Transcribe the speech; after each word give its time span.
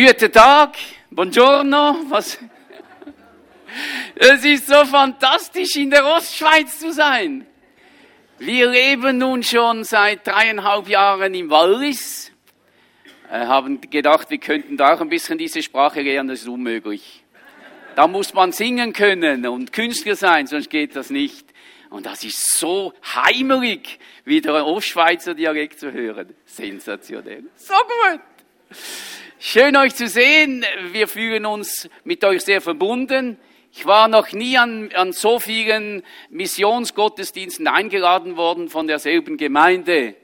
Guten 0.00 0.30
Tag, 0.30 0.76
buongiorno. 1.10 1.96
Was? 2.08 2.38
Es 4.14 4.44
ist 4.44 4.68
so 4.68 4.84
fantastisch, 4.84 5.74
in 5.74 5.90
der 5.90 6.06
Ostschweiz 6.06 6.78
zu 6.78 6.92
sein. 6.92 7.44
Wir 8.38 8.68
leben 8.68 9.18
nun 9.18 9.42
schon 9.42 9.82
seit 9.82 10.24
dreieinhalb 10.24 10.88
Jahren 10.88 11.34
im 11.34 11.50
Wallis. 11.50 12.30
Äh, 13.28 13.46
haben 13.46 13.80
gedacht, 13.80 14.30
wir 14.30 14.38
könnten 14.38 14.76
da 14.76 14.94
auch 14.94 15.00
ein 15.00 15.08
bisschen 15.08 15.36
diese 15.36 15.64
Sprache 15.64 16.00
lernen, 16.00 16.28
das 16.28 16.42
ist 16.42 16.48
unmöglich. 16.48 17.24
Da 17.96 18.06
muss 18.06 18.32
man 18.34 18.52
singen 18.52 18.92
können 18.92 19.48
und 19.48 19.72
Künstler 19.72 20.14
sein, 20.14 20.46
sonst 20.46 20.70
geht 20.70 20.94
das 20.94 21.10
nicht. 21.10 21.44
Und 21.90 22.06
das 22.06 22.22
ist 22.22 22.56
so 22.56 22.92
heimelig, 23.16 23.98
wieder 24.24 24.54
ein 24.54 24.62
Ostschweizer 24.62 25.34
Dialekt 25.34 25.80
zu 25.80 25.92
hören. 25.92 26.36
Sensationell. 26.44 27.46
So 27.56 27.74
gut. 27.74 28.20
Schön 29.40 29.76
euch 29.76 29.94
zu 29.94 30.08
sehen. 30.08 30.66
Wir 30.90 31.06
fühlen 31.06 31.46
uns 31.46 31.88
mit 32.02 32.24
euch 32.24 32.42
sehr 32.42 32.60
verbunden. 32.60 33.38
Ich 33.72 33.86
war 33.86 34.08
noch 34.08 34.32
nie 34.32 34.58
an, 34.58 34.90
an 34.94 35.12
so 35.12 35.38
vielen 35.38 36.02
Missionsgottesdiensten 36.28 37.68
eingeladen 37.68 38.36
worden 38.36 38.68
von 38.68 38.88
derselben 38.88 39.36
Gemeinde. 39.36 40.16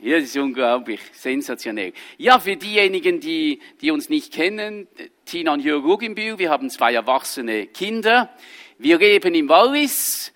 Hier 0.00 0.16
ist 0.16 0.36
unglaublich, 0.36 0.98
sensationell. 1.12 1.92
Ja, 2.18 2.40
für 2.40 2.56
diejenigen, 2.56 3.20
die, 3.20 3.60
die 3.80 3.92
uns 3.92 4.08
nicht 4.08 4.32
kennen, 4.32 4.88
Tina 5.24 5.52
und 5.52 5.60
Jörg 5.60 5.84
Ruginbühl, 5.84 6.36
wir 6.36 6.50
haben 6.50 6.70
zwei 6.70 6.92
erwachsene 6.92 7.68
Kinder. 7.68 8.30
Wir 8.78 8.98
leben 8.98 9.32
im 9.36 9.48
Wallis 9.48 10.32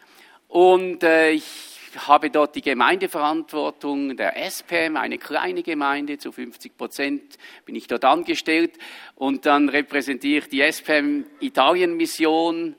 und 0.46 1.02
äh, 1.02 1.32
ich 1.32 1.67
habe 2.06 2.30
dort 2.30 2.54
die 2.54 2.62
Gemeindeverantwortung 2.62 4.16
der 4.16 4.36
SPM, 4.36 4.96
eine 4.96 5.18
kleine 5.18 5.62
Gemeinde, 5.62 6.18
zu 6.18 6.32
50 6.32 6.76
Prozent 6.76 7.38
bin 7.64 7.74
ich 7.74 7.86
dort 7.86 8.04
angestellt. 8.04 8.78
Und 9.14 9.46
dann 9.46 9.68
repräsentiere 9.68 10.38
ich 10.40 10.48
die 10.48 10.60
SPM 10.60 11.24
Italien 11.40 11.96
Mission. 11.96 12.76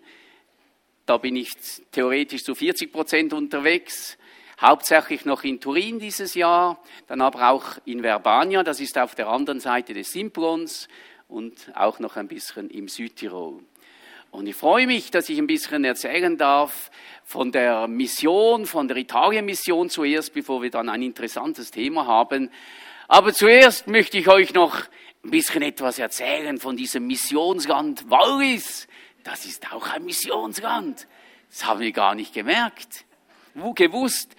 Da 1.05 1.17
bin 1.17 1.35
ich 1.35 1.51
theoretisch 1.91 2.43
zu 2.43 2.55
40 2.55 2.91
Prozent 2.91 3.33
unterwegs. 3.33 4.17
Hauptsächlich 4.61 5.25
noch 5.25 5.43
in 5.43 5.59
Turin 5.59 5.99
dieses 5.99 6.33
Jahr, 6.33 6.83
dann 7.07 7.21
aber 7.21 7.49
auch 7.49 7.65
in 7.85 8.03
Verbania, 8.03 8.61
das 8.61 8.81
ist 8.81 8.97
auf 8.97 9.15
der 9.15 9.29
anderen 9.29 9.61
Seite 9.61 9.93
des 9.93 10.11
Simplons 10.11 10.89
und 11.29 11.71
auch 11.75 11.99
noch 11.99 12.17
ein 12.17 12.27
bisschen 12.27 12.69
im 12.69 12.89
Südtirol. 12.89 13.63
Und 14.31 14.47
ich 14.47 14.55
freue 14.55 14.85
mich, 14.85 15.09
dass 15.09 15.27
ich 15.29 15.39
ein 15.39 15.47
bisschen 15.47 15.83
erzählen 15.83 16.37
darf 16.37 16.91
von 17.23 17.51
der 17.51 17.87
Mission, 17.87 18.65
von 18.65 18.87
der 18.87 18.97
Italien-Mission 18.97 19.89
zuerst, 19.89 20.33
bevor 20.33 20.61
wir 20.61 20.69
dann 20.69 20.87
ein 20.87 21.01
interessantes 21.01 21.71
Thema 21.71 22.05
haben. 22.05 22.51
Aber 23.07 23.33
zuerst 23.33 23.87
möchte 23.87 24.19
ich 24.19 24.27
euch 24.27 24.53
noch 24.53 24.83
ein 25.23 25.31
bisschen 25.31 25.63
etwas 25.63 25.97
erzählen 25.97 26.59
von 26.59 26.77
diesem 26.77 27.07
Missionsland 27.07 28.09
Wallis. 28.09 28.87
Das 29.23 29.45
ist 29.45 29.71
auch 29.73 29.87
ein 29.89 30.05
Missionsland. 30.05 31.07
Das 31.49 31.65
haben 31.65 31.79
wir 31.79 31.91
gar 31.91 32.13
nicht 32.13 32.33
gemerkt. 32.33 33.05
Wo 33.55 33.73
gewusst. 33.73 34.35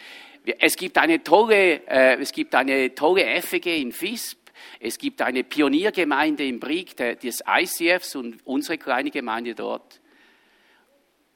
Es 0.59 0.77
gibt 0.77 0.97
eine 0.99 1.23
tolle, 1.23 1.87
äh, 1.87 2.17
es 2.21 2.33
gibt 2.33 2.55
eine 2.55 2.95
tolle 2.95 3.43
FEG 3.43 3.67
in 3.67 3.93
Visp. 3.93 4.40
Es 4.83 4.97
gibt 4.97 5.21
eine 5.21 5.45
Pioniergemeinde 5.45 6.45
im 6.47 6.59
Brieg 6.59 6.97
des 6.97 7.45
ICFs 7.47 8.17
und 8.17 8.39
unsere 8.47 8.79
kleine 8.79 9.11
Gemeinde 9.11 9.55
dort. 9.55 10.01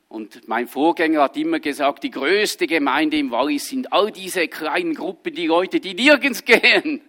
Und 0.09 0.49
mein 0.49 0.67
Vorgänger 0.67 1.23
hat 1.23 1.37
immer 1.37 1.61
gesagt, 1.61 2.05
die 2.05 2.11
größte 2.11 2.67
Gemeinde 2.67 3.19
im 3.19 3.31
Wallis 3.31 3.69
sind 3.69 3.93
all 3.93 4.11
diese 4.11 4.49
kleinen 4.49 4.95
Gruppen, 4.95 5.35
die 5.35 5.47
Leute, 5.47 5.79
die 5.79 5.93
nirgends 5.93 6.45
gehen. 6.47 7.03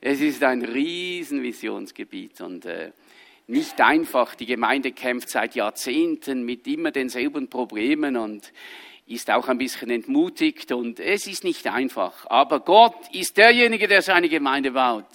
Es 0.00 0.20
ist 0.20 0.44
ein 0.44 0.62
riesen 0.62 1.42
Visionsgebiet 1.42 2.40
und 2.40 2.64
äh, 2.64 2.92
nicht 3.48 3.80
einfach. 3.80 4.36
Die 4.36 4.46
Gemeinde 4.46 4.92
kämpft 4.92 5.30
seit 5.30 5.56
Jahrzehnten 5.56 6.44
mit 6.44 6.66
immer 6.68 6.92
denselben 6.92 7.48
Problemen 7.48 8.16
und 8.16 8.52
ist 9.06 9.30
auch 9.30 9.48
ein 9.48 9.58
bisschen 9.58 9.90
entmutigt 9.90 10.70
und 10.70 11.00
es 11.00 11.26
ist 11.26 11.42
nicht 11.42 11.66
einfach. 11.66 12.26
Aber 12.26 12.60
Gott 12.60 13.12
ist 13.12 13.36
derjenige, 13.36 13.88
der 13.88 14.02
seine 14.02 14.28
Gemeinde 14.28 14.70
baut. 14.70 15.06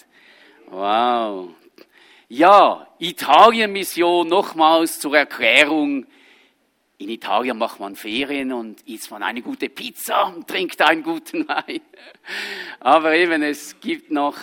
Wow. 0.71 1.49
Ja, 2.27 2.87
Italien-Mission 2.99 4.27
nochmals 4.27 4.99
zur 4.99 5.17
Erklärung. 5.17 6.05
In 6.99 7.09
Italien 7.09 7.57
macht 7.57 7.79
man 7.79 7.95
Ferien 7.95 8.53
und 8.53 8.81
isst 8.87 9.09
man 9.09 9.23
eine 9.23 9.41
gute 9.41 9.67
Pizza 9.69 10.27
und 10.27 10.47
trinkt 10.47 10.79
einen 10.81 11.01
guten 11.01 11.47
Wein. 11.47 11.81
Aber 12.79 13.15
eben, 13.15 13.41
es 13.41 13.79
gibt 13.79 14.11
noch 14.11 14.37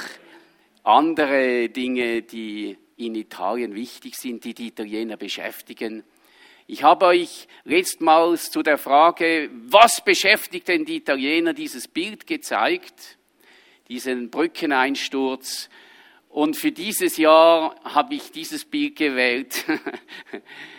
andere 0.82 1.68
Dinge, 1.68 2.22
die 2.22 2.76
in 2.96 3.14
Italien 3.14 3.76
wichtig 3.76 4.16
sind, 4.16 4.42
die 4.42 4.54
die 4.54 4.68
Italiener 4.68 5.16
beschäftigen. 5.16 6.02
Ich 6.66 6.82
habe 6.82 7.06
euch 7.06 7.46
letztmals 7.62 8.50
zu 8.50 8.64
der 8.64 8.78
Frage, 8.78 9.48
was 9.68 10.04
beschäftigt 10.04 10.66
denn 10.66 10.84
die 10.84 10.96
Italiener, 10.96 11.52
dieses 11.52 11.86
Bild 11.86 12.26
gezeigt, 12.26 13.16
diesen 13.86 14.30
Brückeneinsturz. 14.30 15.68
Und 16.36 16.54
für 16.54 16.70
dieses 16.70 17.16
Jahr 17.16 17.74
habe 17.82 18.14
ich 18.14 18.30
dieses 18.30 18.66
Bild 18.66 18.96
gewählt. 18.96 19.64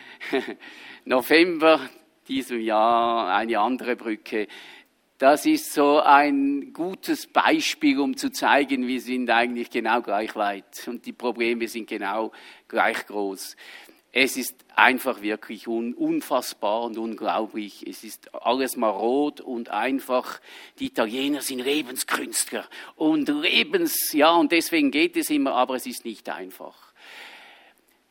November 1.06 1.90
diesem 2.28 2.62
Jahr 2.62 3.36
eine 3.36 3.60
andere 3.60 3.96
Brücke. 3.96 4.48
Das 5.18 5.48
ist 5.48 5.74
so 5.74 6.00
ein 6.00 6.74
gutes 6.74 7.26
Beispiel, 7.26 8.00
um 8.00 8.16
zu 8.16 8.30
zeigen, 8.30 8.86
wir 8.86 9.02
sind 9.02 9.32
eigentlich 9.32 9.72
genau 9.72 10.04
gleich 10.04 10.36
weit 10.36 10.88
und 10.88 11.08
die 11.08 11.14
Probleme 11.14 11.68
sind 11.68 11.90
genau 11.90 12.32
gleich 12.68 13.08
groß. 13.08 13.56
Es 14.12 14.38
ist 14.38 14.56
einfach 14.76 15.22
wirklich 15.22 15.68
un 15.68 15.94
unfassbar 15.94 16.84
und 16.84 16.98
unglaublich. 16.98 17.86
Es 17.88 18.04
ist 18.04 18.34
alles 18.34 18.78
marot 18.78 19.42
und 19.42 19.70
einfach. 19.70 20.40
Die 20.80 20.88
Italiener 20.88 21.42
sind 21.42 21.60
Lebenskünstler 21.60 22.66
und 22.96 23.28
Lebens, 23.30 24.14
ja, 24.14 24.32
und 24.32 24.52
deswegen 24.52 24.92
geht 24.92 25.18
es 25.18 25.30
immer, 25.30 25.54
aber 25.54 25.76
es 25.76 25.86
ist 25.86 26.06
nicht 26.06 26.30
einfach 26.30 26.87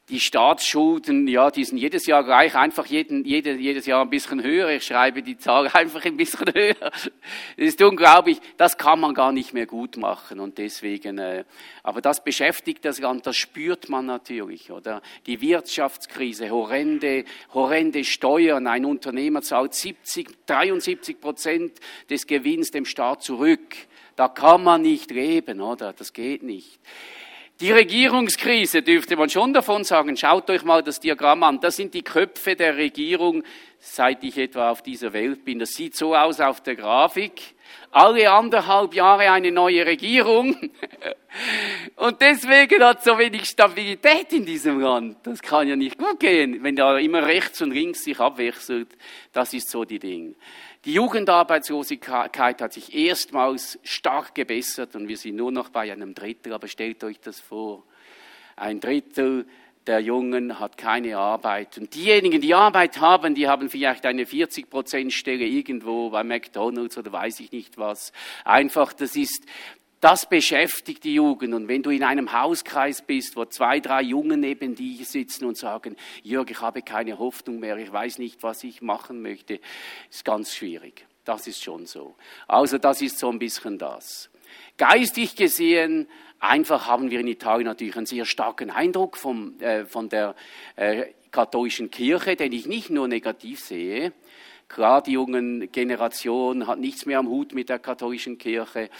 die 0.09 0.21
Staatsschulden, 0.21 1.27
ja, 1.27 1.51
die 1.51 1.65
sind 1.65 1.79
jedes 1.79 2.07
Jahr 2.07 2.23
gleich, 2.23 2.55
einfach 2.55 2.87
jeden, 2.87 3.25
jede, 3.25 3.57
jedes 3.57 3.87
Jahr 3.87 4.03
ein 4.03 4.11
bisschen 4.11 4.41
höher. 4.41 4.69
Ich 4.69 4.85
schreibe 4.85 5.21
die 5.21 5.37
Zahl 5.37 5.67
einfach 5.73 6.05
ein 6.05 6.17
bisschen 6.17 6.47
höher. 6.55 6.77
Das 6.79 7.11
ist 7.57 7.83
unglaublich. 7.83 8.39
Das 8.57 8.79
kann 8.79 9.01
man 9.01 9.15
gar 9.15 9.33
nicht 9.33 9.53
mehr 9.53 9.67
gut 9.67 9.97
machen 9.97 10.39
und 10.39 10.59
deswegen, 10.59 11.19
äh, 11.19 11.45
aber 11.83 12.01
das 12.01 12.23
beschäftigt 12.23 12.85
das 12.85 13.01
Land, 13.01 13.27
das 13.27 13.37
spürt 13.37 13.89
man 13.89 14.07
natürlich, 14.07 14.71
oder? 14.71 15.03
Die 15.27 15.41
Wirtschaftskrise, 15.41 16.51
horrende, 16.51 17.25
horrende 17.53 18.05
Steuern. 18.05 18.69
Ein 18.69 18.85
Unternehmer 18.85 19.43
zahlt 19.43 19.75
70, 19.75 20.47
73 20.47 21.21
Prozent 21.21 21.81
des 22.09 22.29
Gewinns 22.29 22.71
dem 22.71 22.85
Staat 22.85 23.25
zurück. 23.25 23.75
Da 24.15 24.29
kann 24.29 24.63
man 24.63 24.83
nicht 24.83 25.11
leben, 25.11 25.61
oder? 25.61 25.93
Das 25.93 26.13
geht 26.13 26.45
nicht. 26.45 26.79
Die 27.61 27.73
Regierungskrise 27.73 28.83
dürfte 28.83 29.17
man 29.17 29.31
schon 29.31 29.55
davon 29.55 29.83
sagen. 29.83 30.15
Schaut 30.19 30.51
euch 30.51 30.63
mal 30.63 30.83
das 30.83 31.01
Diagramm 31.01 31.43
an. 31.43 31.59
Das 31.59 31.77
sind 31.77 31.95
die 31.95 32.03
Köpfe 32.03 32.55
der 32.55 32.77
Regierung, 32.77 33.45
seit 33.79 34.23
ich 34.25 34.37
etwa 34.37 34.71
auf 34.71 34.83
dieser 34.83 35.15
Welt 35.15 35.43
bin. 35.43 35.59
Das 35.59 35.71
sieht 35.71 35.97
so 35.97 36.15
aus 36.15 36.39
auf 36.41 36.63
der 36.63 36.77
Grafik. 36.77 37.55
Alle 37.93 38.31
anderthalb 38.31 38.93
Jahre 38.93 39.31
eine 39.31 39.53
neue 39.53 39.87
Regierung. 39.87 40.71
Und 41.97 42.21
deswegen 42.21 42.83
hat 42.83 43.03
so 43.03 43.19
wenig 43.19 43.47
Stabilität 43.47 44.35
in 44.35 44.45
diesem 44.45 44.79
Land. 44.81 45.19
Das 45.23 45.41
kann 45.41 45.67
ja 45.67 45.77
nicht 45.77 45.97
gut 45.97 46.21
gehen, 46.21 46.63
wenn 46.63 46.77
da 46.77 46.99
immer 46.99 47.25
rechts 47.25 47.63
und 47.63 47.71
links 47.71 48.05
sich 48.05 48.21
abwechselt. 48.21 48.89
Das 49.33 49.55
ist 49.55 49.71
so 49.71 49.85
die 49.85 49.99
Ding. 49.99 50.37
Die 50.87 50.93
Jugendarbeitslosigkeit 50.93 52.63
hat 52.63 52.73
sich 52.73 52.95
erstmals 52.95 53.77
stark 53.83 54.37
gebessert 54.37 54.95
und 54.95 55.09
wir 55.09 55.17
sind 55.17 55.35
nur 55.35 55.51
noch 55.51 55.71
bei 55.71 55.91
einem 55.93 56.15
Drittel. 56.15 56.53
Aber 56.53 56.69
stellt 56.69 57.03
euch 57.03 57.19
das 57.19 57.41
vor. 57.41 57.83
Ein 58.55 58.79
Drittel 58.79 59.47
der 59.89 59.99
Jungen 59.99 60.61
hat 60.61 60.79
keine 60.79 61.19
Arbeit. 61.19 61.77
Und 61.77 61.93
diejenigen, 61.97 62.41
die 62.41 62.55
Arbeit 62.55 63.01
haben, 63.01 63.35
die 63.35 63.49
haben 63.49 63.69
vielleicht 63.69 64.07
eine 64.07 64.27
40-Prozent-Stelle 64.27 65.45
irgendwo 65.45 66.11
bei 66.11 66.23
McDonalds 66.23 66.97
oder 66.97 67.11
weiß 67.11 67.41
ich 67.41 67.51
nicht 67.51 67.79
was. 67.79 68.13
Einfach, 68.45 68.93
das 68.93 69.17
ist, 69.17 69.45
das 70.01 70.29
beschäftigt 70.29 71.05
die 71.05 71.15
Jugend. 71.15 71.55
Und 71.55 71.69
wenn 71.69 71.83
du 71.83 71.91
in 71.91 72.03
einem 72.03 72.33
Hauskreis 72.33 73.03
bist, 73.03 73.37
wo 73.37 73.45
zwei, 73.45 73.81
drei 73.81 74.03
Jungen 74.03 74.41
neben 74.41 74.75
dir 74.75 75.05
sitzen 75.05 75.47
und 75.47 75.57
sagen, 75.57 75.97
Jörg, 76.23 76.51
ich 76.51 76.61
habe 76.61 76.83
keine 76.83 77.19
Hoffnung 77.19 77.59
mehr, 77.61 77.77
ich 77.79 77.93
weiß 77.93 78.19
nicht, 78.19 78.43
was 78.43 78.63
ich 78.65 78.83
machen 78.83 79.23
möchte, 79.23 79.61
ist 80.11 80.25
ganz 80.25 80.55
schwierig. 80.55 81.07
Das 81.25 81.47
ist 81.47 81.63
schon 81.63 81.87
so. 81.87 82.15
Also 82.47 82.79
das 82.79 83.03
ist 83.03 83.19
so 83.19 83.31
ein 83.31 83.39
bisschen 83.39 83.79
das. 83.79 84.31
Geistig 84.77 85.35
gesehen, 85.35 86.09
einfach 86.39 86.87
haben 86.87 87.11
wir 87.11 87.21
in 87.21 87.27
Italien 87.27 87.67
natürlich 87.67 87.97
einen 87.97 88.07
sehr 88.07 88.27
starken 88.27 88.71
Eindruck 88.71 89.17
vom, 89.17 89.59
äh, 89.61 89.87
von 89.87 90.09
der 90.09 90.37
äh, 90.77 91.07
katholischen 91.31 91.91
Kirche, 91.91 92.37
den 92.37 92.53
ich 92.53 92.67
nicht 92.67 92.91
nur 92.91 93.09
negativ 93.09 93.61
sehe. 93.61 94.13
Klar, 94.69 95.03
die 95.03 95.13
jungen 95.13 95.71
Generation 95.71 96.67
hat 96.67 96.81
nichts 96.81 97.07
mehr 97.07 97.19
am 97.19 97.29
Hut 97.29 97.55
mit 97.55 97.69
der 97.69 97.79
katholischen 97.79 98.37
Kirche. 98.37 98.91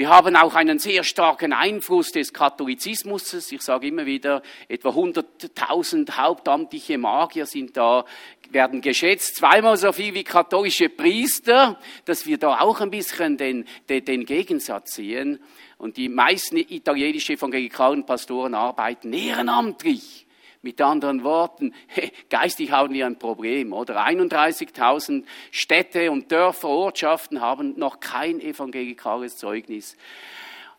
Wir 0.00 0.08
haben 0.08 0.34
auch 0.34 0.54
einen 0.54 0.78
sehr 0.78 1.04
starken 1.04 1.52
Einfluss 1.52 2.10
des 2.10 2.32
Katholizismus. 2.32 3.34
Ich 3.52 3.60
sage 3.60 3.88
immer 3.88 4.06
wieder, 4.06 4.40
etwa 4.66 4.88
100.000 4.88 6.12
hauptamtliche 6.16 6.96
Magier 6.96 7.44
sind 7.44 7.76
da, 7.76 8.06
werden 8.48 8.80
geschätzt, 8.80 9.36
zweimal 9.36 9.76
so 9.76 9.92
viel 9.92 10.14
wie 10.14 10.24
katholische 10.24 10.88
Priester, 10.88 11.78
dass 12.06 12.24
wir 12.24 12.38
da 12.38 12.60
auch 12.60 12.80
ein 12.80 12.90
bisschen 12.90 13.36
den, 13.36 13.66
den, 13.90 14.02
den 14.06 14.24
Gegensatz 14.24 14.94
sehen. 14.94 15.38
Und 15.76 15.98
die 15.98 16.08
meisten 16.08 16.56
italienische 16.56 17.34
evangelikalen 17.34 18.06
Pastoren 18.06 18.54
arbeiten 18.54 19.12
ehrenamtlich. 19.12 20.26
Mit 20.62 20.80
anderen 20.80 21.24
Worten, 21.24 21.74
geistig 22.30 22.70
haben 22.70 22.92
wir 22.92 23.06
ein 23.06 23.18
Problem, 23.18 23.72
oder? 23.72 24.06
31.000 24.06 25.24
Städte 25.50 26.10
und 26.10 26.30
Dörfer, 26.30 26.68
Ortschaften 26.68 27.40
haben 27.40 27.78
noch 27.78 28.00
kein 28.00 28.40
evangelikales 28.40 29.38
Zeugnis. 29.38 29.96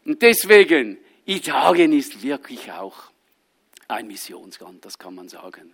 Und 0.05 0.21
deswegen, 0.21 0.97
Italien 1.25 1.93
ist 1.93 2.21
wirklich 2.21 2.71
auch 2.71 2.95
ein 3.87 4.07
Missionsland, 4.07 4.85
das 4.85 4.99
kann 4.99 5.15
man 5.15 5.29
sagen. 5.29 5.73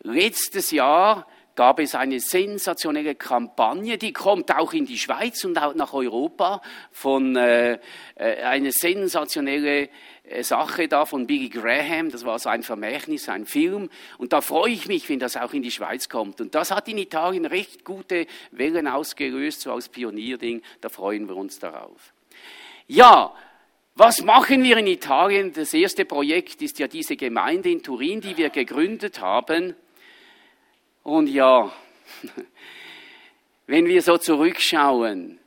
Letztes 0.00 0.70
Jahr 0.70 1.26
gab 1.56 1.80
es 1.80 1.94
eine 1.94 2.20
sensationelle 2.20 3.14
Kampagne, 3.14 3.98
die 3.98 4.12
kommt 4.12 4.54
auch 4.54 4.72
in 4.72 4.86
die 4.86 4.98
Schweiz 4.98 5.44
und 5.44 5.58
auch 5.58 5.74
nach 5.74 5.92
Europa, 5.94 6.62
von 6.92 7.34
äh, 7.34 7.78
äh 8.14 8.42
eine 8.42 8.70
sensationelle 8.70 9.88
äh, 10.28 10.42
Sache 10.42 10.86
da 10.86 11.06
von 11.06 11.26
Billy 11.26 11.48
Graham, 11.48 12.10
das 12.10 12.24
war 12.24 12.38
so 12.38 12.48
ein 12.48 12.62
Vermächtnis, 12.62 13.28
ein 13.28 13.46
Film. 13.46 13.88
Und 14.18 14.32
da 14.32 14.40
freue 14.40 14.72
ich 14.72 14.86
mich, 14.86 15.08
wenn 15.08 15.18
das 15.18 15.36
auch 15.36 15.52
in 15.52 15.62
die 15.62 15.70
Schweiz 15.70 16.08
kommt. 16.08 16.40
Und 16.40 16.54
das 16.54 16.70
hat 16.70 16.88
in 16.88 16.98
Italien 16.98 17.46
recht 17.46 17.84
gute 17.84 18.26
Wellen 18.50 18.86
ausgelöst, 18.86 19.62
so 19.62 19.72
als 19.72 19.88
Pionierding. 19.88 20.62
Da 20.80 20.88
freuen 20.88 21.28
wir 21.28 21.36
uns 21.36 21.58
darauf. 21.58 22.12
Ja, 22.86 23.32
was 23.94 24.22
machen 24.22 24.62
wir 24.62 24.76
in 24.76 24.86
Italien? 24.86 25.52
Das 25.54 25.72
erste 25.72 26.04
Projekt 26.04 26.60
ist 26.60 26.78
ja 26.78 26.86
diese 26.86 27.16
Gemeinde 27.16 27.70
in 27.70 27.82
Turin, 27.82 28.20
die 28.20 28.36
wir 28.36 28.50
gegründet 28.50 29.20
haben. 29.20 29.74
Und 31.06 31.28
ja, 31.28 31.70
wenn 33.68 33.86
wir 33.86 34.02
so 34.02 34.18
zurückschauen 34.18 35.38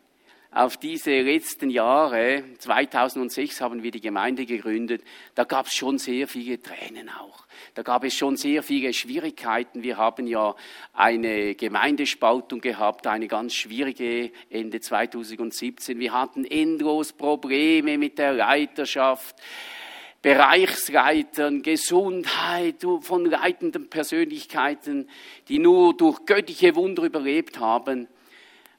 auf 0.51 0.77
diese 0.77 1.19
letzten 1.19 1.69
Jahre, 1.69 2.45
2006 2.59 3.59
haben 3.59 3.83
wir 3.83 3.91
die 3.91 3.99
Gemeinde 3.99 4.45
gegründet, 4.45 5.03
da 5.35 5.43
gab 5.43 5.65
es 5.65 5.73
schon 5.73 5.97
sehr 5.97 6.29
viele 6.29 6.61
Tränen 6.61 7.09
auch. 7.09 7.45
Da 7.73 7.81
gab 7.81 8.05
es 8.05 8.13
schon 8.13 8.37
sehr 8.37 8.63
viele 8.63 8.93
Schwierigkeiten. 8.93 9.83
Wir 9.83 9.97
haben 9.97 10.27
ja 10.27 10.55
eine 10.93 11.55
Gemeindespaltung 11.55 12.61
gehabt, 12.61 13.05
eine 13.05 13.27
ganz 13.27 13.53
schwierige 13.53 14.31
Ende 14.49 14.79
2017. 14.79 15.99
Wir 15.99 16.13
hatten 16.13 16.45
endlos 16.45 17.11
Probleme 17.11 17.97
mit 17.97 18.17
der 18.17 18.31
Leiterschaft. 18.31 19.35
Bereichsleitern, 20.21 21.61
Gesundheit 21.61 22.85
von 23.01 23.25
leitenden 23.25 23.89
Persönlichkeiten, 23.89 25.09
die 25.47 25.59
nur 25.59 25.95
durch 25.95 26.25
göttliche 26.25 26.75
Wunder 26.75 27.03
überlebt 27.03 27.59
haben. 27.59 28.07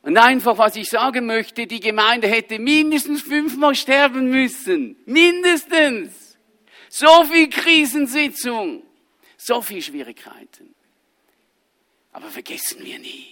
Und 0.03 0.17
einfach, 0.17 0.59
was 0.59 0.77
ich 0.77 0.89
sagen 0.89 1.27
möchte, 1.27 1.67
die 1.67 1.81
Gemeinde 1.81 2.27
hätte 2.29 2.59
mindestens 2.59 3.23
fünfmal 3.23 3.75
sterben 3.75 4.29
müssen. 4.31 4.97
Mindestens. 5.07 6.39
So 6.89 7.25
viel 7.25 7.49
Krisensitzung. 7.49 8.83
So 9.37 9.63
viel 9.63 9.81
Schwierigkeiten. 9.81 10.75
Aber 12.13 12.27
vergessen 12.27 12.85
wir 12.85 12.99
nie, 12.99 13.29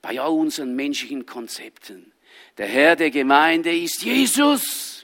bei 0.00 0.20
all 0.20 0.32
unseren 0.32 0.74
menschlichen 0.74 1.26
Konzepten, 1.26 2.12
der 2.56 2.66
Herr 2.66 2.96
der 2.96 3.10
Gemeinde 3.10 3.76
ist 3.76 4.02
Jesus. 4.02 4.97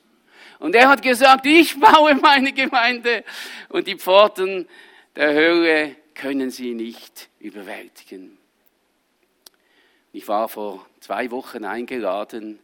Und 0.64 0.74
er 0.74 0.88
hat 0.88 1.02
gesagt, 1.02 1.44
ich 1.44 1.78
baue 1.78 2.14
meine 2.14 2.50
Gemeinde 2.54 3.22
und 3.68 3.86
die 3.86 3.96
Pforten 3.96 4.66
der 5.14 5.34
Hölle 5.34 5.94
können 6.14 6.48
sie 6.48 6.72
nicht 6.72 7.28
überwältigen. 7.38 8.38
Ich 10.14 10.26
war 10.26 10.48
vor 10.48 10.86
zwei 11.00 11.30
Wochen 11.32 11.66
eingeladen 11.66 12.60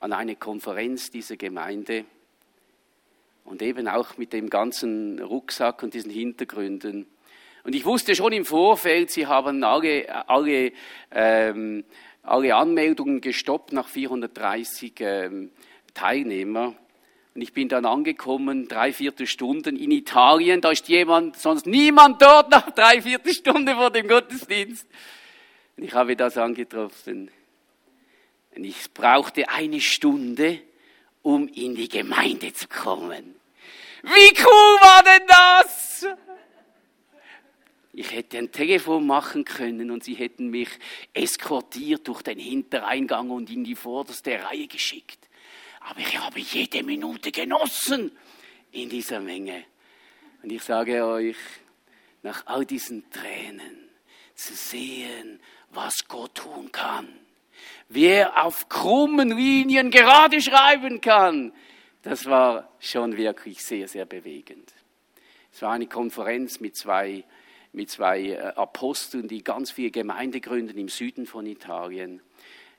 an 0.00 0.14
eine 0.14 0.34
Konferenz 0.34 1.10
dieser 1.10 1.36
Gemeinde 1.36 2.06
und 3.44 3.60
eben 3.60 3.86
auch 3.86 4.16
mit 4.16 4.32
dem 4.32 4.48
ganzen 4.48 5.18
Rucksack 5.18 5.82
und 5.82 5.92
diesen 5.92 6.10
Hintergründen. 6.10 7.06
Und 7.64 7.74
ich 7.74 7.84
wusste 7.84 8.14
schon 8.14 8.32
im 8.32 8.46
Vorfeld, 8.46 9.10
sie 9.10 9.26
haben 9.26 9.62
alle, 9.62 10.26
alle, 10.26 10.72
ähm, 11.10 11.84
alle 12.22 12.56
Anmeldungen 12.56 13.20
gestoppt 13.20 13.74
nach 13.74 13.88
430 13.88 14.94
ähm, 15.00 15.50
Teilnehmer. 15.92 16.76
Und 17.34 17.40
ich 17.40 17.52
bin 17.52 17.68
dann 17.68 17.86
angekommen, 17.86 18.68
drei, 18.68 18.92
vierte 18.92 19.26
Stunden 19.26 19.76
in 19.76 19.90
Italien. 19.90 20.60
Da 20.60 20.70
ist 20.70 20.88
jemand, 20.88 21.38
sonst 21.38 21.66
niemand 21.66 22.20
dort 22.20 22.50
nach 22.50 22.70
drei, 22.70 23.00
vierte 23.00 23.32
Stunde 23.32 23.74
vor 23.74 23.90
dem 23.90 24.06
Gottesdienst. 24.06 24.86
Und 25.76 25.84
ich 25.84 25.94
habe 25.94 26.14
das 26.14 26.36
angetroffen. 26.36 27.30
Und 28.54 28.64
ich 28.64 28.92
brauchte 28.92 29.48
eine 29.48 29.80
Stunde, 29.80 30.60
um 31.22 31.48
in 31.48 31.74
die 31.74 31.88
Gemeinde 31.88 32.52
zu 32.52 32.68
kommen. 32.68 33.34
Wie 34.02 34.42
cool 34.42 34.80
war 34.80 35.02
denn 35.02 35.26
das? 35.26 36.06
Ich 37.94 38.10
hätte 38.12 38.38
ein 38.38 38.50
Telefon 38.50 39.06
machen 39.06 39.44
können 39.44 39.90
und 39.90 40.02
sie 40.02 40.14
hätten 40.14 40.48
mich 40.48 40.68
eskortiert 41.12 42.08
durch 42.08 42.22
den 42.22 42.38
Hintereingang 42.38 43.30
und 43.30 43.50
in 43.50 43.64
die 43.64 43.74
vorderste 43.74 44.42
Reihe 44.42 44.66
geschickt. 44.66 45.18
Aber 45.84 46.00
ich 46.00 46.18
habe 46.18 46.40
jede 46.40 46.82
Minute 46.82 47.32
genossen 47.32 48.12
in 48.70 48.88
dieser 48.88 49.20
Menge. 49.20 49.64
Und 50.42 50.50
ich 50.50 50.62
sage 50.62 51.04
euch, 51.04 51.36
nach 52.22 52.46
all 52.46 52.64
diesen 52.64 53.08
Tränen 53.10 53.90
zu 54.34 54.54
sehen, 54.54 55.40
was 55.70 56.06
Gott 56.08 56.36
tun 56.36 56.70
kann, 56.72 57.08
wie 57.88 58.06
er 58.06 58.44
auf 58.44 58.68
krummen 58.68 59.36
Linien 59.36 59.90
gerade 59.90 60.40
schreiben 60.40 61.00
kann, 61.00 61.52
das 62.02 62.26
war 62.26 62.68
schon 62.80 63.16
wirklich 63.16 63.62
sehr, 63.62 63.86
sehr 63.86 64.06
bewegend. 64.06 64.72
Es 65.52 65.62
war 65.62 65.72
eine 65.72 65.86
Konferenz 65.86 66.60
mit 66.60 66.76
zwei, 66.76 67.24
mit 67.72 67.90
zwei 67.90 68.30
äh, 68.30 68.38
Aposteln, 68.38 69.28
die 69.28 69.44
ganz 69.44 69.70
viele 69.70 69.90
Gemeinde 69.90 70.40
gründen 70.40 70.78
im 70.78 70.88
Süden 70.88 71.26
von 71.26 71.46
Italien. 71.46 72.20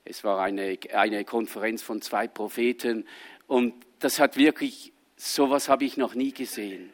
Es 0.05 0.23
war 0.23 0.41
eine, 0.41 0.77
eine 0.93 1.23
Konferenz 1.23 1.81
von 1.81 2.01
zwei 2.01 2.27
Propheten 2.27 3.05
und 3.47 3.73
das 3.99 4.19
hat 4.19 4.37
wirklich, 4.37 4.91
sowas 5.15 5.69
habe 5.69 5.85
ich 5.85 5.97
noch 5.97 6.13
nie 6.15 6.33
gesehen. 6.33 6.91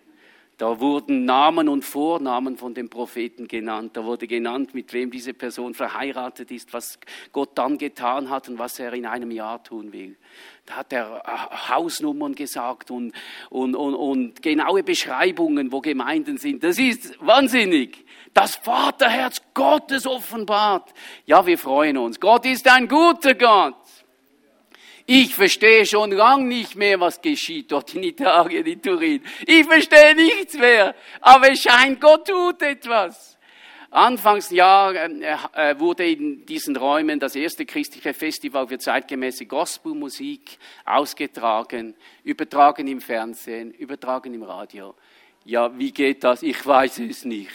Da 0.59 0.81
wurden 0.81 1.23
Namen 1.23 1.69
und 1.69 1.85
Vornamen 1.85 2.57
von 2.57 2.73
den 2.73 2.89
Propheten 2.89 3.47
genannt. 3.47 3.95
Da 3.95 4.03
wurde 4.03 4.27
genannt, 4.27 4.75
mit 4.75 4.91
wem 4.91 5.09
diese 5.09 5.33
Person 5.33 5.73
verheiratet 5.73 6.51
ist, 6.51 6.73
was 6.73 6.99
Gott 7.31 7.51
dann 7.57 7.77
getan 7.77 8.29
hat 8.29 8.49
und 8.49 8.59
was 8.59 8.77
er 8.77 8.91
in 8.91 9.05
einem 9.05 9.31
Jahr 9.31 9.63
tun 9.63 9.93
will. 9.93 10.17
Da 10.65 10.73
hat 10.75 10.91
er 10.91 11.23
äh, 11.25 11.69
Hausnummern 11.69 12.35
gesagt 12.35 12.91
und, 12.91 13.13
und, 13.49 13.73
und, 13.73 13.95
und 13.95 14.41
genaue 14.41 14.83
Beschreibungen, 14.83 15.71
wo 15.71 15.79
Gemeinden 15.79 16.37
sind. 16.37 16.61
Das 16.61 16.77
ist 16.77 17.17
wahnsinnig. 17.25 18.05
Das 18.33 18.57
Vaterherz 18.57 19.41
Gottes 19.53 20.05
offenbart. 20.05 20.93
Ja, 21.25 21.45
wir 21.45 21.57
freuen 21.57 21.97
uns. 21.97 22.19
Gott 22.19 22.45
ist 22.45 22.69
ein 22.69 22.89
guter 22.89 23.33
Gott. 23.33 23.78
Ich 25.11 25.33
verstehe 25.33 25.87
schon 25.87 26.11
lang 26.11 26.47
nicht 26.47 26.75
mehr, 26.75 26.99
was 26.99 27.19
geschieht 27.19 27.71
dort 27.71 27.95
in 27.95 28.03
Italien, 28.03 28.63
in 28.63 28.79
Turin. 28.79 29.23
Ich 29.47 29.65
verstehe 29.65 30.13
nichts 30.13 30.53
mehr. 30.53 30.93
Aber 31.19 31.51
es 31.51 31.63
scheint, 31.63 31.99
Gott 31.99 32.27
tut 32.27 32.61
etwas. 32.61 33.35
Anfangsjahr 33.89 34.93
äh, 34.93 35.37
äh, 35.55 35.79
wurde 35.79 36.07
in 36.07 36.45
diesen 36.45 36.75
Räumen 36.75 37.19
das 37.19 37.35
erste 37.35 37.65
christliche 37.65 38.13
Festival 38.13 38.67
für 38.67 38.77
zeitgemäße 38.77 39.47
Gospelmusik 39.47 40.59
ausgetragen, 40.85 41.95
übertragen 42.23 42.87
im 42.87 43.01
Fernsehen, 43.01 43.71
übertragen 43.71 44.31
im 44.35 44.43
Radio. 44.43 44.93
Ja, 45.43 45.75
wie 45.75 45.91
geht 45.91 46.23
das? 46.23 46.43
Ich 46.43 46.63
weiß 46.63 46.99
es 46.99 47.25
nicht. 47.25 47.49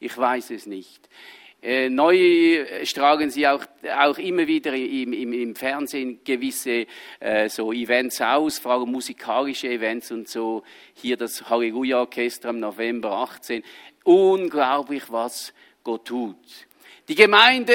Ich 0.00 0.16
weiß 0.16 0.52
es 0.52 0.64
nicht. 0.64 1.06
Äh, 1.60 1.90
neu 1.90 2.64
strahlen 2.84 3.30
sie 3.30 3.48
auch, 3.48 3.64
auch 3.96 4.18
immer 4.18 4.46
wieder 4.46 4.72
im, 4.74 5.12
im, 5.12 5.32
im 5.32 5.56
Fernsehen 5.56 6.20
gewisse 6.22 6.86
äh, 7.18 7.48
so 7.48 7.72
Events 7.72 8.20
aus, 8.20 8.60
vor 8.60 8.72
allem 8.72 8.92
musikalische 8.92 9.68
Events 9.68 10.12
und 10.12 10.28
so. 10.28 10.62
Hier 10.94 11.16
das 11.16 11.50
Halleluja-Orchester 11.50 12.50
im 12.50 12.60
November 12.60 13.10
18. 13.10 13.64
Unglaublich, 14.04 15.04
was 15.08 15.52
Gott 15.82 16.04
tut. 16.06 16.36
Die 17.08 17.16
Gemeinde 17.16 17.72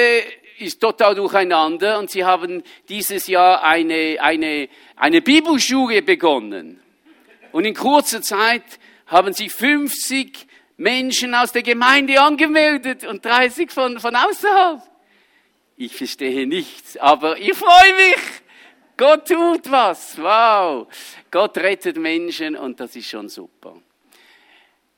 ist 0.58 0.80
total 0.80 1.14
durcheinander 1.14 1.98
und 1.98 2.10
sie 2.10 2.24
haben 2.24 2.62
dieses 2.88 3.26
Jahr 3.26 3.62
eine, 3.62 4.16
eine, 4.20 4.68
eine 4.96 5.20
Bibelschule 5.20 6.00
begonnen. 6.00 6.80
Und 7.52 7.66
in 7.66 7.74
kurzer 7.74 8.22
Zeit 8.22 8.62
haben 9.06 9.34
sie 9.34 9.50
50 9.50 10.46
Menschen 10.76 11.34
aus 11.34 11.52
der 11.52 11.62
Gemeinde 11.62 12.20
angemeldet 12.20 13.04
und 13.04 13.24
30 13.24 13.70
von, 13.70 14.00
von 14.00 14.14
außerhalb. 14.16 14.82
Ich 15.76 15.96
verstehe 15.96 16.46
nichts, 16.46 16.96
aber 16.96 17.38
ich 17.38 17.54
freue 17.54 17.94
mich. 17.94 18.42
Gott 18.96 19.26
tut 19.28 19.70
was. 19.70 20.16
Wow. 20.18 20.86
Gott 21.30 21.58
rettet 21.58 21.96
Menschen 21.96 22.54
und 22.56 22.78
das 22.78 22.94
ist 22.94 23.08
schon 23.08 23.28
super. 23.28 23.76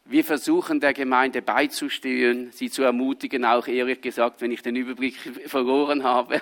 Wir 0.05 0.25
versuchen 0.25 0.79
der 0.79 0.93
Gemeinde 0.93 1.43
beizustehen, 1.43 2.53
sie 2.53 2.71
zu 2.71 2.85
ermutigen, 2.85 3.45
auch 3.45 3.67
ehrlich 3.67 4.01
gesagt, 4.01 4.41
wenn 4.41 4.53
ich 4.53 4.63
den 4.63 4.77
Überblick 4.77 5.17
verloren 5.47 6.05
habe. 6.05 6.41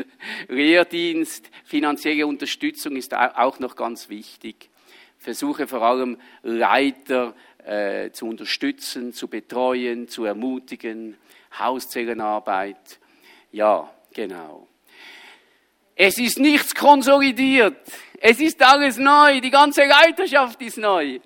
Lehrdienst, 0.48 1.50
finanzielle 1.64 2.26
Unterstützung 2.26 2.96
ist 2.96 3.14
auch 3.14 3.60
noch 3.60 3.76
ganz 3.76 4.08
wichtig. 4.08 4.70
Versuche 5.18 5.66
vor 5.66 5.82
allem 5.82 6.18
Leiter 6.42 7.34
äh, 7.66 8.10
zu 8.12 8.26
unterstützen, 8.28 9.12
zu 9.12 9.28
betreuen, 9.28 10.08
zu 10.08 10.24
ermutigen, 10.24 11.16
Hauszellenarbeit. 11.58 13.00
Ja, 13.50 13.90
genau. 14.14 14.68
Es 15.94 16.18
ist 16.18 16.38
nichts 16.38 16.74
konsolidiert. 16.74 17.76
Es 18.20 18.40
ist 18.40 18.62
alles 18.62 18.98
neu. 18.98 19.40
Die 19.40 19.50
ganze 19.50 19.84
Leiterschaft 19.84 20.60
ist 20.62 20.78
neu. 20.78 21.18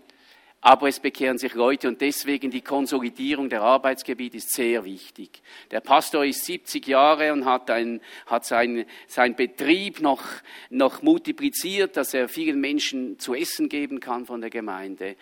Aber 0.63 0.89
es 0.89 1.01
bekehren 1.01 1.39
sich 1.39 1.55
Leute 1.55 1.89
und 1.89 2.03
deswegen 2.03 2.51
die 2.51 2.61
Konsolidierung 2.61 3.49
der 3.49 3.63
Arbeitsgebiete 3.63 4.37
ist 4.37 4.53
sehr 4.53 4.85
wichtig. 4.85 5.43
Der 5.71 5.81
Pastor 5.81 6.25
ist 6.25 6.45
70 6.45 6.87
Jahre 6.87 7.33
und 7.33 7.47
hat, 7.47 7.71
ein, 7.71 8.03
hat 8.27 8.45
sein, 8.45 8.85
sein 9.07 9.37
Betrieb 9.37 10.01
noch, 10.01 10.23
noch 10.69 11.01
multipliziert, 11.01 11.97
dass 11.97 12.13
er 12.13 12.29
vielen 12.29 12.61
Menschen 12.61 13.19
zu 13.19 13.35
essen 13.35 13.71
geben 13.71 14.01
kann 14.01 14.27
von 14.27 14.43
der 14.43 14.51
Gemeinde. 14.51 15.17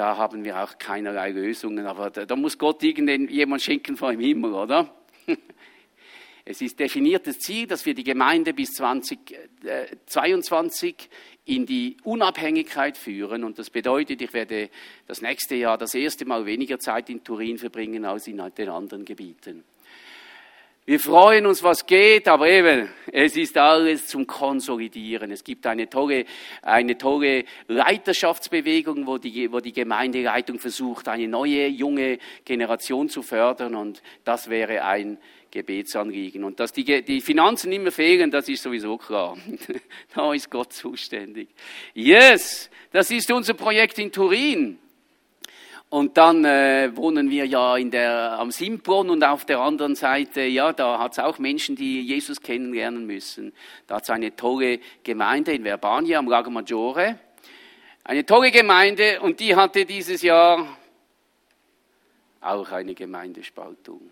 Da 0.00 0.16
haben 0.16 0.44
wir 0.44 0.62
auch 0.62 0.78
keinerlei 0.78 1.28
Lösungen, 1.28 1.84
aber 1.84 2.08
da, 2.08 2.24
da 2.24 2.34
muss 2.34 2.56
Gott 2.56 2.82
irgendjemand 2.82 3.60
schenken 3.60 3.98
vor 3.98 4.12
dem 4.12 4.20
Himmel, 4.20 4.54
oder? 4.54 4.94
Es 6.46 6.62
ist 6.62 6.80
definiertes 6.80 7.38
Ziel, 7.38 7.66
dass 7.66 7.84
wir 7.84 7.92
die 7.92 8.02
Gemeinde 8.02 8.54
bis 8.54 8.70
2022 8.70 10.94
äh, 10.94 11.54
in 11.54 11.66
die 11.66 11.98
Unabhängigkeit 12.02 12.96
führen. 12.96 13.44
Und 13.44 13.58
das 13.58 13.68
bedeutet, 13.68 14.22
ich 14.22 14.32
werde 14.32 14.70
das 15.06 15.20
nächste 15.20 15.56
Jahr 15.56 15.76
das 15.76 15.92
erste 15.92 16.24
Mal 16.24 16.46
weniger 16.46 16.78
Zeit 16.78 17.10
in 17.10 17.22
Turin 17.22 17.58
verbringen 17.58 18.06
als 18.06 18.26
in 18.26 18.42
den 18.56 18.70
anderen 18.70 19.04
Gebieten. 19.04 19.64
Wir 20.90 20.98
freuen 20.98 21.46
uns, 21.46 21.62
was 21.62 21.86
geht, 21.86 22.26
aber 22.26 22.48
eben, 22.48 22.88
es 23.12 23.36
ist 23.36 23.56
alles 23.56 24.08
zum 24.08 24.26
Konsolidieren. 24.26 25.30
Es 25.30 25.44
gibt 25.44 25.64
eine 25.68 25.88
tolle, 25.88 26.24
eine 26.62 26.98
tolle 26.98 27.44
Leiterschaftsbewegung, 27.68 29.06
wo 29.06 29.16
die, 29.16 29.52
wo 29.52 29.60
die 29.60 29.70
Gemeindeleitung 29.70 30.58
versucht, 30.58 31.06
eine 31.06 31.28
neue, 31.28 31.68
junge 31.68 32.18
Generation 32.44 33.08
zu 33.08 33.22
fördern 33.22 33.76
und 33.76 34.02
das 34.24 34.50
wäre 34.50 34.82
ein 34.82 35.18
Gebetsanliegen. 35.52 36.42
Und 36.42 36.58
dass 36.58 36.72
die, 36.72 37.04
die 37.04 37.20
Finanzen 37.20 37.70
immer 37.70 37.92
fehlen, 37.92 38.32
das 38.32 38.48
ist 38.48 38.64
sowieso 38.64 38.98
klar. 38.98 39.36
da 40.16 40.34
ist 40.34 40.50
Gott 40.50 40.72
zuständig. 40.72 41.50
Yes, 41.94 42.68
das 42.90 43.12
ist 43.12 43.30
unser 43.30 43.54
Projekt 43.54 44.00
in 44.00 44.10
Turin. 44.10 44.80
Und 45.90 46.16
dann 46.16 46.44
äh, 46.44 46.96
wohnen 46.96 47.30
wir 47.30 47.46
ja 47.46 47.76
in 47.76 47.90
der, 47.90 48.38
am 48.38 48.52
Simplon 48.52 49.10
und 49.10 49.24
auf 49.24 49.44
der 49.44 49.58
anderen 49.58 49.96
Seite, 49.96 50.42
ja, 50.42 50.72
da 50.72 51.00
hat 51.00 51.12
es 51.12 51.18
auch 51.18 51.38
Menschen, 51.38 51.74
die 51.74 52.00
Jesus 52.00 52.40
kennenlernen 52.40 53.06
müssen. 53.06 53.52
Da 53.88 53.96
hat 53.96 54.04
es 54.04 54.10
eine 54.10 54.34
tolle 54.36 54.78
Gemeinde 55.02 55.52
in 55.52 55.64
Verbania 55.64 56.20
am 56.20 56.28
Lago 56.28 56.48
Maggiore. 56.48 57.18
Eine 58.04 58.24
tolle 58.24 58.52
Gemeinde 58.52 59.20
und 59.20 59.40
die 59.40 59.56
hatte 59.56 59.84
dieses 59.84 60.22
Jahr 60.22 60.78
auch 62.40 62.70
eine 62.70 62.94
Gemeindespaltung 62.94 64.10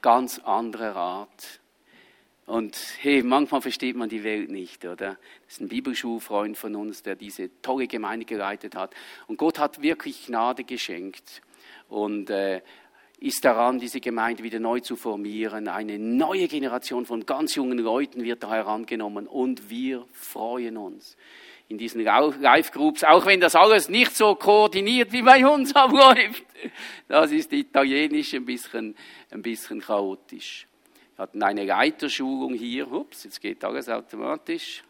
ganz 0.00 0.38
anderer 0.38 0.96
Art. 0.96 1.60
Und 2.48 2.78
hey, 3.02 3.22
manchmal 3.22 3.60
versteht 3.60 3.94
man 3.94 4.08
die 4.08 4.24
Welt 4.24 4.50
nicht, 4.50 4.82
oder? 4.86 5.18
Das 5.44 5.52
ist 5.52 5.60
ein 5.60 5.68
Bibelschulfreund 5.68 6.56
von 6.56 6.76
uns, 6.76 7.02
der 7.02 7.14
diese 7.14 7.50
tolle 7.60 7.86
Gemeinde 7.86 8.24
geleitet 8.24 8.74
hat. 8.74 8.94
Und 9.26 9.36
Gott 9.36 9.58
hat 9.58 9.82
wirklich 9.82 10.24
Gnade 10.24 10.64
geschenkt 10.64 11.42
und 11.90 12.30
äh, 12.30 12.62
ist 13.20 13.44
daran, 13.44 13.78
diese 13.78 14.00
Gemeinde 14.00 14.44
wieder 14.44 14.60
neu 14.60 14.80
zu 14.80 14.96
formieren. 14.96 15.68
Eine 15.68 15.98
neue 15.98 16.48
Generation 16.48 17.04
von 17.04 17.26
ganz 17.26 17.54
jungen 17.54 17.78
Leuten 17.78 18.24
wird 18.24 18.42
da 18.42 18.54
herangenommen 18.54 19.26
und 19.26 19.68
wir 19.68 20.06
freuen 20.14 20.78
uns 20.78 21.18
in 21.68 21.76
diesen 21.76 22.00
Live-Groups, 22.00 23.04
auch 23.04 23.26
wenn 23.26 23.40
das 23.40 23.56
alles 23.56 23.90
nicht 23.90 24.16
so 24.16 24.34
koordiniert 24.36 25.12
wie 25.12 25.20
bei 25.20 25.46
uns 25.46 25.76
abläuft. 25.76 26.46
Das 27.08 27.30
ist 27.30 27.52
italienisch 27.52 28.32
ein 28.32 28.46
bisschen, 28.46 28.96
ein 29.30 29.42
bisschen 29.42 29.82
chaotisch. 29.82 30.67
Hatten 31.18 31.42
eine 31.42 31.64
Leiterschulung 31.64 32.54
hier. 32.54 32.90
Ups, 32.92 33.24
jetzt 33.24 33.40
geht 33.40 33.64
alles 33.64 33.88
automatisch. 33.88 34.84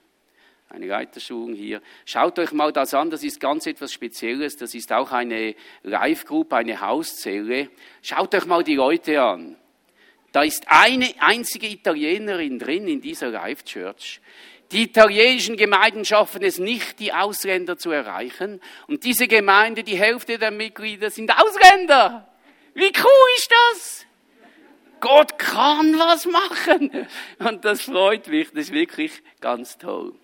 Eine 0.68 0.86
Leiterschulung 0.86 1.54
hier. 1.54 1.80
Schaut 2.04 2.38
euch 2.38 2.52
mal 2.52 2.70
das 2.70 2.92
an, 2.92 3.08
das 3.08 3.24
ist 3.24 3.40
ganz 3.40 3.66
etwas 3.66 3.90
Spezielles. 3.94 4.58
Das 4.58 4.74
ist 4.74 4.92
auch 4.92 5.10
eine 5.10 5.54
Live-Group, 5.82 6.52
eine 6.52 6.82
Hauszelle. 6.82 7.70
Schaut 8.02 8.34
euch 8.34 8.44
mal 8.44 8.62
die 8.62 8.74
Leute 8.74 9.22
an. 9.22 9.56
Da 10.30 10.42
ist 10.42 10.64
eine 10.66 11.08
einzige 11.20 11.66
Italienerin 11.66 12.58
drin 12.58 12.86
in 12.86 13.00
dieser 13.00 13.30
Live-Church. 13.30 14.20
Die 14.70 14.82
italienischen 14.82 15.56
Gemeinden 15.56 16.04
schaffen 16.04 16.42
es 16.42 16.58
nicht, 16.58 17.00
die 17.00 17.14
Ausländer 17.14 17.78
zu 17.78 17.90
erreichen. 17.90 18.60
Und 18.86 19.04
diese 19.04 19.26
Gemeinde, 19.26 19.82
die 19.82 19.96
Hälfte 19.96 20.38
der 20.38 20.50
Mitglieder 20.50 21.10
sind 21.10 21.30
Ausländer. 21.30 22.28
Wie 22.74 22.92
cool 22.94 23.28
ist 23.38 23.50
das? 23.50 24.07
Gott 25.00 25.38
kann 25.38 25.98
was 25.98 26.26
machen. 26.26 27.06
Und 27.38 27.64
das 27.64 27.82
freut 27.82 28.28
mich. 28.28 28.48
Das 28.50 28.64
ist 28.64 28.72
wirklich 28.72 29.22
ganz 29.40 29.78
toll. 29.78 30.14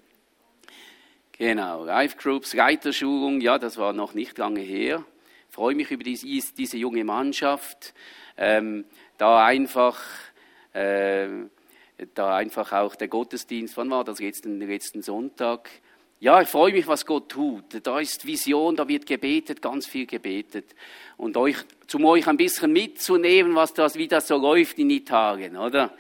Genau. 1.33 1.85
Life 1.85 2.17
Groups, 2.17 2.55
Leiterschulung. 2.55 3.41
Ja, 3.41 3.59
das 3.59 3.77
war 3.77 3.93
noch 3.93 4.15
nicht 4.15 4.39
lange 4.39 4.61
her. 4.61 5.05
Ich 5.49 5.55
freue 5.55 5.75
mich 5.75 5.91
über 5.91 6.05
diese, 6.05 6.27
diese 6.55 6.77
junge 6.77 7.05
Mannschaft. 7.05 7.95
Ähm, 8.37 8.85
da 9.19 9.45
einfach, 9.45 10.01
äh, 10.73 11.29
da 12.15 12.37
einfach 12.37 12.73
auch 12.73 12.97
der 12.97 13.09
Gottesdienst, 13.09 13.77
wann 13.77 13.91
war 13.91 14.05
das, 14.05 14.19
letzten, 14.19 14.61
letzten 14.61 15.03
Sonntag? 15.03 15.71
Ja, 16.25 16.41
ich 16.41 16.49
freue 16.49 16.73
mich, 16.73 16.87
was 16.87 17.05
Gott 17.05 17.29
tut. 17.29 17.87
Da 17.87 18.01
ist 18.01 18.25
Vision, 18.25 18.75
da 18.77 18.89
wird 18.89 19.05
gebetet, 19.05 19.61
ganz 19.61 19.87
viel 19.87 20.07
gebetet. 20.07 20.75
Und 21.19 21.37
euch, 21.37 21.59
zum 21.87 22.07
euch 22.07 22.27
ein 22.27 22.39
bisschen 22.39 22.73
mitzunehmen, 22.73 23.55
was 23.55 23.75
das, 23.75 23.97
wie 23.97 24.09
das 24.09 24.29
so 24.29 24.39
läuft 24.39 24.79
in 24.79 24.89
Italien, 24.89 25.59
oder? 25.59 25.95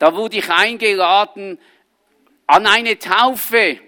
Da 0.00 0.16
wurde 0.16 0.38
ich 0.38 0.50
eingeladen 0.50 1.56
an 2.48 2.66
eine 2.66 2.98
Taufe. 2.98 3.78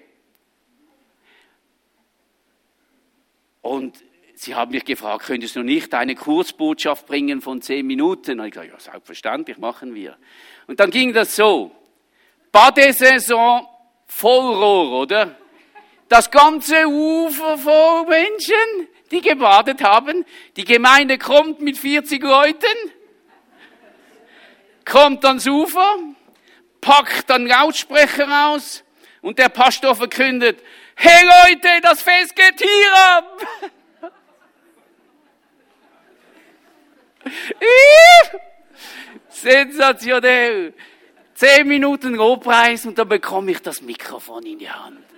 Und 3.61 4.05
Sie 4.37 4.55
haben 4.55 4.71
mich 4.71 4.85
gefragt, 4.85 5.27
könntest 5.27 5.57
du 5.57 5.65
nicht 5.65 5.93
eine 5.95 6.15
Kurzbotschaft 6.15 7.09
bringen 7.09 7.41
von 7.41 7.61
zehn 7.61 7.85
Minuten? 7.85 8.39
Und 8.39 8.47
ich 8.47 8.53
gesagt, 8.53 8.71
ja, 8.71 8.79
selbstverständlich, 8.79 9.59
machen 9.59 9.97
wir. 9.97 10.17
Und 10.69 10.79
dann 10.79 10.93
ging 10.93 11.13
das 11.13 11.35
so. 11.35 11.73
Badesaison 12.53 13.67
Vollrohr, 14.07 15.01
oder? 15.01 15.42
Das 16.13 16.31
ganze 16.31 16.87
Ufer 16.87 17.57
voll 17.57 18.05
Menschen, 18.05 18.87
die 19.11 19.23
gebadet 19.23 19.83
haben. 19.83 20.27
Die 20.57 20.65
Gemeinde 20.67 21.17
kommt 21.17 21.63
mit 21.63 21.79
40 21.79 22.23
Leuten, 22.23 22.67
kommt 24.85 25.25
ans 25.25 25.47
Ufer, 25.47 25.97
packt 26.83 27.31
dann 27.31 27.47
Lautsprecher 27.47 28.29
raus 28.29 28.85
und 29.23 29.39
der 29.39 29.49
Pastor 29.49 29.97
verkündet, 29.97 30.63
hey 30.97 31.25
Leute, 31.25 31.81
das 31.81 32.03
Fest 32.03 32.37
geht 32.37 32.61
hier 32.61 32.95
ab! 32.95 33.41
Sensationell. 39.31 40.75
Zehn 41.33 41.67
Minuten 41.67 42.17
Lobpreis 42.17 42.85
und 42.85 42.99
dann 42.99 43.09
bekomme 43.09 43.53
ich 43.53 43.63
das 43.63 43.81
Mikrofon 43.81 44.45
in 44.45 44.59
die 44.59 44.69
Hand. 44.69 45.12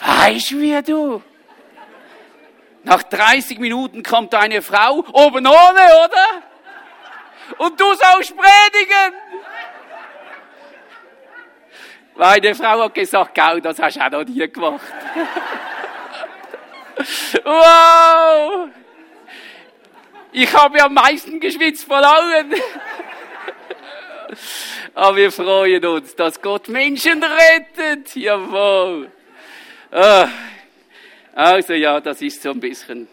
Weißt 0.00 0.52
wie 0.52 0.82
du? 0.82 1.22
Nach 2.82 3.02
30 3.02 3.58
Minuten 3.58 4.02
kommt 4.02 4.34
eine 4.34 4.62
Frau, 4.62 5.04
oben 5.12 5.46
ohne, 5.46 5.80
oder? 6.04 6.42
Und 7.58 7.78
du 7.78 7.84
sollst 7.84 8.34
predigen. 8.36 9.14
Meine 12.16 12.54
Frau 12.54 12.84
hat 12.84 12.94
gesagt, 12.94 13.34
Gau, 13.34 13.60
das 13.60 13.78
hast 13.78 13.96
du 13.96 14.00
auch 14.00 14.10
noch 14.10 14.24
nie 14.24 14.50
gemacht. 14.50 14.80
wow! 17.44 18.68
Ich 20.32 20.54
habe 20.54 20.82
am 20.82 20.94
meisten 20.94 21.40
geschwitzt 21.40 21.84
von 21.84 22.04
allen. 22.04 22.54
Aber 24.94 25.16
wir 25.16 25.32
freuen 25.32 25.84
uns, 25.84 26.14
dass 26.14 26.40
Gott 26.40 26.68
Menschen 26.68 27.22
rettet. 27.22 28.14
Jawohl. 28.14 29.10
Ah. 29.90 30.28
Also 31.34 31.72
ja, 31.72 32.00
das 32.00 32.22
ist 32.22 32.42
so 32.42 32.50
ein 32.50 32.60
bisschen. 32.60 33.08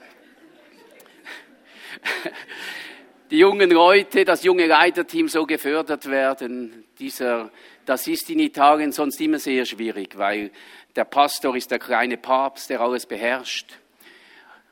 Die 3.31 3.39
jungen 3.39 3.71
Leute, 3.71 4.23
das 4.23 4.43
junge 4.43 4.67
Leiterteam 4.67 5.27
so 5.27 5.45
gefördert 5.45 6.09
werden, 6.09 6.85
dieser, 6.99 7.51
Das 7.87 8.05
ist 8.05 8.29
in 8.29 8.39
Italien 8.39 8.91
sonst 8.91 9.21
immer 9.21 9.39
sehr 9.39 9.65
schwierig, 9.65 10.17
weil 10.17 10.51
der 10.95 11.05
Pastor 11.05 11.55
ist 11.55 11.71
der 11.71 11.79
kleine 11.79 12.17
Papst, 12.17 12.69
der 12.69 12.81
alles 12.81 13.05
beherrscht. 13.05 13.79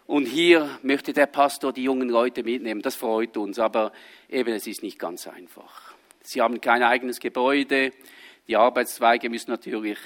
Und 0.06 0.26
hier 0.26 0.78
möchte 0.84 1.14
der 1.14 1.26
Pastor 1.26 1.72
die 1.72 1.84
jungen 1.84 2.10
Leute 2.10 2.44
mitnehmen. 2.44 2.82
Das 2.82 2.96
freut 2.96 3.38
uns, 3.38 3.58
aber 3.58 3.94
eben 4.30 4.54
es 4.54 4.68
ist 4.68 4.84
nicht 4.84 5.00
ganz 5.00 5.28
einfach. 5.28 5.94
Sie 6.22 6.42
haben 6.42 6.60
kein 6.60 6.84
eigenes 6.84 7.20
Gebäude. 7.20 7.94
Die 8.50 8.58
Arbeitszweige 8.58 9.30
müssen 9.30 9.50
natürlich 9.50 9.98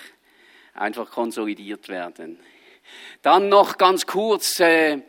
einfach 0.80 1.12
konsolidiert 1.12 1.90
werden. 1.90 2.40
Dann 3.22 3.50
noch 3.50 3.78
ganz 3.78 4.06
kurz, 4.06 4.60
äh, 4.60 5.02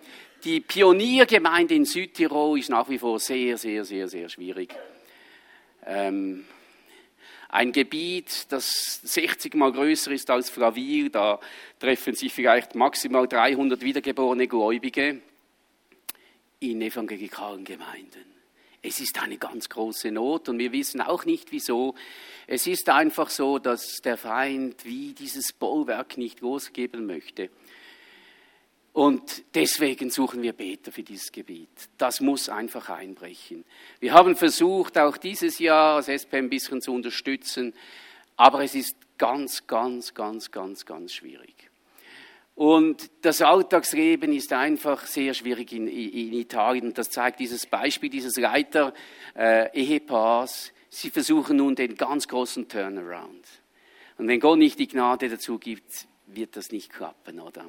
die 0.45 0.61
Pioniergemeinde 0.61 1.75
in 1.75 1.85
Südtirol 1.85 2.59
ist 2.59 2.71
nach 2.71 2.89
wie 2.89 2.99
vor 2.99 3.19
sehr, 3.19 3.57
sehr, 3.59 3.85
sehr, 3.85 4.09
sehr 4.09 4.29
schwierig. 4.29 4.75
Ähm, 5.87 6.45
ein 7.49 7.73
Gebiet, 7.73 8.47
das 8.51 9.01
60 9.03 9.55
mal 9.55 9.73
größer 9.73 10.13
ist 10.13 10.31
als 10.31 10.51
Flavir, 10.51 11.11
da 11.11 11.41
treffen 11.79 12.15
sich 12.15 12.33
vielleicht 12.33 12.75
maximal 12.75 13.27
300 13.27 13.81
wiedergeborene 13.81 14.47
Gläubige 14.47 15.21
in 16.61 16.81
evangelikalen 16.81 17.65
Gemeinden. 17.65 18.40
Es 18.83 19.01
ist 19.01 19.21
eine 19.21 19.37
ganz 19.37 19.69
große 19.69 20.11
Not 20.11 20.49
und 20.49 20.59
wir 20.59 20.73
wissen 20.73 21.01
auch 21.03 21.27
nicht 21.27 21.53
wieso. 21.53 21.95
Es 22.47 22.67
ist 22.67 22.89
einfach 22.89 23.29
so, 23.29 23.59
dass 23.59 24.01
der 24.03 24.17
Feind 24.17 24.85
wie 24.85 25.13
dieses 25.13 25.53
Bollwerk 25.53 26.17
nicht 26.17 26.41
losgeben 26.41 27.07
möchte. 27.07 27.51
Und 28.93 29.45
deswegen 29.55 30.11
suchen 30.11 30.43
wir 30.43 30.53
Beter 30.53 30.91
für 30.91 31.03
dieses 31.03 31.31
Gebiet. 31.31 31.69
Das 31.97 32.21
muss 32.21 32.49
einfach 32.49 32.89
einbrechen. 32.89 33.65
Wir 34.01 34.15
haben 34.15 34.35
versucht, 34.35 34.99
auch 34.99 35.17
dieses 35.17 35.59
Jahr 35.59 35.97
als 35.97 36.09
SP 36.09 36.39
ein 36.39 36.51
bisschen 36.51 36.81
zu 36.83 36.93
unterstützen, 36.93 37.73
aber 38.37 38.65
es 38.65 38.75
ist 38.75 38.97
ganz, 39.17 39.67
ganz, 39.67 40.15
ganz, 40.15 40.51
ganz, 40.51 40.85
ganz 40.87 41.13
schwierig. 41.13 41.70
Und 42.61 43.11
das 43.23 43.41
Alltagsleben 43.41 44.35
ist 44.35 44.53
einfach 44.53 45.07
sehr 45.07 45.33
schwierig 45.33 45.73
in, 45.73 45.89
in 45.89 46.35
Italien. 46.35 46.93
Das 46.93 47.09
zeigt 47.09 47.41
dieses 47.41 47.65
Beispiel 47.65 48.11
dieses 48.11 48.37
Leiter-Ehepaars. 48.37 50.69
Äh, 50.69 50.73
Sie 50.91 51.09
versuchen 51.09 51.57
nun 51.57 51.75
den 51.75 51.97
ganz 51.97 52.29
großen 52.29 52.69
Turnaround. 52.69 53.47
Und 54.19 54.29
wenn 54.29 54.41
Gott 54.41 54.59
nicht 54.59 54.79
die 54.79 54.89
Gnade 54.89 55.31
dazu 55.31 55.59
gibt, 55.59 56.07
wird 56.27 56.55
das 56.55 56.71
nicht 56.71 56.93
klappen, 56.93 57.41
oder? 57.41 57.65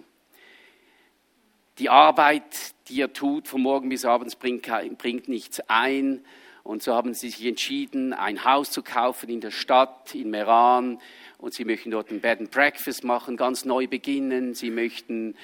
Die 1.77 1.87
Arbeit, 1.87 2.73
die 2.89 2.99
er 2.99 3.13
tut, 3.13 3.47
von 3.47 3.61
morgen 3.61 3.87
bis 3.87 4.03
abends, 4.03 4.35
bringt, 4.35 4.67
bringt 4.97 5.29
nichts 5.29 5.61
ein. 5.69 6.25
Und 6.63 6.83
so 6.83 6.93
haben 6.93 7.13
sie 7.13 7.29
sich 7.29 7.45
entschieden, 7.45 8.11
ein 8.11 8.43
Haus 8.43 8.71
zu 8.71 8.83
kaufen 8.83 9.29
in 9.29 9.39
der 9.39 9.51
Stadt, 9.51 10.13
in 10.13 10.31
Meran. 10.31 10.99
Und 11.41 11.53
sie 11.53 11.65
möchten 11.65 11.91
dort 11.91 12.11
ein 12.11 12.21
Bed 12.21 12.39
and 12.39 12.51
Breakfast 12.51 13.03
machen, 13.03 13.35
ganz 13.35 13.65
neu 13.65 13.87
beginnen. 13.87 14.53
Sie 14.53 14.69
möchten 14.69 15.35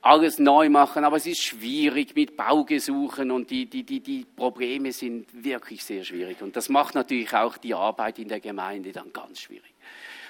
alles 0.00 0.38
neu 0.38 0.70
machen, 0.70 1.04
aber 1.04 1.16
es 1.16 1.26
ist 1.26 1.42
schwierig 1.42 2.14
mit 2.14 2.36
Baugesuchen 2.36 3.30
und 3.30 3.50
die, 3.50 3.66
die, 3.66 3.82
die, 3.82 4.00
die 4.00 4.24
Probleme 4.24 4.92
sind 4.92 5.26
wirklich 5.44 5.84
sehr 5.84 6.04
schwierig. 6.04 6.40
Und 6.42 6.56
das 6.56 6.68
macht 6.68 6.94
natürlich 6.94 7.34
auch 7.34 7.56
die 7.58 7.74
Arbeit 7.74 8.18
in 8.18 8.28
der 8.28 8.40
Gemeinde 8.40 8.92
dann 8.92 9.12
ganz 9.12 9.40
schwierig. 9.40 9.74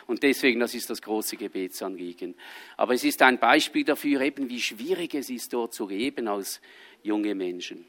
Und 0.06 0.22
deswegen, 0.22 0.60
das 0.60 0.74
ist 0.74 0.88
das 0.88 1.02
große 1.02 1.36
Gebetsanliegen. 1.36 2.34
Aber 2.76 2.94
es 2.94 3.04
ist 3.04 3.20
ein 3.22 3.38
Beispiel 3.38 3.84
dafür, 3.84 4.20
eben 4.22 4.48
wie 4.48 4.60
schwierig 4.60 5.14
es 5.14 5.30
ist, 5.30 5.52
dort 5.52 5.74
zu 5.74 5.88
leben 5.88 6.28
als 6.28 6.60
junge 7.02 7.34
Menschen. 7.34 7.84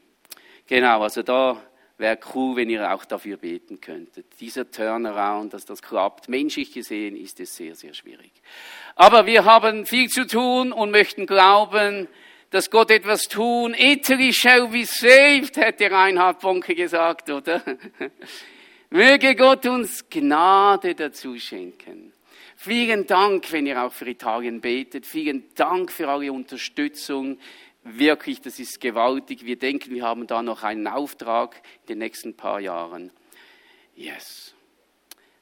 Genau, 0.66 1.00
also 1.02 1.22
da 1.22 1.62
wäre 1.98 2.18
cool, 2.34 2.56
wenn 2.56 2.70
ihr 2.70 2.92
auch 2.92 3.04
dafür 3.04 3.36
beten 3.36 3.80
könntet. 3.80 4.26
Dieser 4.40 4.70
Turnaround, 4.70 5.52
dass 5.52 5.64
das 5.64 5.82
klappt, 5.82 6.28
menschlich 6.28 6.72
gesehen 6.72 7.16
ist 7.16 7.40
es 7.40 7.56
sehr, 7.56 7.74
sehr 7.74 7.92
schwierig. 7.92 8.30
Aber 8.94 9.26
wir 9.26 9.44
haben 9.44 9.84
viel 9.84 10.08
zu 10.08 10.26
tun 10.26 10.72
und 10.72 10.90
möchten 10.90 11.26
glauben, 11.26 12.08
dass 12.50 12.70
Gott 12.70 12.90
etwas 12.90 13.24
tun. 13.24 13.74
Italy 13.76 14.32
shall 14.32 14.68
be 14.68 14.84
saved, 14.84 15.56
hätte 15.56 15.90
Reinhard 15.90 16.40
Bonke 16.40 16.74
gesagt, 16.74 17.30
oder? 17.30 17.62
Möge 18.90 19.34
Gott 19.34 19.66
uns 19.66 20.08
Gnade 20.08 20.94
dazu 20.94 21.38
schenken. 21.38 22.12
Vielen 22.56 23.06
Dank, 23.06 23.52
wenn 23.52 23.66
ihr 23.66 23.82
auch 23.82 23.92
für 23.92 24.08
Italien 24.08 24.60
betet. 24.60 25.06
Vielen 25.06 25.44
Dank 25.54 25.92
für 25.92 26.08
eure 26.08 26.32
Unterstützung. 26.32 27.38
Wirklich, 27.90 28.42
das 28.42 28.58
ist 28.58 28.80
gewaltig. 28.80 29.46
Wir 29.46 29.58
denken, 29.58 29.94
wir 29.94 30.02
haben 30.04 30.26
da 30.26 30.42
noch 30.42 30.62
einen 30.62 30.86
Auftrag 30.86 31.56
in 31.82 31.86
den 31.86 31.98
nächsten 31.98 32.34
paar 32.34 32.60
Jahren. 32.60 33.10
Yes. 33.96 34.54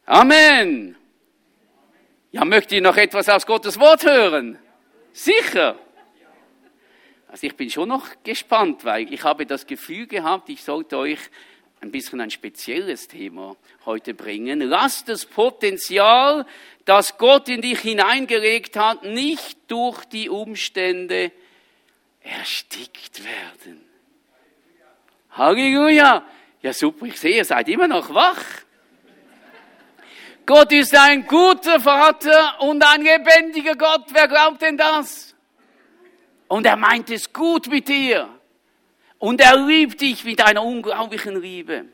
Amen. 0.04 0.96
Ja, 2.30 2.44
möchtet 2.44 2.72
ihr 2.72 2.82
noch 2.82 2.96
etwas 2.96 3.28
aus 3.28 3.46
Gottes 3.46 3.80
Wort 3.80 4.04
hören? 4.04 4.58
Sicher. 5.12 5.76
Also 7.26 7.48
ich 7.48 7.56
bin 7.56 7.68
schon 7.68 7.88
noch 7.88 8.06
gespannt, 8.22 8.84
weil 8.84 9.12
ich 9.12 9.24
habe 9.24 9.44
das 9.44 9.66
Gefühl 9.66 10.06
gehabt, 10.06 10.48
ich 10.48 10.62
sollte 10.62 10.98
euch 10.98 11.18
ein 11.80 11.90
bisschen 11.90 12.20
ein 12.20 12.30
spezielles 12.30 13.08
Thema 13.08 13.56
heute 13.84 14.14
bringen. 14.14 14.60
Lass 14.60 15.04
das 15.04 15.26
Potenzial, 15.26 16.46
das 16.84 17.18
Gott 17.18 17.48
in 17.48 17.60
dich 17.60 17.80
hineingelegt 17.80 18.76
hat, 18.76 19.02
nicht 19.02 19.58
durch 19.66 20.04
die 20.04 20.28
Umstände 20.28 21.32
erstickt 22.26 23.24
werden. 23.24 23.80
Halleluja! 25.30 26.24
Ja 26.62 26.72
super, 26.72 27.06
ich 27.06 27.20
sehe, 27.20 27.36
ihr 27.36 27.44
seid 27.44 27.68
immer 27.68 27.86
noch 27.86 28.12
wach. 28.12 28.42
Gott 30.44 30.72
ist 30.72 30.96
ein 30.96 31.26
guter 31.26 31.80
Vater 31.80 32.60
und 32.60 32.82
ein 32.84 33.02
lebendiger 33.02 33.74
Gott. 33.74 34.04
Wer 34.12 34.28
glaubt 34.28 34.62
denn 34.62 34.76
das? 34.76 35.34
Und 36.48 36.66
er 36.66 36.76
meint 36.76 37.10
es 37.10 37.32
gut 37.32 37.66
mit 37.66 37.88
dir. 37.88 38.28
Und 39.18 39.40
er 39.40 39.56
liebt 39.56 40.00
dich 40.00 40.24
mit 40.24 40.40
einer 40.40 40.62
unglaublichen 40.62 41.40
Liebe. 41.40 41.86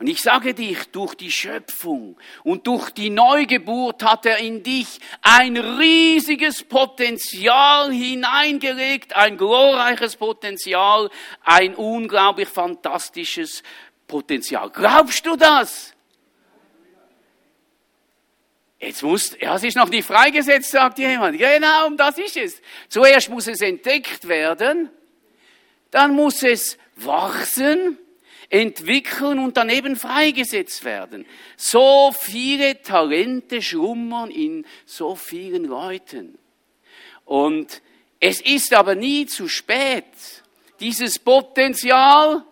Und 0.00 0.08
ich 0.08 0.20
sage 0.20 0.54
dich, 0.54 0.88
durch 0.90 1.14
die 1.14 1.30
Schöpfung 1.30 2.16
und 2.42 2.66
durch 2.66 2.90
die 2.90 3.10
Neugeburt 3.10 4.02
hat 4.02 4.26
er 4.26 4.38
in 4.38 4.62
dich 4.62 4.98
ein 5.22 5.56
riesiges 5.56 6.64
Potenzial 6.64 7.92
hineingelegt, 7.92 9.14
ein 9.14 9.36
glorreiches 9.36 10.16
Potenzial, 10.16 11.10
ein 11.44 11.76
unglaublich 11.76 12.48
fantastisches 12.48 13.62
Potenzial. 14.08 14.70
Glaubst 14.70 15.24
du 15.24 15.36
das? 15.36 15.94
Jetzt 18.80 19.02
muss, 19.02 19.36
ja, 19.38 19.54
es 19.54 19.62
ist 19.62 19.76
noch 19.76 19.90
nicht 19.90 20.08
freigesetzt, 20.08 20.70
sagt 20.70 20.98
jemand. 20.98 21.38
Genau, 21.38 21.86
um 21.86 21.96
das 21.96 22.18
ist 22.18 22.36
es. 22.38 22.62
Zuerst 22.88 23.28
muss 23.28 23.46
es 23.46 23.60
entdeckt 23.60 24.26
werden 24.26 24.90
dann 25.90 26.14
muss 26.14 26.42
es 26.42 26.78
wachsen, 26.96 27.98
entwickeln 28.50 29.38
und 29.38 29.56
daneben 29.56 29.96
freigesetzt 29.96 30.84
werden. 30.84 31.24
So 31.56 32.12
viele 32.12 32.82
Talente 32.82 33.62
schlummern 33.62 34.30
in 34.30 34.66
so 34.84 35.14
vielen 35.14 35.64
Leuten. 35.64 36.36
Und 37.24 37.80
es 38.18 38.40
ist 38.40 38.74
aber 38.74 38.96
nie 38.96 39.26
zu 39.26 39.48
spät, 39.48 40.04
dieses 40.80 41.18
Potenzial 41.18 42.44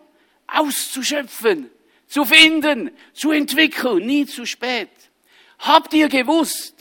auszuschöpfen, 0.47 1.71
zu 2.07 2.25
finden, 2.25 2.91
zu 3.13 3.33
entwickeln, 3.33 4.07
nie 4.07 4.25
zu 4.25 4.47
spät. 4.47 4.89
Habt 5.59 5.93
ihr 5.93 6.09
gewusst, 6.09 6.78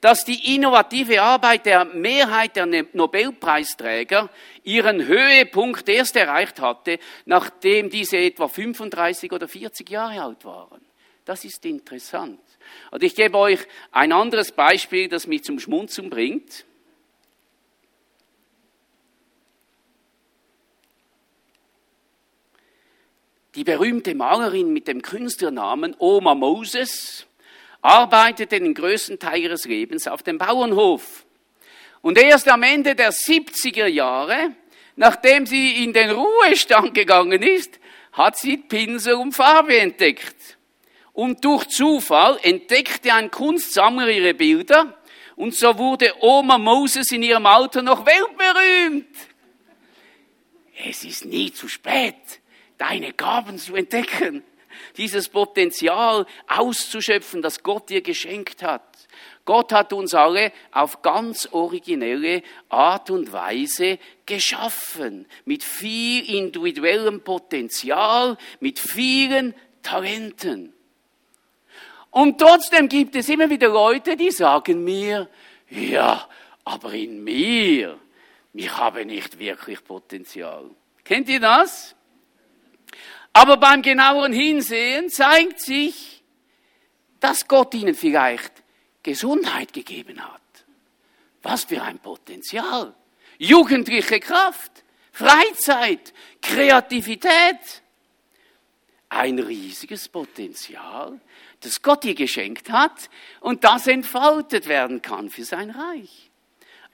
dass 0.00 0.24
die 0.24 0.54
innovative 0.54 1.22
Arbeit 1.22 1.66
der 1.66 1.84
Mehrheit 1.84 2.56
der 2.56 2.66
ne- 2.66 2.86
Nobelpreisträger 2.92 4.30
ihren 4.62 5.06
Höhepunkt 5.06 5.88
erst 5.88 6.16
erreicht 6.16 6.60
hatte, 6.60 6.98
nachdem 7.24 7.90
diese 7.90 8.18
etwa 8.18 8.48
35 8.48 9.32
oder 9.32 9.48
40 9.48 9.88
Jahre 9.88 10.22
alt 10.22 10.44
waren. 10.44 10.84
Das 11.24 11.44
ist 11.44 11.64
interessant. 11.64 12.40
Und 12.90 13.02
ich 13.02 13.14
gebe 13.14 13.36
euch 13.36 13.60
ein 13.90 14.12
anderes 14.12 14.52
Beispiel, 14.52 15.08
das 15.08 15.26
mich 15.26 15.44
zum 15.44 15.58
Schmunzeln 15.58 16.10
bringt. 16.10 16.64
Die 23.54 23.64
berühmte 23.64 24.14
Malerin 24.14 24.72
mit 24.72 24.86
dem 24.86 25.00
Künstlernamen 25.00 25.96
Oma 25.98 26.34
Moses 26.34 27.26
arbeitete 27.82 28.60
den 28.60 28.74
größten 28.74 29.18
Teil 29.18 29.42
ihres 29.42 29.64
Lebens 29.64 30.08
auf 30.08 30.22
dem 30.22 30.38
Bauernhof. 30.38 31.24
Und 32.02 32.18
erst 32.18 32.48
am 32.48 32.62
Ende 32.62 32.94
der 32.94 33.12
70er 33.12 33.86
Jahre, 33.86 34.52
nachdem 34.96 35.46
sie 35.46 35.82
in 35.84 35.92
den 35.92 36.10
Ruhestand 36.10 36.94
gegangen 36.94 37.42
ist, 37.42 37.78
hat 38.12 38.38
sie 38.38 38.56
Pinsel 38.56 39.14
und 39.14 39.32
Farbe 39.32 39.78
entdeckt. 39.78 40.56
Und 41.12 41.44
durch 41.44 41.66
Zufall 41.68 42.38
entdeckte 42.42 43.12
ein 43.12 43.30
Kunstsammler 43.30 44.08
ihre 44.08 44.34
Bilder 44.34 44.96
und 45.36 45.54
so 45.54 45.76
wurde 45.78 46.14
Oma 46.20 46.58
Moses 46.58 47.10
in 47.12 47.22
ihrem 47.22 47.46
Alter 47.46 47.82
noch 47.82 48.04
weltberühmt. 48.06 49.14
Es 50.84 51.04
ist 51.04 51.24
nie 51.24 51.52
zu 51.52 51.68
spät, 51.68 52.14
deine 52.78 53.12
Gaben 53.12 53.58
zu 53.58 53.74
entdecken. 53.76 54.42
Dieses 54.96 55.28
Potenzial 55.28 56.26
auszuschöpfen, 56.46 57.42
das 57.42 57.62
Gott 57.62 57.90
dir 57.90 58.02
geschenkt 58.02 58.62
hat. 58.62 58.82
Gott 59.44 59.72
hat 59.72 59.92
uns 59.92 60.12
alle 60.14 60.52
auf 60.72 61.02
ganz 61.02 61.48
originelle 61.52 62.42
Art 62.68 63.10
und 63.10 63.32
Weise 63.32 63.98
geschaffen, 64.26 65.26
mit 65.44 65.62
viel 65.62 66.28
individuellem 66.28 67.22
Potenzial, 67.22 68.36
mit 68.60 68.78
vielen 68.78 69.54
Talenten. 69.82 70.72
Und 72.10 72.38
trotzdem 72.38 72.88
gibt 72.88 73.14
es 73.14 73.28
immer 73.28 73.48
wieder 73.50 73.68
Leute, 73.68 74.16
die 74.16 74.30
sagen 74.30 74.82
mir, 74.82 75.28
ja, 75.68 76.28
aber 76.64 76.92
in 76.94 77.22
mir, 77.22 77.98
ich 78.52 78.76
habe 78.76 79.04
nicht 79.04 79.38
wirklich 79.38 79.84
Potenzial. 79.84 80.70
Kennt 81.04 81.28
ihr 81.28 81.40
das? 81.40 81.95
Aber 83.36 83.58
beim 83.58 83.82
genaueren 83.82 84.32
Hinsehen 84.32 85.10
zeigt 85.10 85.60
sich, 85.60 86.22
dass 87.20 87.46
Gott 87.46 87.74
ihnen 87.74 87.94
vielleicht 87.94 88.50
Gesundheit 89.02 89.74
gegeben 89.74 90.26
hat. 90.26 90.40
Was 91.42 91.64
für 91.64 91.82
ein 91.82 91.98
Potenzial. 91.98 92.94
Jugendliche 93.36 94.20
Kraft, 94.20 94.72
Freizeit, 95.12 96.14
Kreativität. 96.40 97.82
Ein 99.10 99.38
riesiges 99.38 100.08
Potenzial, 100.08 101.20
das 101.60 101.82
Gott 101.82 102.06
ihr 102.06 102.14
geschenkt 102.14 102.70
hat 102.70 103.10
und 103.40 103.64
das 103.64 103.86
entfaltet 103.86 104.66
werden 104.66 105.02
kann 105.02 105.28
für 105.28 105.44
sein 105.44 105.72
Reich. 105.72 106.30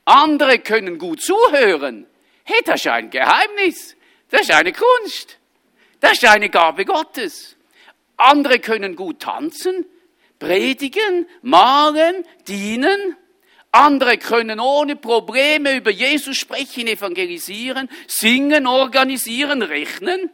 Andere 0.07 0.59
können 0.59 0.99
gut 0.99 1.23
zuhören. 1.23 2.05
Hey, 2.43 2.63
das 2.65 2.81
ist 2.81 2.89
ein 2.89 3.11
Geheimnis. 3.11 3.95
Das 4.29 4.41
ist 4.41 4.51
eine 4.51 4.73
Kunst. 4.73 5.39
Das 6.03 6.13
ist 6.13 6.27
eine 6.27 6.51
Gabe 6.51 6.85
Gottes. 6.85 7.57
Andere 8.19 8.59
können 8.59 8.95
gut 8.95 9.21
tanzen 9.21 9.87
predigen, 10.43 11.27
malen, 11.43 12.25
dienen. 12.49 13.17
Andere 13.71 14.19
können 14.19 14.59
ohne 14.59 14.97
Probleme 14.97 15.77
über 15.77 15.91
Jesus 15.91 16.37
sprechen, 16.37 16.89
evangelisieren, 16.89 17.89
singen, 18.09 18.67
organisieren, 18.67 19.63
rechnen. 19.63 20.31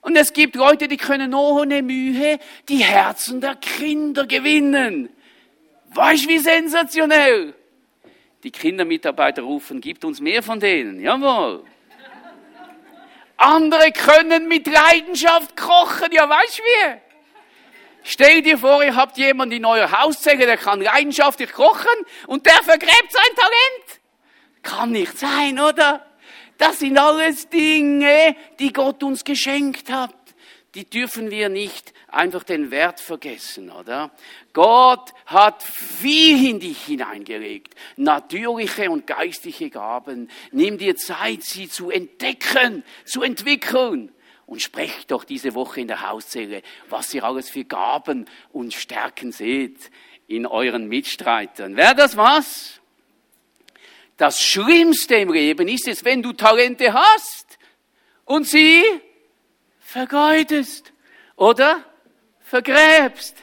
Und 0.00 0.16
es 0.16 0.32
gibt 0.32 0.54
Leute, 0.54 0.86
die 0.86 0.96
können 0.96 1.34
ohne 1.34 1.82
Mühe 1.82 2.38
die 2.68 2.78
Herzen 2.78 3.40
der 3.40 3.56
Kinder 3.56 4.26
gewinnen. 4.26 5.10
Weißt 5.92 6.24
du, 6.24 6.28
wie 6.28 6.38
sensationell? 6.38 7.52
Die 8.44 8.52
Kindermitarbeiter 8.52 9.42
rufen, 9.42 9.80
gibt 9.80 10.04
uns 10.04 10.20
mehr 10.20 10.42
von 10.42 10.60
denen. 10.60 11.00
Jawohl. 11.00 11.64
Andere 13.36 13.92
können 13.92 14.48
mit 14.48 14.66
Leidenschaft 14.66 15.56
kochen. 15.56 16.10
Ja, 16.12 16.28
weißt 16.28 16.58
du 16.58 16.62
wie? 16.62 17.00
Stell 18.02 18.42
dir 18.42 18.56
vor, 18.56 18.84
ihr 18.84 18.94
habt 18.94 19.18
jemanden 19.18 19.56
in 19.56 19.64
eurer 19.64 19.90
Hauszelle, 20.02 20.46
der 20.46 20.56
kann 20.56 20.80
leidenschaftlich 20.80 21.52
kochen 21.52 21.96
und 22.28 22.46
der 22.46 22.62
vergräbt 22.62 23.10
sein 23.10 23.34
Talent. 23.34 24.00
Kann 24.62 24.92
nicht 24.92 25.18
sein, 25.18 25.58
oder? 25.58 26.06
Das 26.56 26.78
sind 26.78 26.96
alles 26.98 27.48
Dinge, 27.48 28.36
die 28.58 28.72
Gott 28.72 29.02
uns 29.02 29.24
geschenkt 29.24 29.90
hat. 29.90 30.14
Die 30.74 30.88
dürfen 30.88 31.30
wir 31.30 31.48
nicht 31.48 31.92
einfach 32.16 32.42
den 32.42 32.70
Wert 32.70 33.00
vergessen, 33.00 33.70
oder? 33.70 34.10
Gott 34.52 35.12
hat 35.26 35.62
viel 35.62 36.50
in 36.50 36.60
dich 36.60 36.84
hineingelegt. 36.84 37.74
Natürliche 37.96 38.90
und 38.90 39.06
geistliche 39.06 39.70
Gaben. 39.70 40.30
Nimm 40.50 40.78
dir 40.78 40.96
Zeit, 40.96 41.42
sie 41.42 41.68
zu 41.68 41.90
entdecken, 41.90 42.82
zu 43.04 43.22
entwickeln 43.22 44.12
und 44.46 44.62
sprecht 44.62 45.10
doch 45.10 45.24
diese 45.24 45.54
Woche 45.54 45.80
in 45.80 45.88
der 45.88 46.08
Hauszelle, 46.08 46.62
was 46.88 47.12
ihr 47.12 47.24
alles 47.24 47.50
für 47.50 47.64
Gaben 47.64 48.26
und 48.52 48.72
Stärken 48.72 49.32
seht 49.32 49.90
in 50.28 50.46
euren 50.46 50.88
Mitstreitern. 50.88 51.76
Wäre 51.76 51.94
das 51.94 52.16
was? 52.16 52.80
Das 54.16 54.40
Schlimmste 54.40 55.16
im 55.16 55.32
Leben 55.32 55.68
ist 55.68 55.86
es, 55.88 56.04
wenn 56.04 56.22
du 56.22 56.32
Talente 56.32 56.92
hast 56.92 57.58
und 58.24 58.46
sie 58.46 58.82
vergeudest 59.80 60.92
oder 61.36 61.84
vergräbst. 62.46 63.36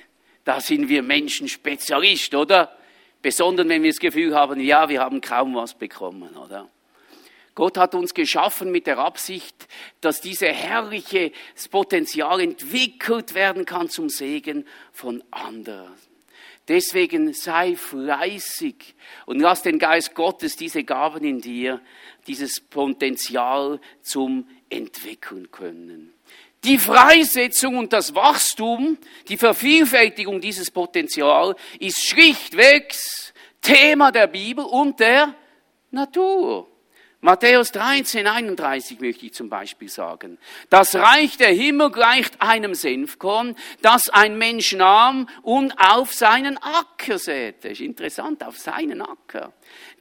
Da 0.44 0.60
sind 0.60 0.90
wir 0.90 1.04
Menschen 1.04 1.48
Spezialist, 1.48 2.34
oder? 2.34 2.76
Besonders 3.22 3.68
wenn 3.68 3.84
wir 3.84 3.92
das 3.92 4.00
Gefühl 4.00 4.36
haben, 4.36 4.60
ja, 4.60 4.90
wir 4.90 5.02
haben 5.02 5.22
kaum 5.22 5.56
was 5.56 5.74
bekommen, 5.74 6.36
oder? 6.36 6.70
Gott 7.56 7.78
hat 7.78 7.94
uns 7.94 8.14
geschaffen 8.14 8.72
mit 8.72 8.88
der 8.88 8.98
Absicht, 8.98 9.68
dass 10.02 10.22
diese 10.22 10.48
herrliche 10.48 11.32
Potenzial 11.70 12.42
entwickelt 12.42 13.36
werden 13.36 13.66
kann 13.66 13.90
zum 13.90 14.10
Segen 14.10 14.66
von 14.92 15.24
anderen. 15.30 15.94
Deswegen 16.68 17.34
sei 17.34 17.76
fleißig 17.76 18.96
und 19.26 19.40
lass 19.40 19.62
den 19.62 19.80
Geist 19.80 20.16
Gottes 20.16 20.56
diese 20.56 20.84
Gaben 20.84 21.24
in 21.24 21.42
dir, 21.42 21.82
dieses 22.26 22.60
Potenzial 22.60 23.80
zum 24.02 24.48
entwickeln 24.70 25.52
können. 25.52 26.14
Die 26.64 26.78
Freisetzung 26.78 27.78
und 27.78 27.92
das 27.92 28.16
Wachstum, 28.16 28.98
die 29.28 29.38
Vervielfältigung 29.38 30.40
dieses 30.40 30.72
Potenzial 30.72 31.56
ist 31.80 32.08
schlichtweg 32.08 32.96
Thema 33.62 34.12
der 34.12 34.28
Bibel 34.28 34.64
und 34.64 35.00
der 35.00 35.36
Natur. 35.92 36.73
Matthäus 37.26 37.72
13, 37.72 38.28
31 38.28 39.00
möchte 39.00 39.26
ich 39.26 39.34
zum 39.34 39.48
Beispiel 39.48 39.88
sagen. 39.88 40.38
Das 40.70 40.94
Reich 40.94 41.38
der 41.38 41.54
Himmel 41.54 41.90
gleicht 41.90 42.42
einem 42.42 42.74
Senfkorn, 42.74 43.56
das 43.82 44.10
ein 44.10 44.38
Mensch 44.38 44.74
nahm 44.74 45.30
und 45.42 45.74
auf 45.80 46.14
seinen 46.14 46.58
Acker 46.58 47.18
säte. 47.18 47.70
Ist 47.70 47.80
interessant, 47.80 48.44
auf 48.44 48.58
seinen 48.58 49.02
Acker. 49.02 49.54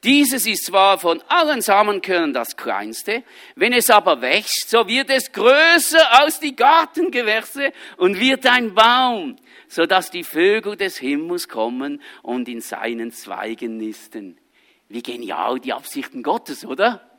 Dieses 0.03 0.49
ist 0.49 0.67
zwar 0.67 0.99
von 0.99 1.23
allen 1.29 1.61
Samenkörnern 1.61 2.33
das 2.33 2.57
kleinste, 2.57 3.23
wenn 3.55 3.73
es 3.73 3.89
aber 3.89 4.21
wächst, 4.21 4.69
so 4.69 4.89
wird 4.89 5.09
es 5.09 5.31
größer 5.31 6.21
als 6.21 6.41
die 6.41 6.57
Gartengewächse 6.57 7.73
und 7.99 8.19
wird 8.19 8.45
ein 8.47 8.75
Baum, 8.75 9.37
so 9.69 9.87
dass 9.87 10.11
die 10.11 10.25
Vögel 10.25 10.75
des 10.75 10.99
Himmels 10.99 11.49
kommen 11.49 12.03
und 12.23 12.49
in 12.49 12.61
seinen 12.61 13.13
Zweigen 13.13 13.77
nisten. 13.77 14.41
Wie 14.89 15.05
genial 15.05 15.61
die 15.61 15.73
Absichten 15.73 16.25
Gottes, 16.25 16.67
oder? 16.67 17.12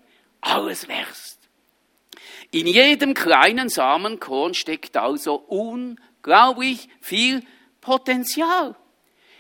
Alles 0.43 0.87
wächst. 0.87 1.39
In 2.51 2.67
jedem 2.67 3.13
kleinen 3.13 3.69
Samenkorn 3.69 4.53
steckt 4.53 4.95
also 4.95 5.35
unglaublich 5.35 6.87
viel 7.01 7.41
Potenzial. 7.81 8.75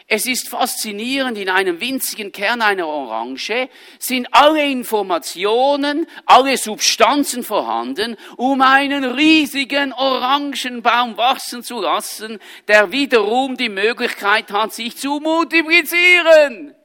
Es 0.07 0.25
ist 0.25 0.49
faszinierend, 0.49 1.37
in 1.37 1.49
einem 1.49 1.79
winzigen 1.79 2.31
Kern 2.31 2.61
einer 2.61 2.87
Orange 2.87 3.69
sind 3.99 4.27
alle 4.31 4.65
Informationen, 4.65 6.07
alle 6.25 6.57
Substanzen 6.57 7.43
vorhanden, 7.43 8.17
um 8.35 8.61
einen 8.61 9.05
riesigen 9.05 9.93
Orangenbaum 9.93 11.15
wachsen 11.15 11.63
zu 11.63 11.81
lassen, 11.81 12.39
der 12.67 12.91
wiederum 12.91 13.55
die 13.55 13.69
Möglichkeit 13.69 14.51
hat, 14.51 14.73
sich 14.73 14.97
zu 14.97 15.19
multiplizieren. 15.19 16.75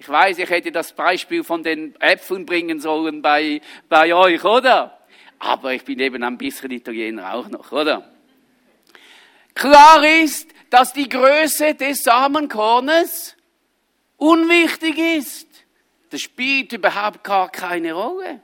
Ich 0.00 0.08
weiß, 0.08 0.38
ich 0.38 0.48
hätte 0.48 0.72
das 0.72 0.94
Beispiel 0.94 1.44
von 1.44 1.62
den 1.62 1.94
Äpfeln 2.00 2.46
bringen 2.46 2.80
sollen 2.80 3.20
bei, 3.20 3.60
bei 3.86 4.14
euch, 4.14 4.42
oder? 4.42 4.98
Aber 5.38 5.74
ich 5.74 5.84
bin 5.84 5.98
eben 6.00 6.22
ein 6.22 6.38
bisschen 6.38 6.70
Italiener 6.70 7.34
auch 7.34 7.48
noch, 7.48 7.70
oder? 7.70 8.10
Klar 9.54 10.02
ist, 10.02 10.48
dass 10.70 10.94
die 10.94 11.06
Größe 11.06 11.74
des 11.74 12.02
Samenkornes 12.02 13.36
unwichtig 14.16 14.96
ist. 14.96 15.48
Das 16.08 16.22
spielt 16.22 16.72
überhaupt 16.72 17.22
gar 17.22 17.50
keine 17.50 17.92
Rolle. 17.92 18.40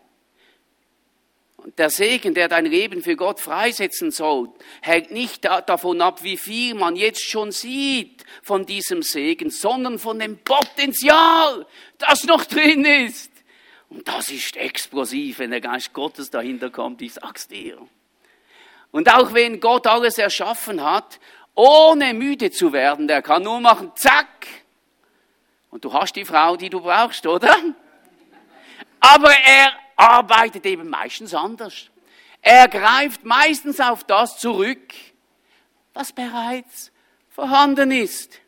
Der 1.79 1.91
Segen, 1.91 2.35
der 2.35 2.49
dein 2.49 2.65
Leben 2.65 3.03
für 3.03 3.17
Gott 3.17 3.41
freisetzen 3.41 4.13
soll, 4.13 4.51
hängt 4.83 5.11
nicht 5.11 5.45
davon 5.45 6.01
ab, 6.01 6.23
wie 6.23 6.37
viel 6.37 6.75
man 6.75 6.95
jetzt 6.95 7.25
schon 7.25 7.51
sieht 7.51 8.25
von 8.43 8.67
diesem 8.67 9.03
Segen, 9.03 9.51
sondern 9.51 9.99
von 9.99 10.19
dem 10.21 10.39
Potenzial, 10.39 11.67
das 11.99 12.25
noch 12.25 12.45
drin 12.45 12.85
ist. 12.85 13.33
Und 13.89 14.07
das 14.07 14.31
ist 14.31 14.57
explosiv, 14.57 15.41
wenn 15.41 15.51
der 15.51 15.61
Geist 15.61 15.93
Gottes 15.93 16.31
dahinter 16.31 16.71
kommt, 16.71 17.03
ich 17.03 17.15
sag's 17.15 17.49
dir. 17.49 17.79
Und 18.93 19.13
auch 19.13 19.35
wenn 19.35 19.59
Gott 19.59 19.87
alles 19.87 20.19
erschaffen 20.19 20.83
hat, 20.83 21.19
ohne 21.55 22.15
müde 22.15 22.51
zu 22.51 22.73
werden, 22.73 23.09
der 23.09 23.23
kann 23.23 23.43
nur 23.43 23.61
machen, 23.61 23.91
zack. 23.97 24.47
Und 25.71 25.85
du 25.85 25.93
hast 25.93 26.15
die 26.15 26.25
Frau, 26.25 26.57
die 26.57 26.71
du 26.71 26.81
brauchst, 26.81 27.27
oder? 27.27 27.55
Aber 29.01 29.31
er 29.31 29.73
arbeitet 29.97 30.65
eben 30.67 30.89
meistens 30.89 31.35
anders. 31.35 31.91
Er 32.43 32.69
greift 32.69 33.25
meistens 33.25 33.81
auf 33.81 34.05
das 34.05 34.39
zurück, 34.39 34.95
was 35.95 36.13
bereits 36.13 36.93
vorhanden 37.31 37.91
ist. 37.91 38.41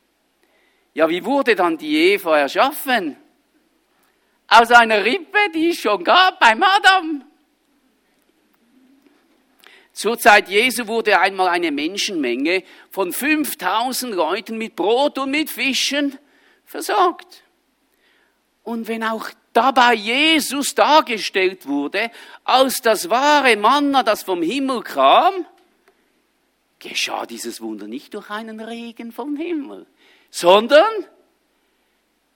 Ja, 0.95 1.09
wie 1.09 1.25
wurde 1.25 1.57
dann 1.57 1.77
die 1.79 2.13
Eva 2.13 2.39
erschaffen? 2.39 3.17
Aus 4.47 4.71
einer 4.71 5.05
Rippe, 5.05 5.39
die 5.55 5.71
es 5.71 5.81
schon 5.81 6.05
gab 6.05 6.39
beim 6.39 6.63
Adam. 6.63 7.25
Zur 9.93 10.17
Zeit 10.17 10.49
Jesu 10.49 10.87
wurde 10.87 11.19
einmal 11.19 11.49
eine 11.49 11.73
Menschenmenge 11.73 12.63
von 12.91 13.13
5000 13.13 14.15
Leuten 14.15 14.57
mit 14.57 14.77
Brot 14.77 15.19
und 15.19 15.33
mit 15.33 15.51
Fischen 15.51 16.17
versorgt. 16.65 17.43
Und 18.63 18.87
wenn 18.87 19.03
auch 19.03 19.29
dabei 19.59 19.95
Jesus 19.95 20.77
dargestellt 20.77 21.67
wurde 21.67 22.13
als 22.45 22.81
das 22.81 23.11
wahre 23.11 23.57
Manna, 23.57 24.05
das 24.05 24.23
vom 24.23 24.41
Himmel 24.41 24.83
kam, 24.83 25.47
geschah 26.79 27.27
dieses 27.27 27.61
Wunder 27.61 27.89
nicht 27.89 28.15
durch 28.15 28.31
einen 28.31 28.61
Regen 28.61 29.11
vom 29.11 29.37
Himmel, 29.37 29.87
sondern 30.31 30.87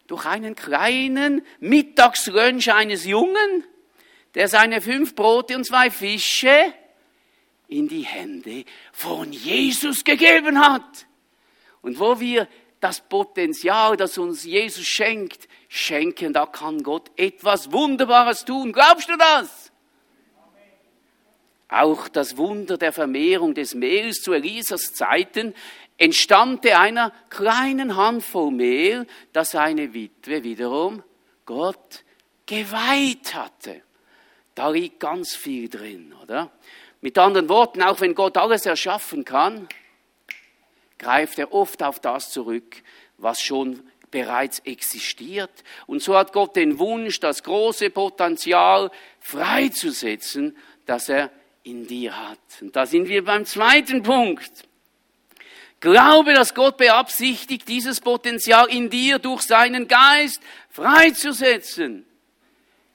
durch 0.08 0.26
einen 0.26 0.56
kleinen 0.56 1.46
Mittagslunch 1.60 2.72
eines 2.72 3.04
Jungen, 3.04 3.62
der 4.34 4.48
seine 4.48 4.80
fünf 4.80 5.14
Brote 5.14 5.54
und 5.54 5.64
zwei 5.64 5.92
Fische 5.92 6.74
in 7.68 7.86
die 7.86 8.02
Hände 8.02 8.64
von 8.90 9.32
Jesus 9.32 10.02
gegeben 10.02 10.58
hat. 10.58 11.06
Und 11.82 12.00
wo 12.00 12.18
wir 12.18 12.48
das 12.82 13.00
Potenzial, 13.00 13.96
das 13.96 14.18
uns 14.18 14.44
Jesus 14.44 14.84
schenkt, 14.84 15.48
schenken, 15.68 16.32
da 16.32 16.46
kann 16.46 16.82
Gott 16.82 17.12
etwas 17.16 17.70
Wunderbares 17.70 18.44
tun. 18.44 18.72
Glaubst 18.72 19.08
du 19.08 19.16
das? 19.16 19.70
Auch 21.68 22.08
das 22.08 22.36
Wunder 22.36 22.76
der 22.76 22.92
Vermehrung 22.92 23.54
des 23.54 23.74
Mehls 23.74 24.20
zu 24.20 24.32
Elisas 24.32 24.94
Zeiten 24.94 25.54
entstammte 25.96 26.76
einer 26.76 27.12
kleinen 27.30 27.96
Handvoll 27.96 28.50
Mehl, 28.50 29.06
das 29.32 29.52
seine 29.52 29.94
Witwe 29.94 30.42
wiederum 30.42 31.04
Gott 31.46 32.02
geweiht 32.46 33.32
hatte. 33.34 33.82
Da 34.56 34.70
liegt 34.70 34.98
ganz 34.98 35.36
viel 35.36 35.68
drin, 35.68 36.12
oder? 36.20 36.50
Mit 37.00 37.16
anderen 37.16 37.48
Worten, 37.48 37.80
auch 37.80 38.00
wenn 38.00 38.16
Gott 38.16 38.36
alles 38.36 38.66
erschaffen 38.66 39.24
kann, 39.24 39.68
greift 41.02 41.38
er 41.38 41.52
oft 41.52 41.82
auf 41.82 42.00
das 42.00 42.30
zurück, 42.30 42.82
was 43.18 43.42
schon 43.42 43.82
bereits 44.10 44.60
existiert. 44.60 45.50
Und 45.86 46.02
so 46.02 46.16
hat 46.16 46.32
Gott 46.32 46.54
den 46.54 46.78
Wunsch, 46.78 47.18
das 47.18 47.42
große 47.42 47.90
Potenzial 47.90 48.90
freizusetzen, 49.18 50.56
das 50.86 51.08
er 51.08 51.30
in 51.64 51.86
dir 51.86 52.16
hat. 52.16 52.38
Und 52.60 52.76
da 52.76 52.86
sind 52.86 53.08
wir 53.08 53.24
beim 53.24 53.44
zweiten 53.44 54.02
Punkt. 54.02 54.64
Glaube, 55.80 56.32
dass 56.32 56.54
Gott 56.54 56.76
beabsichtigt, 56.76 57.68
dieses 57.68 58.00
Potenzial 58.00 58.68
in 58.68 58.88
dir 58.88 59.18
durch 59.18 59.42
seinen 59.42 59.88
Geist 59.88 60.40
freizusetzen. 60.70 62.06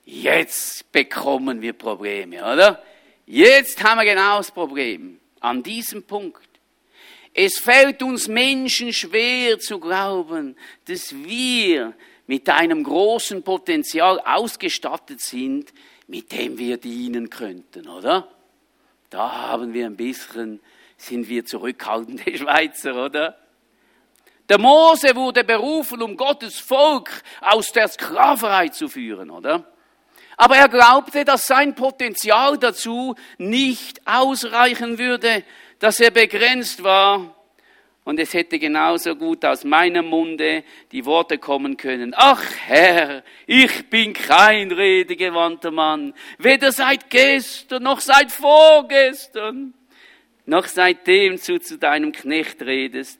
Jetzt 0.05 0.89
bekommen 0.93 1.61
wir 1.61 1.73
Probleme, 1.73 2.37
oder? 2.37 2.81
Jetzt 3.25 3.83
haben 3.83 3.97
wir 3.97 4.05
genau 4.05 4.37
das 4.37 4.51
Problem. 4.51 5.19
An 5.41 5.61
diesem 5.61 6.03
Punkt. 6.03 6.46
Es 7.39 7.59
fällt 7.59 8.01
uns 8.01 8.27
Menschen 8.27 8.91
schwer 8.91 9.59
zu 9.59 9.79
glauben, 9.79 10.55
dass 10.85 11.13
wir 11.13 11.93
mit 12.25 12.49
einem 12.49 12.83
großen 12.83 13.43
Potenzial 13.43 14.19
ausgestattet 14.21 15.21
sind, 15.21 15.71
mit 16.07 16.31
dem 16.31 16.57
wir 16.57 16.77
dienen 16.77 17.29
könnten, 17.29 17.87
oder? 17.89 18.27
Da 19.11 19.49
haben 19.49 19.71
wir 19.71 19.85
ein 19.85 19.95
bisschen, 19.95 20.61
sind 20.97 21.29
wir 21.29 21.45
zurückhaltende 21.45 22.23
Schweizer, 22.39 23.05
oder? 23.05 23.37
Der 24.49 24.57
Mose 24.57 25.15
wurde 25.15 25.43
berufen, 25.43 26.01
um 26.01 26.17
Gottes 26.17 26.59
Volk 26.59 27.21
aus 27.41 27.71
der 27.71 27.87
Sklaverei 27.87 28.69
zu 28.69 28.89
führen, 28.89 29.29
oder? 29.29 29.63
Aber 30.37 30.55
er 30.55 30.69
glaubte, 30.69 31.23
dass 31.23 31.45
sein 31.45 31.75
Potenzial 31.75 32.57
dazu 32.57 33.13
nicht 33.37 34.01
ausreichen 34.07 34.97
würde, 34.97 35.43
dass 35.79 35.99
er 35.99 36.11
begrenzt 36.11 36.83
war. 36.83 37.33
Und 38.03 38.21
es 38.21 38.33
hätte 38.33 38.57
genauso 38.57 39.17
gut 39.17 39.43
aus 39.43 39.65
meinem 39.65 40.05
Munde 40.05 40.63
die 40.93 41.03
Worte 41.03 41.37
kommen 41.37 41.75
können. 41.75 42.13
Ach 42.15 42.41
Herr, 42.65 43.21
ich 43.45 43.89
bin 43.89 44.13
kein 44.13 44.71
redegewandter 44.71 45.71
Mann, 45.71 46.13
weder 46.37 46.71
seit 46.71 47.09
gestern 47.09 47.83
noch 47.83 47.99
seit 47.99 48.31
vorgestern, 48.31 49.73
noch 50.45 50.67
seitdem 50.67 51.35
du 51.35 51.59
zu 51.59 51.77
deinem 51.77 52.13
Knecht 52.13 52.61
redest. 52.61 53.19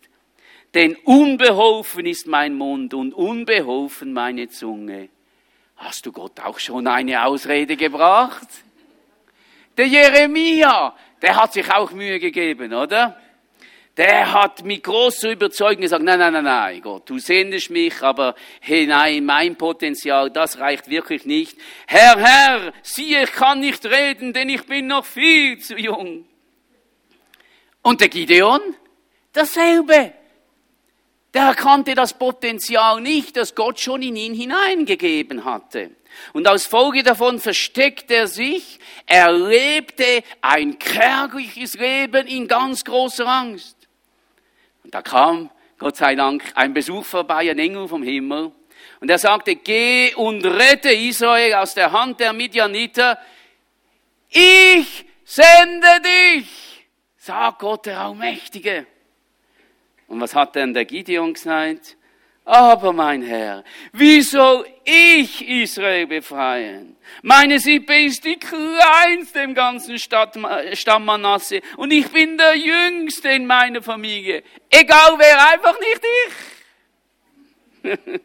Denn 0.74 0.96
unbeholfen 1.04 2.06
ist 2.06 2.26
mein 2.26 2.54
Mund 2.54 2.94
und 2.94 3.14
unbeholfen 3.14 4.14
meine 4.14 4.48
Zunge. 4.48 5.10
Hast 5.76 6.06
du 6.06 6.14
Gott 6.14 6.40
auch 6.40 6.60
schon 6.60 6.88
eine 6.88 7.26
Ausrede 7.26 7.76
gebracht? 7.76 8.48
Der 9.78 9.88
Jeremia, 9.88 10.96
der 11.22 11.36
hat 11.36 11.54
sich 11.54 11.72
auch 11.72 11.92
Mühe 11.92 12.20
gegeben, 12.20 12.74
oder? 12.74 13.18
Der 13.98 14.32
hat 14.32 14.64
mit 14.64 14.84
großer 14.84 15.32
Überzeugung 15.32 15.82
gesagt, 15.82 16.04
nein, 16.04 16.20
nein, 16.20 16.32
nein, 16.32 16.44
nein, 16.44 16.82
Gott, 16.82 17.10
du 17.10 17.18
sendest 17.18 17.72
mich, 17.72 18.00
aber 18.04 18.36
hey, 18.62 18.86
nein, 18.86 19.26
mein 19.26 19.56
Potenzial, 19.56 20.30
das 20.30 20.60
reicht 20.60 20.88
wirklich 20.88 21.26
nicht. 21.26 21.58
Herr, 21.88 22.16
Herr, 22.20 22.74
siehe, 22.84 23.24
ich 23.24 23.32
kann 23.32 23.60
nicht 23.60 23.84
reden, 23.88 24.34
denn 24.34 24.50
ich 24.50 24.68
bin 24.68 24.86
noch 24.86 25.04
viel 25.04 25.58
zu 25.58 25.76
jung. 25.76 26.26
Und 27.82 28.02
der 28.02 28.10
Gideon? 28.10 28.62
Dasselbe. 29.34 30.14
Der 31.34 31.44
erkannte 31.44 31.96
das 31.96 32.18
Potenzial 32.18 33.02
nicht, 33.02 33.36
das 33.36 33.56
Gott 33.56 33.80
schon 33.80 34.04
in 34.04 34.16
ihn 34.16 34.34
hineingegeben 34.36 35.44
hatte. 35.44 35.92
Und 36.34 36.48
als 36.48 36.66
Folge 36.66 37.04
davon 37.04 37.40
versteckte 37.40 38.16
er 38.16 38.28
sich, 38.28 38.80
er 39.06 39.32
lebte 39.32 40.24
ein 40.42 40.78
kärgliches 40.80 41.76
Leben 41.76 42.28
in 42.28 42.48
ganz 42.48 42.84
großer 42.84 43.28
Angst. 43.28 43.76
Und 44.84 44.94
da 44.94 45.02
kam, 45.02 45.50
Gott 45.78 45.98
sei 45.98 46.16
Dank, 46.16 46.44
ein 46.56 46.74
Besuch 46.74 47.06
vorbei, 47.06 47.50
ein 47.50 47.60
Engel 47.60 47.88
vom 47.88 48.04
Himmel. 48.04 48.52
Und 49.00 49.10
er 49.10 49.20
sagte, 49.20 49.56
geh 49.56 50.14
und 50.16 50.46
rette 50.46 50.92
Israel 50.92 51.56
aus 51.56 51.74
der 51.74 51.92
Hand 51.92 52.20
der 52.20 52.34
Midianiter. 52.34 53.20
Ich 54.30 55.06
sende 55.24 56.02
dich, 56.04 56.86
sagt 57.18 57.60
Gott 57.60 57.86
der 57.86 58.00
Allmächtige. 58.00 58.88
Und 60.08 60.22
was 60.22 60.34
hat 60.34 60.56
denn 60.56 60.74
der 60.74 60.86
Gideon 60.86 61.34
gesagt? 61.34 61.97
Aber 62.48 62.94
mein 62.94 63.24
Herr, 63.24 63.66
wie 63.92 64.22
soll 64.22 64.66
ich 64.86 65.46
Israel 65.46 66.08
befreien? 66.08 66.96
Meine 67.22 67.60
Sippe 67.60 67.94
ist 68.06 68.24
die 68.24 68.40
kleinste 68.40 69.42
im 69.42 69.54
ganzen 69.54 70.00
Stamm 70.00 71.04
Manasse 71.06 71.60
und 71.76 71.92
ich 71.92 72.10
bin 72.10 72.38
der 72.38 72.56
Jüngste 72.56 73.32
in 73.32 73.48
meiner 73.48 73.82
Familie. 73.82 74.44
Egal 74.70 75.16
wer, 75.18 75.50
einfach 75.50 75.78
nicht 75.78 76.02
ich. 77.84 78.00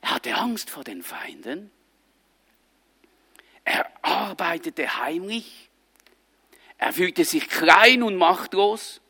er 0.00 0.10
hatte 0.10 0.34
Angst 0.36 0.70
vor 0.70 0.82
den 0.82 1.02
Feinden. 1.02 1.70
Er 3.64 3.84
arbeitete 4.00 4.96
heimlich. 4.98 5.68
Er 6.78 6.94
fühlte 6.94 7.26
sich 7.26 7.50
klein 7.50 8.02
und 8.02 8.16
machtlos. 8.16 9.02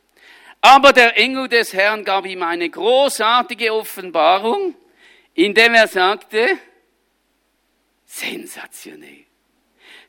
Aber 0.61 0.91
der 0.93 1.17
Engel 1.17 1.47
des 1.47 1.73
Herrn 1.73 2.03
gab 2.03 2.25
ihm 2.25 2.43
eine 2.43 2.69
großartige 2.69 3.73
Offenbarung, 3.73 4.75
indem 5.33 5.73
er 5.73 5.87
sagte, 5.87 6.57
sensationell. 8.05 9.25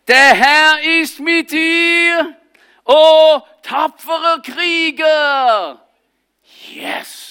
Der 0.08 0.34
Herr 0.34 1.00
ist 1.00 1.20
mit 1.20 1.52
dir, 1.52 2.36
o 2.84 2.94
oh, 2.94 3.40
tapferer 3.62 4.42
Krieger. 4.42 5.86
Yes. 6.72 7.30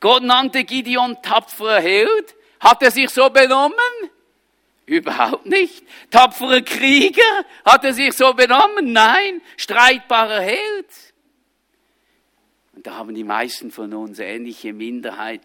Gott 0.00 0.22
nannte 0.22 0.64
Gideon 0.64 1.16
tapferer 1.22 1.80
Held. 1.80 2.34
Hat 2.58 2.82
er 2.82 2.90
sich 2.90 3.08
so 3.08 3.30
benommen? 3.30 3.76
Überhaupt 4.84 5.46
nicht. 5.46 5.84
Tapferer 6.10 6.62
Krieger? 6.62 7.44
Hat 7.64 7.84
er 7.84 7.94
sich 7.94 8.12
so 8.12 8.34
benommen? 8.34 8.92
Nein. 8.92 9.40
Streitbarer 9.56 10.40
Held. 10.40 10.88
Und 12.80 12.86
da 12.86 12.96
haben 12.96 13.14
die 13.14 13.24
meisten 13.24 13.70
von 13.70 13.92
uns 13.92 14.20
ähnliche 14.20 14.72
Minderheit, 14.72 15.42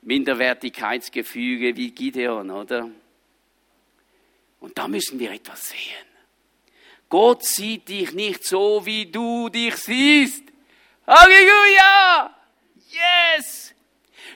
Minderwertigkeitsgefüge 0.00 1.76
wie 1.76 1.92
Gideon, 1.92 2.50
oder? 2.50 2.90
Und 4.58 4.76
da 4.76 4.88
müssen 4.88 5.20
wir 5.20 5.30
etwas 5.30 5.68
sehen. 5.68 6.08
Gott 7.08 7.44
sieht 7.44 7.88
dich 7.88 8.10
nicht 8.14 8.44
so, 8.44 8.84
wie 8.84 9.06
du 9.06 9.48
dich 9.48 9.76
siehst. 9.76 10.42
Halleluja! 11.06 12.34
Yes! 12.90 13.76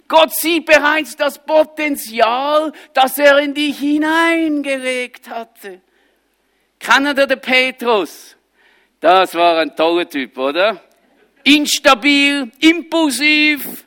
Gott 0.06 0.32
sieht 0.32 0.66
bereits 0.66 1.16
das 1.16 1.44
Potenzial, 1.44 2.72
das 2.94 3.18
er 3.18 3.40
in 3.40 3.54
dich 3.54 3.76
hineingelegt 3.76 5.28
hatte. 5.28 5.80
Kanada 6.78 7.26
der 7.26 7.34
Petrus. 7.34 8.36
Das 9.00 9.34
war 9.34 9.58
ein 9.58 9.74
toller 9.74 10.08
Typ, 10.08 10.38
oder? 10.38 10.80
Instabil, 11.46 12.50
impulsiv. 12.60 13.84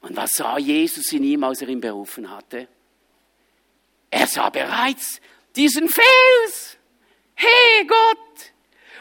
Und 0.00 0.16
was 0.16 0.32
sah 0.34 0.58
Jesus 0.58 1.12
in 1.12 1.24
ihm, 1.24 1.42
als 1.42 1.62
er 1.62 1.68
ihn 1.68 1.80
berufen 1.80 2.30
hatte? 2.30 2.68
Er 4.10 4.26
sah 4.26 4.50
bereits 4.50 5.20
diesen 5.56 5.88
Fels. 5.88 6.78
Hey 7.34 7.86
Gott! 7.86 8.52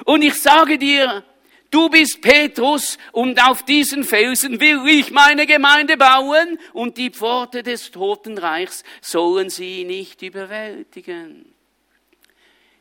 Und 0.06 0.22
ich 0.22 0.36
sage 0.36 0.78
dir, 0.78 1.24
du 1.70 1.90
bist 1.90 2.22
Petrus 2.22 2.98
und 3.12 3.42
auf 3.44 3.64
diesen 3.64 4.04
Felsen 4.04 4.60
will 4.60 4.88
ich 4.88 5.12
meine 5.12 5.46
Gemeinde 5.46 5.98
bauen 5.98 6.60
und 6.74 6.98
die 6.98 7.10
Pforte 7.10 7.64
des 7.64 7.92
Totenreichs 7.92 8.84
sollen 9.02 9.50
sie 9.50 9.84
nicht 9.84 10.22
überwältigen. 10.22 11.57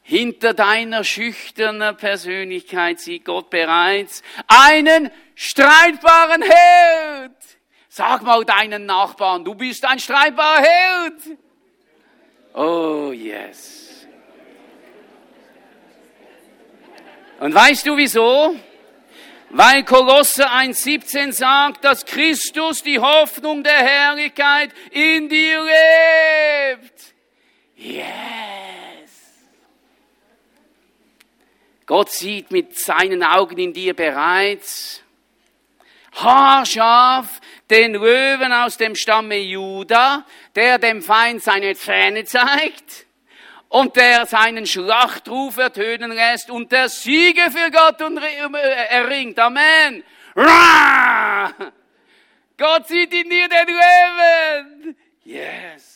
Hinter 0.08 0.54
deiner 0.54 1.02
schüchternen 1.02 1.96
Persönlichkeit 1.96 3.00
sieht 3.00 3.24
Gott 3.24 3.50
bereits 3.50 4.22
einen 4.46 5.10
streitbaren 5.34 6.42
Held. 6.42 7.32
Sag 7.88 8.22
mal 8.22 8.44
deinen 8.44 8.86
Nachbarn, 8.86 9.44
du 9.44 9.56
bist 9.56 9.84
ein 9.84 9.98
streitbarer 9.98 10.62
Held. 10.62 11.38
Oh 12.54 13.10
yes. 13.10 14.06
Und 17.40 17.52
weißt 17.52 17.84
du 17.86 17.96
wieso? 17.96 18.54
Weil 19.50 19.82
Kolosse 19.82 20.48
1,17 20.48 21.32
sagt, 21.32 21.84
dass 21.84 22.04
Christus 22.04 22.84
die 22.84 23.00
Hoffnung 23.00 23.64
der 23.64 23.78
Herrlichkeit 23.78 24.70
in 24.92 25.28
dir 25.28 25.64
lebt. 25.64 27.14
Yes. 27.74 28.85
Gott 31.86 32.10
sieht 32.10 32.50
mit 32.50 32.76
seinen 32.78 33.22
Augen 33.22 33.58
in 33.58 33.72
dir 33.72 33.94
bereits 33.94 35.02
haarscharf 36.16 37.40
den 37.70 37.94
Löwen 37.94 38.52
aus 38.52 38.76
dem 38.76 38.94
Stamme 38.94 39.38
Juda, 39.38 40.24
der 40.54 40.78
dem 40.78 41.02
Feind 41.02 41.42
seine 41.42 41.74
Zähne 41.74 42.24
zeigt 42.24 43.06
und 43.68 43.96
der 43.96 44.26
seinen 44.26 44.66
Schlachtruf 44.66 45.58
ertönen 45.58 46.12
lässt 46.12 46.50
und 46.50 46.72
der 46.72 46.88
Siege 46.88 47.50
für 47.50 47.70
Gott 47.70 48.00
erringt. 48.00 49.38
Amen. 49.38 50.02
Gott 52.56 52.88
sieht 52.88 53.12
in 53.12 53.28
dir 53.28 53.48
den 53.48 53.66
Löwen. 53.68 54.96
Yes. 55.24 55.95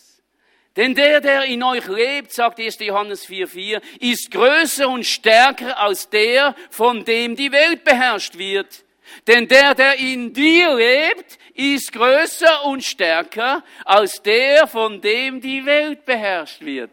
Denn 0.77 0.95
der, 0.95 1.21
der 1.21 1.45
in 1.45 1.63
euch 1.63 1.87
lebt, 1.89 2.33
sagt 2.33 2.61
1. 2.61 2.79
Johannes 2.81 3.29
4,4, 3.29 3.83
ist 4.01 4.31
größer 4.31 4.89
und 4.89 5.05
stärker 5.05 5.79
als 5.79 6.09
der, 6.09 6.55
von 6.71 7.05
dem 7.05 7.35
die 7.35 7.51
Welt 7.51 7.83
beherrscht 7.85 8.39
wird. 8.39 8.85
Denn 9.27 9.49
der, 9.49 9.75
der 9.75 9.99
in 9.99 10.33
dir 10.33 10.75
lebt, 10.75 11.39
ist 11.55 11.93
größer 11.93 12.65
und 12.65 12.85
stärker 12.85 13.65
als 13.85 14.23
der, 14.23 14.69
von 14.69 15.01
dem 15.01 15.41
die 15.41 15.65
Welt 15.67 16.05
beherrscht 16.05 16.61
wird. 16.61 16.91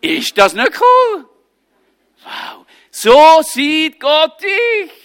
Ist 0.00 0.38
das 0.38 0.54
nicht 0.54 0.80
cool? 0.80 1.28
Wow. 2.22 2.66
So 2.90 3.42
sieht 3.42 3.98
Gott 3.98 4.40
dich. 4.40 5.03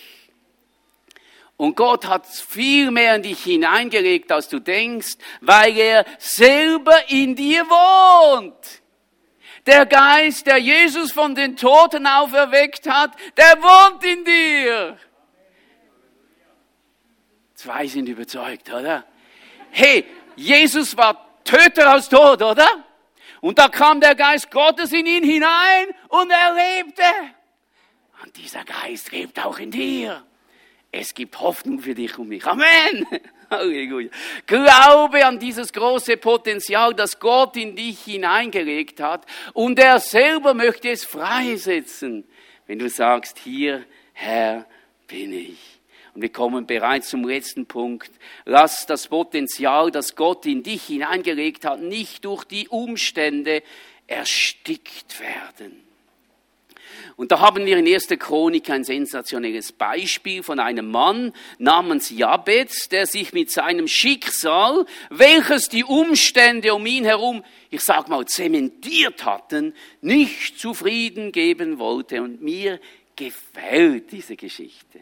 Und 1.60 1.76
Gott 1.76 2.08
hat 2.08 2.26
viel 2.26 2.90
mehr 2.90 3.16
in 3.16 3.24
dich 3.24 3.44
hineingelegt, 3.44 4.32
als 4.32 4.48
du 4.48 4.62
denkst, 4.62 5.18
weil 5.42 5.78
er 5.78 6.06
selber 6.18 7.10
in 7.10 7.36
dir 7.36 7.66
wohnt. 7.66 8.82
Der 9.66 9.86
Geist, 9.86 10.48
der 10.48 10.56
Jesus 10.56 11.12
von 11.12 11.36
den 11.36 11.58
Toten 11.58 12.08
auferweckt 12.08 12.90
hat, 12.90 13.12
der 13.36 13.62
wohnt 13.62 14.02
in 14.06 14.24
dir. 14.24 14.98
Zwei 17.56 17.88
sind 17.88 18.08
überzeugt, 18.08 18.72
oder? 18.72 19.04
Hey, 19.70 20.06
Jesus 20.38 20.96
war 20.96 21.42
Töter 21.44 21.94
aus 21.94 22.08
Tod, 22.08 22.42
oder? 22.42 22.86
Und 23.42 23.60
da 23.60 23.68
kam 23.68 24.00
der 24.00 24.16
Geist 24.16 24.50
Gottes 24.50 24.94
in 24.94 25.06
ihn 25.06 25.26
hinein 25.26 25.88
und 26.08 26.32
er 26.32 26.54
lebte. 26.54 27.04
Und 28.24 28.38
dieser 28.38 28.64
Geist 28.64 29.12
lebt 29.12 29.44
auch 29.46 29.60
in 29.60 29.72
dir. 29.72 30.24
Es 30.92 31.14
gibt 31.14 31.40
Hoffnung 31.40 31.80
für 31.80 31.94
dich 31.94 32.18
und 32.18 32.30
mich. 32.30 32.46
Amen. 32.46 33.06
Halleluja. 33.50 34.10
Glaube 34.46 35.26
an 35.26 35.40
dieses 35.40 35.72
große 35.72 36.18
Potenzial, 36.18 36.94
das 36.94 37.20
Gott 37.20 37.56
in 37.58 37.76
dich 37.76 38.00
hineingelegt 38.04 39.00
hat. 39.00 39.26
Und 39.54 39.80
er 39.80 40.00
selber 40.00 40.54
möchte 40.54 40.90
es 40.90 41.04
freisetzen. 41.04 42.28
Wenn 42.66 42.80
du 42.80 42.90
sagst, 42.90 43.40
hier, 43.40 43.86
Herr, 44.14 44.66
bin 45.08 45.34
ich. 45.34 45.80
Und 46.14 46.22
wir 46.22 46.32
kommen 46.32 46.66
bereits 46.66 47.10
zum 47.10 47.24
letzten 47.24 47.66
Punkt. 47.66 48.12
Lass 48.46 48.86
das 48.86 49.08
Potenzial, 49.08 49.92
das 49.92 50.16
Gott 50.16 50.46
in 50.46 50.64
dich 50.64 50.86
hineingelegt 50.86 51.66
hat, 51.66 51.82
nicht 51.82 52.26
durch 52.26 52.44
die 52.46 52.68
Umstände 52.68 53.64
erstickt 54.08 55.20
werden. 55.20 55.89
Und 57.20 57.34
da 57.34 57.42
haben 57.42 57.66
wir 57.66 57.78
in 57.78 57.86
1. 57.86 58.08
Chronik 58.18 58.70
ein 58.70 58.86
sensationelles 58.86 59.74
Beispiel 59.74 60.42
von 60.42 60.58
einem 60.58 60.90
Mann 60.90 61.34
namens 61.58 62.10
Jabez, 62.12 62.88
der 62.88 63.06
sich 63.08 63.34
mit 63.34 63.52
seinem 63.52 63.90
Schicksal, 63.90 64.86
welches 65.10 65.68
die 65.68 65.84
Umstände 65.84 66.74
um 66.74 66.86
ihn 66.86 67.04
herum, 67.04 67.44
ich 67.72 67.82
sag 67.82 68.08
mal, 68.08 68.26
zementiert 68.26 69.26
hatten, 69.26 69.76
nicht 70.00 70.58
zufrieden 70.62 71.34
geben 71.34 71.78
wollte. 71.78 72.22
Und 72.22 72.42
mir 72.42 72.80
gefällt 73.18 74.14
diese 74.14 74.38
Geschichte. 74.38 75.02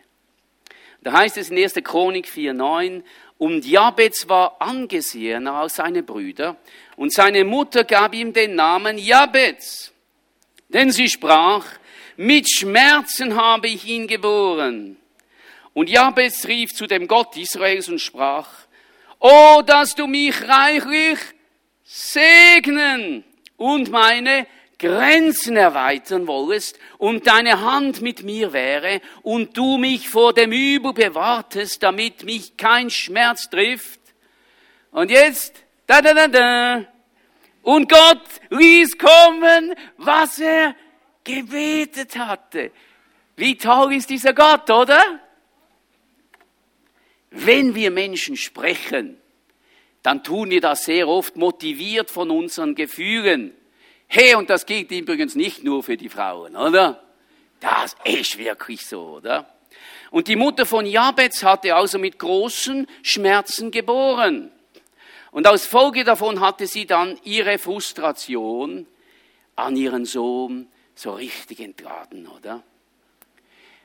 Da 1.04 1.12
heißt 1.12 1.38
es 1.38 1.52
in 1.52 1.60
1. 1.60 1.76
Chronik 1.84 2.26
4,9, 2.26 3.04
und 3.38 3.64
Jabez 3.64 4.28
war 4.28 4.60
angesehener 4.60 5.54
als 5.54 5.76
seine 5.76 6.02
Brüder, 6.02 6.58
und 6.96 7.14
seine 7.14 7.44
Mutter 7.44 7.84
gab 7.84 8.16
ihm 8.16 8.34
den 8.34 8.56
Namen 8.56 8.98
Jabez. 8.98 9.94
Denn 10.70 10.90
sie 10.90 11.10
sprach, 11.10 11.64
mit 12.18 12.52
Schmerzen 12.52 13.36
habe 13.36 13.68
ich 13.68 13.86
ihn 13.86 14.08
geboren. 14.08 14.98
Und 15.74 15.90
Jabez 15.90 16.48
rief 16.48 16.74
zu 16.74 16.88
dem 16.88 17.08
Gott 17.08 17.38
Israels 17.38 17.88
und 17.88 18.00
sprach, 18.00 18.50
Oh, 19.20 19.62
dass 19.66 19.96
du 19.96 20.08
mich 20.08 20.48
reichlich 20.48 21.20
segnen 21.84 23.24
und 23.56 23.90
meine 23.90 24.48
Grenzen 24.80 25.56
erweitern 25.56 26.28
wollest 26.28 26.78
und 27.00 27.26
deine 27.26 27.62
Hand 27.62 28.02
mit 28.02 28.24
mir 28.24 28.54
wäre 28.54 29.02
und 29.24 29.58
du 29.58 29.78
mich 29.78 30.08
vor 30.08 30.34
dem 30.34 30.52
Übel 30.52 30.94
bewahrtest, 30.94 31.82
damit 31.82 32.24
mich 32.24 32.58
kein 32.58 32.90
Schmerz 32.90 33.50
trifft. 33.50 34.00
Und 34.92 35.10
jetzt, 35.10 35.64
da, 35.88 36.02
da, 36.02 36.14
da, 36.14 36.28
da. 36.28 36.86
Und 37.64 37.90
Gott 37.90 38.22
ließ 38.50 38.98
kommen, 38.98 39.74
was 39.98 40.40
er 40.40 40.76
gebetet 41.28 42.18
hatte. 42.18 42.72
Wie 43.36 43.58
toll 43.58 43.94
ist 43.94 44.10
dieser 44.10 44.34
Gott, 44.34 44.70
oder? 44.70 45.20
Wenn 47.30 47.76
wir 47.76 47.92
Menschen 47.92 48.38
sprechen, 48.38 49.18
dann 50.02 50.24
tun 50.24 50.50
wir 50.50 50.62
das 50.62 50.86
sehr 50.86 51.08
oft 51.08 51.36
motiviert 51.36 52.10
von 52.10 52.32
unseren 52.32 52.74
Gefühlen. 52.74 53.54
Hey, 54.08 54.36
und 54.36 54.50
das 54.50 54.66
gilt 54.66 54.90
übrigens 54.92 55.36
nicht 55.36 55.64
nur 55.64 55.84
für 55.84 55.98
die 55.98 56.10
Frauen, 56.10 56.56
oder? 56.56 57.04
Das 57.60 57.96
ist 58.06 58.38
wirklich 58.38 58.86
so, 58.86 59.18
oder? 59.18 59.54
Und 60.10 60.30
die 60.30 60.38
Mutter 60.38 60.66
von 60.66 60.86
Jabez 60.86 61.44
hatte 61.44 61.76
also 61.76 62.00
mit 62.00 62.18
großen 62.18 62.88
Schmerzen 63.04 63.72
geboren. 63.72 64.52
Und 65.32 65.46
als 65.46 65.66
Folge 65.66 66.06
davon 66.06 66.40
hatte 66.40 66.66
sie 66.68 66.86
dann 66.86 67.20
ihre 67.24 67.60
Frustration 67.60 68.88
an 69.58 69.76
ihren 69.76 70.06
Sohn 70.06 70.68
so 70.98 71.14
richtig 71.14 71.60
entladen, 71.60 72.28
oder? 72.28 72.64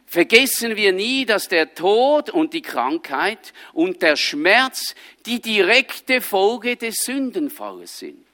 Vergessen 0.07 0.77
wir 0.77 0.93
nie, 0.93 1.25
dass 1.25 1.49
der 1.49 1.75
Tod 1.75 2.29
und 2.29 2.53
die 2.53 2.63
Krankheit 2.63 3.53
und 3.73 4.03
der 4.03 4.17
Schmerz 4.17 4.95
die 5.25 5.41
direkte 5.41 6.21
Folge 6.21 6.77
des 6.77 6.97
Sündenfalles 7.05 7.99
sind. 7.99 8.25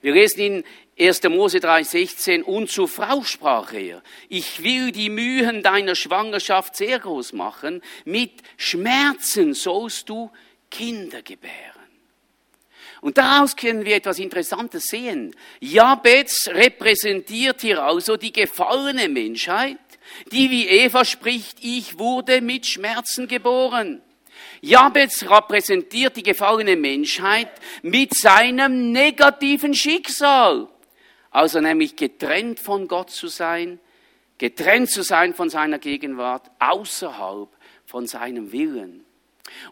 Wir 0.00 0.12
lesen 0.12 0.40
in 0.40 0.64
1. 0.98 1.22
Mose 1.24 1.58
3,16, 1.58 2.42
und 2.42 2.70
zur 2.70 2.88
Frau 2.88 3.22
sprach 3.22 3.72
er, 3.72 4.02
ich 4.28 4.62
will 4.62 4.92
die 4.92 5.10
Mühen 5.10 5.62
deiner 5.62 5.94
Schwangerschaft 5.94 6.76
sehr 6.76 6.98
groß 6.98 7.32
machen, 7.32 7.82
mit 8.04 8.32
Schmerzen 8.56 9.54
sollst 9.54 10.08
du 10.08 10.30
Kinder 10.70 11.22
gebären. 11.22 11.77
Und 13.00 13.18
daraus 13.18 13.54
können 13.54 13.84
wir 13.84 13.96
etwas 13.96 14.18
Interessantes 14.18 14.84
sehen. 14.84 15.34
Jabez 15.60 16.48
repräsentiert 16.48 17.60
hier 17.60 17.82
also 17.82 18.16
die 18.16 18.32
gefallene 18.32 19.08
Menschheit, 19.08 19.78
die 20.32 20.50
wie 20.50 20.66
Eva 20.66 21.04
spricht, 21.04 21.58
ich 21.62 21.98
wurde 21.98 22.40
mit 22.40 22.66
Schmerzen 22.66 23.28
geboren. 23.28 24.02
Jabez 24.60 25.24
repräsentiert 25.28 26.16
die 26.16 26.22
gefallene 26.22 26.76
Menschheit 26.76 27.50
mit 27.82 28.14
seinem 28.14 28.90
negativen 28.90 29.74
Schicksal. 29.74 30.68
Also 31.30 31.60
nämlich 31.60 31.94
getrennt 31.94 32.58
von 32.58 32.88
Gott 32.88 33.10
zu 33.10 33.28
sein, 33.28 33.78
getrennt 34.38 34.90
zu 34.90 35.02
sein 35.02 35.34
von 35.34 35.50
seiner 35.50 35.78
Gegenwart, 35.78 36.50
außerhalb 36.58 37.48
von 37.84 38.06
seinem 38.06 38.50
Willen. 38.50 39.04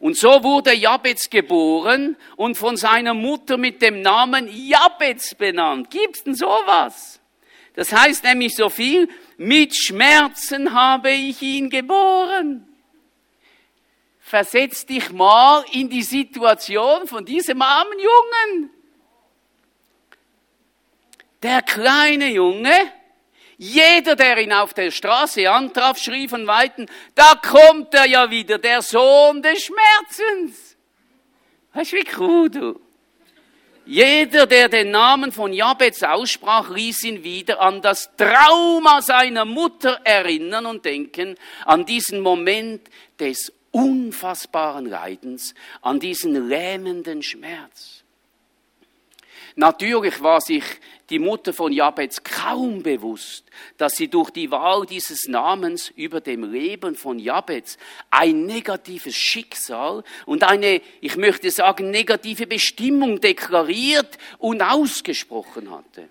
Und 0.01 0.16
so 0.16 0.43
wurde 0.43 0.72
Jabez 0.72 1.31
geboren 1.31 2.16
und 2.37 2.57
von 2.57 2.77
seiner 2.77 3.14
Mutter 3.14 3.57
mit 3.57 3.83
dem 3.83 4.03
Namen 4.03 4.49
Jabez 4.51 5.35
benannt. 5.35 5.91
Gibt's 5.91 6.24
denn 6.24 6.35
sowas? 6.35 7.20
Das 7.74 7.93
heißt 7.93 8.24
nämlich 8.24 8.57
so 8.57 8.70
viel, 8.70 9.09
mit 9.37 9.77
Schmerzen 9.77 10.72
habe 10.72 11.11
ich 11.11 11.43
ihn 11.43 11.68
geboren. 11.68 12.66
Versetz 14.18 14.87
dich 14.87 15.12
mal 15.12 15.64
in 15.72 15.89
die 15.89 16.03
Situation 16.03 17.07
von 17.07 17.24
diesem 17.24 17.62
armen 17.62 17.99
Jungen. 17.99 18.70
Der 21.43 21.62
kleine 21.62 22.29
Junge, 22.31 22.72
jeder, 23.59 24.16
der 24.16 24.38
ihn 24.38 24.52
auf 24.52 24.74
der 24.74 24.90
Straße 24.90 25.50
antraf, 25.50 25.98
schrie 25.98 26.28
von 26.28 26.46
Weitem, 26.46 26.86
da 27.14 27.34
kommt 27.34 27.94
er 27.94 28.07
ja 28.07 28.30
wieder, 28.30 28.59
der 28.59 28.82
Sohn 28.82 29.42
des 29.42 29.64
Schmerzens. 29.64 30.76
Weißt 31.72 31.92
du, 31.92 31.96
wie 31.96 32.07
cool 32.18 32.50
du? 32.50 32.80
Jeder, 33.86 34.46
der 34.46 34.68
den 34.68 34.90
Namen 34.90 35.30
von 35.30 35.52
Jabez 35.52 36.02
aussprach, 36.02 36.70
ließ 36.70 37.04
ihn 37.04 37.22
wieder 37.22 37.61
an 37.61 37.80
das 37.80 38.11
Trauma 38.16 39.00
seiner 39.00 39.44
Mutter 39.44 40.00
erinnern 40.02 40.66
und 40.66 40.84
denken, 40.84 41.36
an 41.64 41.86
diesen 41.86 42.20
Moment 42.20 42.88
des 43.20 43.52
unfassbaren 43.70 44.86
Leidens, 44.86 45.54
an 45.82 46.00
diesen 46.00 46.48
lähmenden 46.48 47.22
Schmerz. 47.22 48.02
Natürlich 49.54 50.20
war 50.20 50.40
sich 50.40 50.64
die 51.11 51.18
Mutter 51.18 51.52
von 51.52 51.72
Jabez 51.72 52.22
kaum 52.24 52.82
bewusst, 52.82 53.44
dass 53.76 53.96
sie 53.96 54.09
durch 54.09 54.30
die 54.30 54.50
Wahl 54.50 54.86
dieses 54.86 55.28
Namens 55.28 55.92
über 55.94 56.20
dem 56.20 56.50
Leben 56.50 56.96
von 56.96 57.18
Jabez 57.18 57.78
ein 58.11 58.46
negatives 58.46 59.14
Schicksal 59.14 60.02
und 60.24 60.42
eine, 60.42 60.80
ich 61.00 61.16
möchte 61.16 61.50
sagen, 61.50 61.90
negative 61.90 62.46
Bestimmung 62.46 63.20
deklariert 63.20 64.18
und 64.38 64.62
ausgesprochen 64.62 65.70
hatte. 65.70 66.09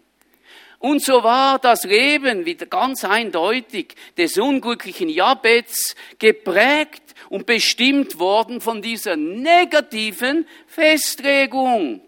Und 0.80 1.04
so 1.04 1.24
war 1.24 1.58
das 1.60 1.84
Leben 1.84 2.46
wieder 2.46 2.68
ganz 2.68 3.04
eindeutig 3.04 3.96
des 4.18 4.38
unglücklichen 4.38 5.10
Jabez 5.10 5.96
geprägt 6.20 7.16
und 7.30 7.46
bestimmt 7.46 8.20
worden 8.20 8.62
von 8.62 8.82
dieser 8.82 9.16
negativen 9.16 10.48
Festlegung. 10.68 12.05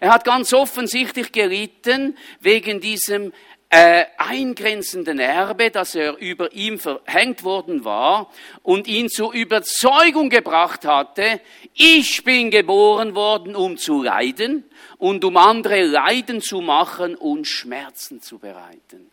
Er 0.00 0.12
hat 0.12 0.24
ganz 0.24 0.52
offensichtlich 0.52 1.32
gelitten 1.32 2.16
wegen 2.40 2.80
diesem 2.80 3.32
äh, 3.70 4.04
eingrenzenden 4.18 5.18
Erbe, 5.18 5.70
das 5.70 5.96
er 5.96 6.16
über 6.18 6.52
ihm 6.52 6.78
verhängt 6.78 7.42
worden 7.42 7.84
war 7.84 8.30
und 8.62 8.86
ihn 8.86 9.08
zur 9.08 9.32
Überzeugung 9.32 10.30
gebracht 10.30 10.84
hatte, 10.84 11.40
ich 11.72 12.22
bin 12.22 12.52
geboren 12.52 13.16
worden, 13.16 13.56
um 13.56 13.76
zu 13.76 14.02
leiden 14.04 14.64
und 14.98 15.24
um 15.24 15.36
andere 15.36 15.82
Leiden 15.82 16.40
zu 16.40 16.60
machen 16.60 17.16
und 17.16 17.46
Schmerzen 17.46 18.22
zu 18.22 18.38
bereiten. 18.38 19.10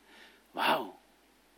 Wow. 0.54 1.01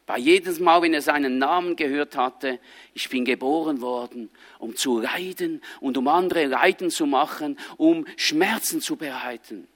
Bei 0.05 0.17
jedes 0.17 0.59
Mal, 0.59 0.81
wenn 0.81 0.93
er 0.93 1.01
seinen 1.01 1.37
Namen 1.37 1.75
gehört 1.77 2.17
hatte, 2.17 2.59
ich 2.93 3.07
bin 3.09 3.23
geboren 3.23 3.79
worden, 3.79 4.29
um 4.59 4.75
zu 4.75 4.99
leiden 4.99 5.61
und 5.79 5.97
um 5.97 6.07
andere 6.09 6.45
Leiden 6.45 6.89
zu 6.89 7.05
machen, 7.05 7.57
um 7.77 8.05
Schmerzen 8.17 8.81
zu 8.81 8.97
bereiten. 8.97 9.67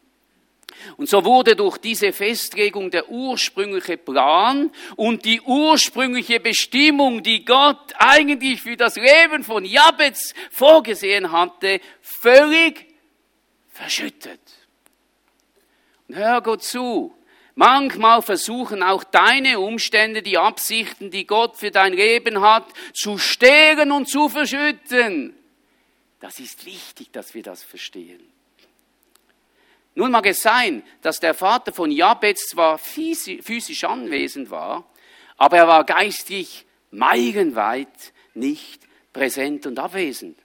Und 0.97 1.09
so 1.09 1.23
wurde 1.23 1.55
durch 1.55 1.77
diese 1.77 2.11
Festlegung 2.11 2.91
der 2.91 3.09
ursprüngliche 3.09 3.97
Plan 3.97 4.69
und 4.95 5.25
die 5.25 5.41
ursprüngliche 5.41 6.39
Bestimmung, 6.39 7.23
die 7.23 7.45
Gott 7.45 7.93
eigentlich 7.97 8.61
für 8.61 8.75
das 8.75 8.95
Leben 8.95 9.43
von 9.43 9.63
Jabez 9.63 10.33
vorgesehen 10.51 11.31
hatte, 11.31 11.79
völlig 12.01 12.85
verschüttet. 13.69 14.41
Und 16.07 16.15
hör 16.15 16.41
Gott 16.41 16.63
zu, 16.63 17.16
Manchmal 17.59 18.21
versuchen 18.21 18.83
auch 18.83 19.03
deine 19.03 19.59
Umstände, 19.59 20.21
die 20.21 20.37
Absichten, 20.37 21.09
die 21.09 21.25
Gott 21.25 21.57
für 21.57 21.71
dein 21.71 21.91
Leben 21.91 22.41
hat, 22.41 22.65
zu 22.93 23.17
stehlen 23.17 23.91
und 23.91 24.07
zu 24.07 24.29
verschütten. 24.29 25.35
Das 26.19 26.39
ist 26.39 26.67
wichtig, 26.67 27.11
dass 27.11 27.33
wir 27.33 27.41
das 27.41 27.63
verstehen. 27.63 28.21
Nun 29.95 30.11
mag 30.11 30.27
es 30.27 30.43
sein, 30.43 30.83
dass 31.01 31.19
der 31.19 31.33
Vater 31.33 31.73
von 31.73 31.89
Jabez 31.89 32.45
zwar 32.45 32.77
physisch 32.77 33.83
anwesend 33.85 34.51
war, 34.51 34.85
aber 35.35 35.57
er 35.57 35.67
war 35.67 35.83
geistig 35.83 36.67
meilenweit 36.91 38.13
nicht 38.35 38.83
präsent 39.13 39.65
und 39.65 39.79
abwesend. 39.79 40.37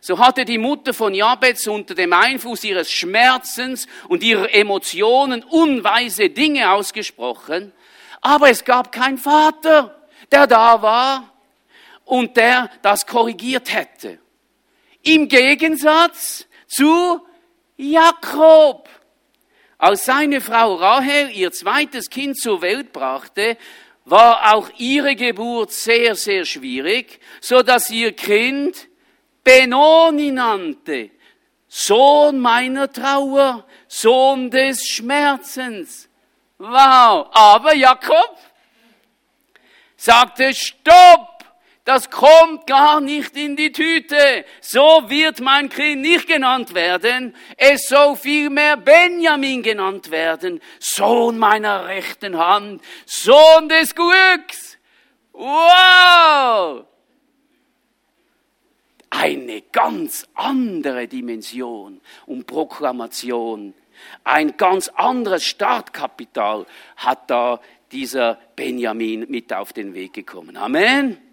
So 0.00 0.18
hatte 0.18 0.44
die 0.44 0.58
Mutter 0.58 0.94
von 0.94 1.14
Jabez 1.14 1.66
unter 1.66 1.94
dem 1.94 2.12
Einfluss 2.12 2.64
ihres 2.64 2.90
Schmerzens 2.90 3.86
und 4.08 4.22
ihrer 4.22 4.52
Emotionen 4.54 5.42
unweise 5.42 6.30
Dinge 6.30 6.70
ausgesprochen, 6.70 7.72
aber 8.20 8.50
es 8.50 8.64
gab 8.64 8.92
keinen 8.92 9.18
Vater, 9.18 10.08
der 10.30 10.46
da 10.46 10.80
war 10.82 11.32
und 12.04 12.36
der 12.36 12.70
das 12.82 13.06
korrigiert 13.06 13.72
hätte. 13.72 14.18
Im 15.02 15.28
Gegensatz 15.28 16.46
zu 16.66 17.20
Jakob. 17.76 18.88
Als 19.78 20.04
seine 20.04 20.40
Frau 20.40 20.74
Rahel 20.74 21.30
ihr 21.30 21.52
zweites 21.52 22.10
Kind 22.10 22.36
zur 22.36 22.62
Welt 22.62 22.92
brachte, 22.92 23.56
war 24.04 24.54
auch 24.54 24.70
ihre 24.78 25.14
Geburt 25.14 25.70
sehr, 25.70 26.16
sehr 26.16 26.44
schwierig, 26.44 27.20
so 27.40 27.62
dass 27.62 27.90
ihr 27.90 28.12
Kind 28.12 28.87
Benoni 29.48 30.30
nannte, 30.30 31.08
Sohn 31.68 32.38
meiner 32.38 32.92
Trauer, 32.92 33.64
Sohn 33.88 34.50
des 34.50 34.86
Schmerzens. 34.86 36.10
Wow, 36.58 37.28
aber 37.32 37.74
Jakob 37.74 38.36
sagte, 39.96 40.52
stopp, 40.52 41.46
das 41.86 42.10
kommt 42.10 42.66
gar 42.66 43.00
nicht 43.00 43.38
in 43.38 43.56
die 43.56 43.72
Tüte. 43.72 44.44
So 44.60 45.04
wird 45.06 45.40
mein 45.40 45.70
Kind 45.70 46.02
nicht 46.02 46.26
genannt 46.26 46.74
werden. 46.74 47.34
Es 47.56 47.86
soll 47.86 48.16
vielmehr 48.16 48.76
Benjamin 48.76 49.62
genannt 49.62 50.10
werden. 50.10 50.60
Sohn 50.78 51.38
meiner 51.38 51.86
rechten 51.86 52.36
Hand. 52.36 52.82
Sohn 53.06 53.66
des 53.70 53.94
Glücks. 53.94 54.76
Wow! 55.32 56.87
Eine 59.10 59.62
ganz 59.72 60.26
andere 60.34 61.08
Dimension 61.08 62.00
und 62.26 62.46
Proklamation. 62.46 63.74
Ein 64.24 64.56
ganz 64.56 64.88
anderes 64.88 65.44
Startkapital 65.44 66.66
hat 66.96 67.30
da 67.30 67.60
dieser 67.92 68.38
Benjamin 68.54 69.26
mit 69.28 69.52
auf 69.52 69.72
den 69.72 69.94
Weg 69.94 70.12
gekommen. 70.12 70.56
Amen. 70.56 71.27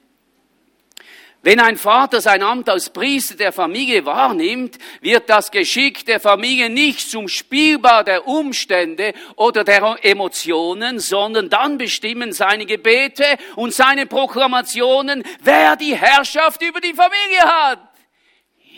Wenn 1.46 1.60
ein 1.60 1.78
Vater 1.78 2.22
sein 2.22 2.41
Amt 2.41 2.70
als 2.70 2.89
Priester 2.89 3.36
der 3.36 3.52
Familie 3.52 4.04
wahrnimmt, 4.04 4.80
wird 5.02 5.30
das 5.30 5.52
Geschick 5.52 6.04
der 6.04 6.20
Familie 6.20 6.72
nicht 6.72 7.08
zum 7.08 7.28
Spielbar 7.28 8.04
der 8.04 8.28
Umstände 8.28 9.14
oder 9.36 9.64
der 9.64 10.04
Emotionen, 10.04 11.00
sondern 11.00 11.52
dann 11.52 11.78
bestimmen 11.78 12.34
seine 12.34 12.66
Gebete 12.66 13.38
und 13.58 13.76
seine 13.76 14.08
Proklamationen, 14.08 15.22
wer 15.43 15.76
die 15.76 15.96
Herrschaft 15.96 16.64
über 16.64 16.82
die 16.82 16.96
Familie 16.96 17.41
hat. 17.41 17.91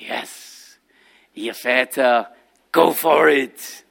Yes, 0.06 0.78
ihr 1.36 1.54
Väter, 1.54 2.36
go 2.74 2.92
for 2.92 3.30
it. 3.30 3.86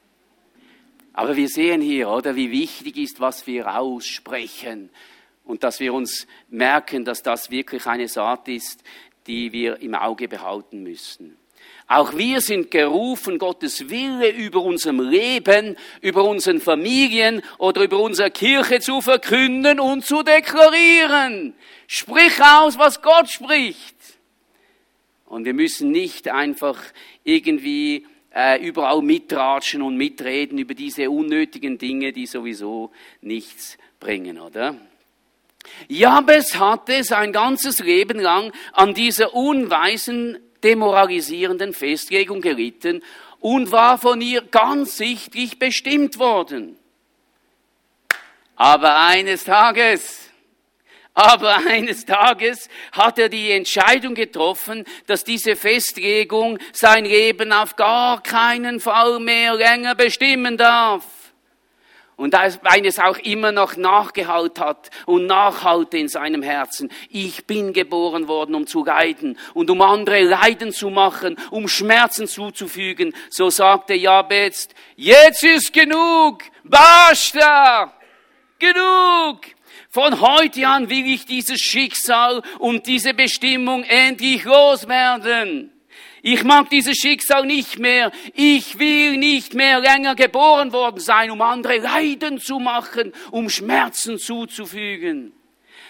Aber 1.13 1.35
wir 1.35 1.49
sehen 1.49 1.81
hier, 1.81 2.09
oder, 2.09 2.35
wie 2.35 2.51
wichtig 2.51 2.95
ist, 2.97 3.19
was 3.19 3.47
wir 3.47 3.75
aussprechen 3.75 4.91
und 5.47 5.63
dass 5.63 5.79
wir 5.79 5.93
uns 5.93 6.27
merken, 6.49 7.05
dass 7.05 7.23
das 7.23 7.49
wirklich 7.49 7.85
eine 7.87 8.07
Saat 8.07 8.47
ist, 8.49 8.83
die 9.25 9.51
wir 9.51 9.81
im 9.81 9.95
Auge 9.95 10.27
behalten 10.27 10.83
müssen. 10.83 11.37
Auch 11.87 12.17
wir 12.17 12.41
sind 12.41 12.69
gerufen, 12.69 13.39
Gottes 13.39 13.89
Wille 13.89 14.29
über 14.29 14.61
unserem 14.61 14.99
Leben, 14.99 15.77
über 16.01 16.25
unseren 16.25 16.59
Familien 16.59 17.41
oder 17.57 17.83
über 17.83 17.99
unsere 17.99 18.29
Kirche 18.29 18.81
zu 18.81 18.99
verkünden 18.99 19.79
und 19.79 20.05
zu 20.05 20.21
deklarieren. 20.21 21.53
Sprich 21.87 22.41
aus, 22.43 22.77
was 22.77 23.01
Gott 23.01 23.29
spricht. 23.29 23.95
Und 25.25 25.45
wir 25.45 25.53
müssen 25.53 25.91
nicht 25.91 26.27
einfach 26.27 26.77
irgendwie 27.23 28.05
äh, 28.35 28.61
überall 28.65 29.01
mitratschen 29.01 29.81
und 29.81 29.95
mitreden 29.95 30.57
über 30.57 30.73
diese 30.73 31.09
unnötigen 31.09 31.77
Dinge, 31.77 32.11
die 32.11 32.25
sowieso 32.25 32.91
nichts 33.21 33.77
bringen, 33.99 34.39
oder? 34.39 34.75
Jabes 35.87 36.59
hatte 36.59 37.03
sein 37.03 37.31
ganzes 37.31 37.79
Leben 37.79 38.19
lang 38.19 38.51
an 38.73 38.93
dieser 38.93 39.33
unweisen, 39.33 40.37
demoralisierenden 40.63 41.73
Festlegung 41.73 42.41
gelitten 42.41 43.03
und 43.39 43.71
war 43.71 43.97
von 43.97 44.21
ihr 44.21 44.41
ganz 44.41 44.97
sichtlich 44.97 45.59
bestimmt 45.59 46.19
worden. 46.19 46.77
Aber 48.55 48.97
eines 48.97 49.43
Tages, 49.43 50.29
aber 51.13 51.57
eines 51.67 52.05
Tages 52.05 52.69
hat 52.91 53.17
er 53.19 53.29
die 53.29 53.51
Entscheidung 53.51 54.15
getroffen, 54.15 54.83
dass 55.05 55.23
diese 55.23 55.55
Festlegung 55.55 56.59
sein 56.73 57.05
Leben 57.05 57.51
auf 57.51 57.75
gar 57.75 58.21
keinen 58.21 58.79
Fall 58.79 59.19
mehr 59.19 59.55
länger 59.55 59.95
bestimmen 59.95 60.57
darf. 60.57 61.16
Und 62.17 62.33
weil 62.33 62.85
es 62.87 62.97
auch 62.97 63.19
immer 63.19 63.51
noch 63.51 63.77
nachgehaut 63.77 64.59
hat 64.59 64.89
und 65.05 65.27
nachhalte 65.27 65.99
in 65.99 66.09
seinem 66.09 66.41
Herzen. 66.41 66.89
Ich 67.09 67.45
bin 67.45 67.73
geboren 67.73 68.27
worden, 68.27 68.55
um 68.55 68.65
zu 68.65 68.83
leiden 68.83 69.37
und 69.53 69.69
um 69.69 69.83
andere 69.83 70.23
leiden 70.23 70.71
zu 70.71 70.89
machen, 70.89 71.37
um 71.51 71.67
Schmerzen 71.67 72.27
zuzufügen. 72.27 73.13
So 73.29 73.51
sagte 73.51 73.93
Jabez, 73.93 74.69
jetzt 74.95 75.43
ist 75.43 75.71
genug, 75.71 76.41
basta, 76.63 77.93
genug. 78.57 79.41
Von 79.91 80.19
heute 80.19 80.67
an 80.67 80.89
will 80.89 81.05
ich 81.05 81.25
dieses 81.25 81.59
Schicksal 81.59 82.41
und 82.57 82.87
diese 82.87 83.13
Bestimmung 83.13 83.83
endlich 83.83 84.43
loswerden. 84.43 85.71
Ich 86.21 86.43
mag 86.43 86.69
dieses 86.69 86.97
Schicksal 86.97 87.45
nicht 87.45 87.79
mehr. 87.79 88.11
Ich 88.33 88.79
will 88.79 89.17
nicht 89.17 89.53
mehr 89.53 89.79
länger 89.79 90.15
geboren 90.15 90.73
worden 90.73 90.99
sein, 90.99 91.31
um 91.31 91.41
andere 91.41 91.77
Leiden 91.77 92.39
zu 92.39 92.59
machen, 92.59 93.13
um 93.31 93.49
Schmerzen 93.49 94.17
zuzufügen. 94.17 95.33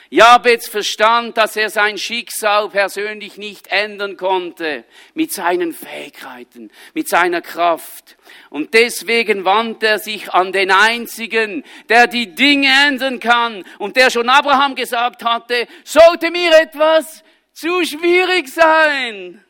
Jabez 0.10 0.70
verstand, 0.70 1.38
dass 1.38 1.58
er 1.58 1.70
sein 1.70 1.98
Schicksal 1.98 2.70
persönlich 2.70 3.38
nicht 3.38 3.68
ändern 3.68 4.16
konnte 4.16 4.86
mit 5.14 5.34
seinen 5.34 5.74
Fähigkeiten, 5.74 6.72
mit 6.94 7.10
seiner 7.10 7.42
Kraft. 7.42 8.16
Und 8.50 8.74
deswegen 8.74 9.44
wandte 9.44 9.88
er 9.88 10.00
sich 10.00 10.32
an 10.34 10.54
den 10.54 10.72
Einzigen, 10.72 11.64
der 11.90 12.08
die 12.08 12.34
Dinge 12.34 12.70
ändern 12.88 13.20
kann 13.20 13.66
und 13.80 13.98
der 13.98 14.10
schon 14.10 14.30
Abraham 14.30 14.76
gesagt 14.76 15.26
hatte, 15.26 15.68
sollte 15.84 16.32
mir 16.32 16.58
etwas 16.58 17.24
zu 17.52 17.84
schwierig 17.84 18.48
sein, 18.48 19.44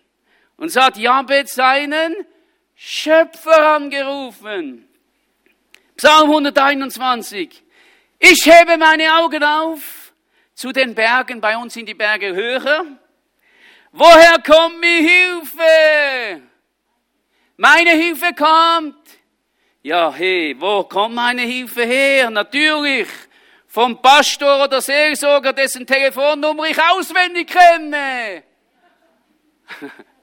und 0.58 0.70
so 0.70 0.82
hat 0.82 0.98
Jabez 0.98 1.54
seinen 1.54 2.16
Schöpfer 2.76 3.76
angerufen. 3.76 4.88
Psalm 5.96 6.30
121. 6.30 7.64
Ich 8.20 8.46
hebe 8.46 8.78
meine 8.78 9.16
Augen 9.18 9.44
auf 9.44 10.14
zu 10.54 10.72
den 10.72 10.96
Bergen, 10.96 11.40
bei 11.40 11.56
uns 11.56 11.74
sind 11.74 11.88
die 11.88 11.94
Berge 11.94 12.34
höher. 12.34 12.86
Woher 13.92 14.40
kommt 14.42 14.80
mir 14.80 15.02
Hilfe? 15.02 16.42
Meine 17.56 17.92
Hilfe 17.92 18.34
kommt. 18.34 18.96
Ja, 19.82 20.12
hey, 20.12 20.56
wo 20.60 20.84
kommt 20.84 21.16
meine 21.16 21.44
Hilfe 21.44 21.84
her? 21.84 22.30
Natürlich 22.30 23.08
vom 23.68 24.02
Pastor 24.02 24.64
oder 24.64 24.82
Seelsorger, 24.82 25.54
dessen 25.54 25.86
Telefonnummer 25.86 26.66
ich 26.66 26.82
auswendig 26.82 27.48
kenne. 27.48 28.44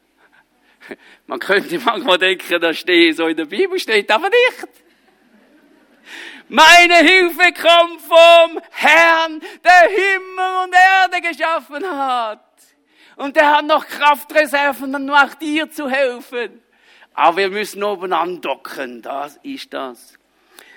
Man 1.27 1.39
könnte 1.39 1.79
manchmal 1.79 2.19
denken, 2.19 2.61
das 2.61 2.79
steht 2.79 3.17
so 3.17 3.27
in 3.27 3.37
der 3.37 3.47
Bibel, 3.47 3.79
steht 3.79 4.11
aber 4.11 4.29
nicht. 4.29 4.69
Meine 6.49 6.97
Hilfe 6.97 7.53
kommt 7.53 8.01
vom 8.03 8.61
Herrn, 8.71 9.41
der 9.65 9.89
Himmel 9.89 10.65
und 10.65 10.75
Erde 10.75 11.21
geschaffen 11.27 11.85
hat. 11.89 12.41
Und 13.17 13.37
der 13.37 13.57
hat 13.57 13.65
noch 13.65 13.87
Kraftreserven, 13.87 14.95
um 14.95 15.11
auch 15.11 15.35
dir 15.35 15.71
zu 15.71 15.89
helfen. 15.89 16.61
Aber 17.15 17.37
wir 17.39 17.51
müssen 17.51 17.83
oben 17.83 18.13
andocken, 18.13 19.01
das 19.01 19.39
ist 19.43 19.73
das. 19.73 20.19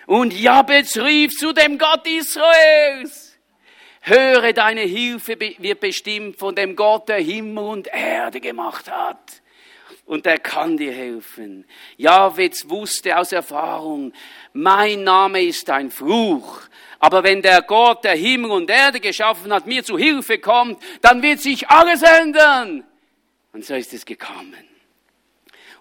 Und 0.05 0.33
Jabez 0.33 0.95
rief 0.97 1.35
zu 1.35 1.51
dem 1.51 1.77
Gott 1.77 2.07
Israels. 2.07 3.37
Höre, 4.01 4.53
deine 4.53 4.81
Hilfe 4.81 5.37
wird 5.37 5.81
bestimmt 5.81 6.37
von 6.37 6.55
dem 6.55 6.77
Gott, 6.77 7.09
der 7.09 7.17
Himmel 7.17 7.65
und 7.65 7.87
Erde 7.87 8.39
gemacht 8.39 8.89
hat 8.89 9.41
und 10.07 10.25
er 10.25 10.39
kann 10.39 10.77
dir 10.77 10.93
helfen. 10.93 11.65
Javets 11.97 12.67
wusste 12.69 13.17
aus 13.17 13.31
Erfahrung, 13.31 14.13
mein 14.53 15.03
Name 15.03 15.43
ist 15.43 15.69
ein 15.69 15.91
Fluch. 15.91 16.61
Aber 16.99 17.23
wenn 17.23 17.43
der 17.43 17.61
Gott, 17.61 18.03
der 18.03 18.15
Himmel 18.15 18.49
und 18.51 18.69
Erde 18.69 18.99
geschaffen 18.99 19.53
hat, 19.53 19.67
mir 19.67 19.83
zu 19.83 19.97
Hilfe 19.97 20.39
kommt, 20.39 20.81
dann 21.01 21.21
wird 21.21 21.41
sich 21.41 21.69
alles 21.69 22.01
ändern. 22.01 22.83
Und 23.53 23.65
so 23.65 23.75
ist 23.75 23.93
es 23.93 24.05
gekommen. 24.05 24.66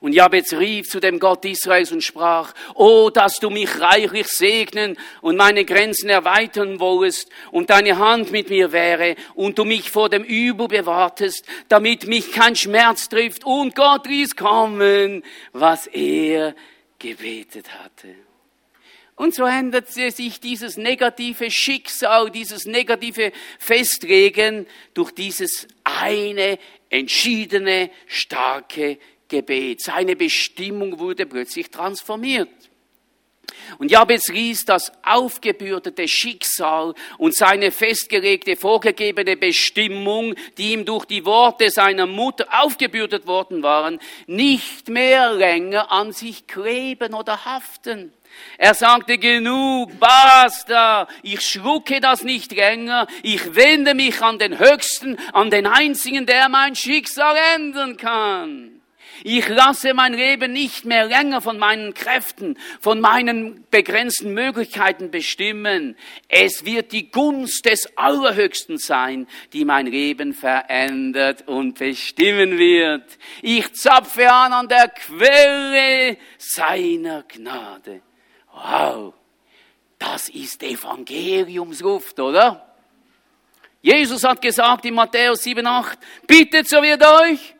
Und 0.01 0.15
Jabez 0.15 0.53
rief 0.53 0.89
zu 0.89 1.01
dem 1.01 1.19
Gott 1.19 1.45
Israels 1.45 1.93
und 1.93 2.03
sprach, 2.03 2.53
Oh, 2.75 3.11
dass 3.11 3.39
du 3.39 3.51
mich 3.51 3.81
reichlich 3.81 4.29
segnen 4.29 4.99
und 5.23 5.37
meine 5.37 5.65
Grenzen 5.65 6.11
erweitern 6.11 6.81
wollest 6.81 7.31
und 7.51 7.71
deine 7.71 7.99
Hand 7.99 8.31
mit 8.31 8.51
mir 8.51 8.73
wäre 8.73 9.17
und 9.35 9.59
du 9.59 9.65
mich 9.65 9.91
vor 9.91 10.09
dem 10.09 10.23
Übel 10.23 10.69
bewahrtest, 10.69 11.45
damit 11.69 12.07
mich 12.07 12.33
kein 12.33 12.57
Schmerz 12.57 13.09
trifft. 13.09 13.45
Und 13.45 13.75
Gott 13.75 14.07
ließ 14.07 14.37
kommen, 14.37 15.23
was 15.53 15.87
er 15.87 16.55
gebetet 16.99 17.67
hatte. 17.83 18.15
Und 19.17 19.35
so 19.35 19.45
ändert 19.45 19.89
sich 19.89 20.41
dieses 20.41 20.77
negative 20.77 21.51
Schicksal, 21.51 22.31
dieses 22.31 22.67
negative 22.67 23.33
Festlegen 23.59 24.67
durch 24.93 25.11
dieses 25.13 25.67
eine 25.85 26.59
entschiedene, 26.91 27.91
starke 28.07 28.99
Gebet. 29.29 29.83
Seine 29.83 30.17
Bestimmung 30.17 30.99
wurde 30.99 31.27
plötzlich 31.27 31.71
transformiert. 31.71 32.49
Und 33.79 33.91
Jabez 33.91 34.29
ließ 34.29 34.65
das 34.65 34.93
aufgebürdete 35.05 36.09
Schicksal 36.09 36.95
und 37.19 37.35
seine 37.35 37.71
festgelegte, 37.71 38.57
vorgegebene 38.57 39.37
Bestimmung, 39.37 40.35
die 40.57 40.73
ihm 40.73 40.85
durch 40.85 41.05
die 41.05 41.25
Worte 41.25 41.71
seiner 41.71 42.07
Mutter 42.07 42.47
aufgebürdet 42.51 43.27
worden 43.27 43.63
waren, 43.63 43.99
nicht 44.27 44.89
mehr 44.89 45.33
länger 45.33 45.91
an 45.91 46.13
sich 46.13 46.47
kleben 46.47 47.15
oder 47.15 47.45
haften. 47.45 48.13
Er 48.59 48.75
sagte 48.75 49.19
genug, 49.19 49.99
basta, 49.99 51.09
ich 51.23 51.41
schlucke 51.41 52.01
das 52.01 52.23
nicht 52.23 52.53
länger, 52.53 53.07
ich 53.23 53.55
wende 53.55 53.95
mich 53.95 54.21
an 54.23 54.39
den 54.39 54.59
Höchsten, 54.59 55.19
an 55.33 55.51
den 55.51 55.67
Einzigen, 55.67 56.27
der 56.27 56.49
mein 56.49 56.75
Schicksal 56.75 57.37
ändern 57.55 57.97
kann. 57.97 58.76
Ich 59.25 59.49
lasse 59.49 59.95
mein 59.95 60.13
Leben 60.13 60.53
nicht 60.53 60.85
mehr 60.85 61.07
länger 61.07 61.41
von 61.41 61.59
meinen 61.59 61.95
Kräften, 61.95 62.59
von 62.81 63.01
meinen 63.01 63.65
begrenzten 63.71 64.35
Möglichkeiten 64.35 65.11
bestimmen. 65.11 65.97
Es 66.29 66.65
wird 66.65 66.93
die 66.93 67.11
Gunst 67.11 67.65
des 67.65 67.97
Allerhöchsten 67.97 68.79
sein, 68.79 69.27
die 69.53 69.65
mein 69.65 69.87
Leben 69.87 70.35
verändert 70.35 71.49
und 71.49 71.79
bestimmen 71.79 72.59
wird. 72.59 73.19
Ich 73.43 73.73
zapfe 73.75 74.31
an 74.31 74.53
an 74.53 74.69
der 74.69 74.89
Quelle 74.89 76.19
seiner 76.39 77.23
Gnade. 77.25 78.03
Wow, 78.53 79.15
das 79.99 80.29
ist 80.29 80.63
Evangeliumsluft, 80.63 82.19
oder? 82.21 82.75
Jesus 83.83 84.25
hat 84.25 84.43
gesagt 84.43 84.85
in 84.85 84.95
Matthäus 84.95 85.45
7,8, 85.45 85.97
bittet, 86.27 86.69
so 86.69 86.83
wird 86.83 87.05
euch 87.05 87.56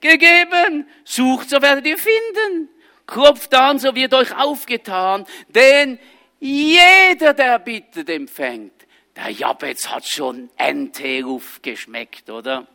gegeben. 0.00 0.86
Sucht, 1.04 1.50
so 1.50 1.62
werdet 1.62 1.86
ihr 1.86 1.98
finden. 1.98 2.68
Klopft 3.06 3.54
an, 3.54 3.78
so 3.78 3.94
wird 3.94 4.14
euch 4.14 4.36
aufgetan. 4.36 5.26
Denn 5.48 5.98
jeder, 6.40 7.34
der 7.34 7.58
bittet, 7.58 8.08
empfängt. 8.10 8.72
Der 9.16 9.30
Jabez 9.30 9.88
hat 9.88 10.06
schon 10.06 10.50
Enteruf 10.56 11.60
geschmeckt, 11.62 12.30
oder? 12.30 12.66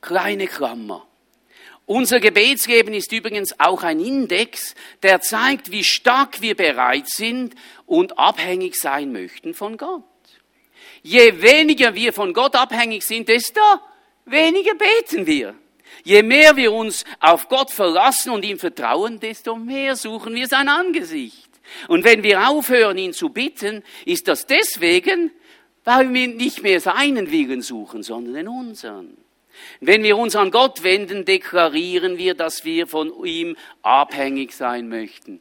Kleine 0.00 0.46
Klammer. 0.46 1.06
Unser 1.86 2.20
Gebetsleben 2.20 2.92
ist 2.92 3.10
übrigens 3.12 3.58
auch 3.58 3.82
ein 3.82 3.98
Index, 3.98 4.74
der 5.02 5.22
zeigt, 5.22 5.70
wie 5.70 5.84
stark 5.84 6.42
wir 6.42 6.54
bereit 6.54 7.08
sind 7.08 7.54
und 7.86 8.18
abhängig 8.18 8.76
sein 8.76 9.10
möchten 9.10 9.54
von 9.54 9.78
Gott. 9.78 10.04
Je 11.02 11.40
weniger 11.40 11.94
wir 11.94 12.12
von 12.12 12.34
Gott 12.34 12.56
abhängig 12.56 13.04
sind, 13.04 13.30
desto 13.30 13.62
weniger 14.30 14.74
beten 14.74 15.26
wir. 15.26 15.54
Je 16.04 16.22
mehr 16.22 16.56
wir 16.56 16.72
uns 16.72 17.04
auf 17.20 17.48
Gott 17.48 17.70
verlassen 17.70 18.30
und 18.30 18.44
ihm 18.44 18.58
vertrauen, 18.58 19.20
desto 19.20 19.56
mehr 19.56 19.96
suchen 19.96 20.34
wir 20.34 20.46
sein 20.46 20.68
Angesicht. 20.68 21.48
Und 21.88 22.04
wenn 22.04 22.22
wir 22.22 22.48
aufhören, 22.48 22.96
ihn 22.98 23.12
zu 23.12 23.30
bitten, 23.30 23.82
ist 24.06 24.28
das 24.28 24.46
deswegen, 24.46 25.30
weil 25.84 26.12
wir 26.12 26.28
nicht 26.28 26.62
mehr 26.62 26.80
seinen 26.80 27.30
Willen 27.30 27.62
suchen, 27.62 28.02
sondern 28.02 28.34
den 28.34 28.48
unseren. 28.48 29.16
Wenn 29.80 30.02
wir 30.02 30.16
uns 30.16 30.36
an 30.36 30.50
Gott 30.50 30.82
wenden, 30.82 31.24
deklarieren 31.24 32.16
wir, 32.16 32.34
dass 32.34 32.64
wir 32.64 32.86
von 32.86 33.12
ihm 33.24 33.56
abhängig 33.82 34.52
sein 34.54 34.88
möchten. 34.88 35.40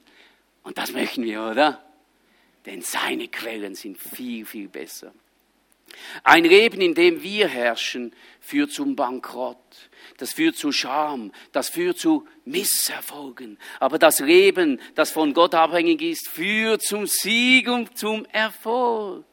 Und 0.63 0.77
das 0.77 0.91
möchten 0.91 1.23
wir, 1.23 1.43
oder? 1.43 1.83
Denn 2.65 2.81
seine 2.81 3.27
Quellen 3.27 3.75
sind 3.75 3.97
viel, 3.97 4.45
viel 4.45 4.67
besser. 4.67 5.13
Ein 6.23 6.45
Leben, 6.45 6.81
in 6.81 6.93
dem 6.93 7.23
wir 7.23 7.47
herrschen, 7.47 8.13
führt 8.39 8.71
zum 8.71 8.95
Bankrott. 8.95 9.57
Das 10.17 10.33
führt 10.33 10.55
zu 10.55 10.71
Scham, 10.71 11.31
das 11.51 11.69
führt 11.69 11.99
zu 11.99 12.27
Misserfolgen. 12.45 13.59
Aber 13.79 13.99
das 13.99 14.19
Leben, 14.19 14.79
das 14.95 15.11
von 15.11 15.33
Gott 15.33 15.53
abhängig 15.53 16.01
ist, 16.01 16.27
führt 16.27 16.81
zum 16.81 17.05
Sieg 17.05 17.67
und 17.69 17.97
zum 17.97 18.25
Erfolg. 18.25 19.25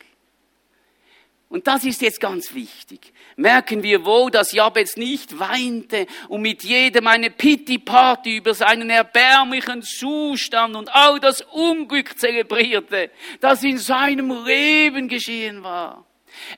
Und 1.49 1.69
das 1.69 1.85
ist 1.85 2.03
jetzt 2.03 2.21
ganz 2.21 2.53
wichtig. 2.53 3.13
Merken 3.37 3.85
wir 3.85 4.05
wohl, 4.05 4.31
dass 4.31 4.51
Jabez 4.51 4.97
nicht 4.97 5.39
weinte 5.39 6.07
und 6.29 6.43
mit 6.43 6.65
jedem 6.65 7.07
eine 7.07 7.31
Pity-Party 7.31 8.39
über 8.39 8.55
seinen 8.55 8.91
erbärmlichen 8.91 9.83
Zustand 9.83 10.75
und 10.75 10.93
all 10.93 11.21
das 11.21 11.43
Unglück 11.43 12.19
zelebrierte, 12.19 13.11
das 13.41 13.63
in 13.63 13.79
seinem 13.79 14.45
Leben 14.45 15.07
geschehen 15.07 15.63
war. 15.63 16.05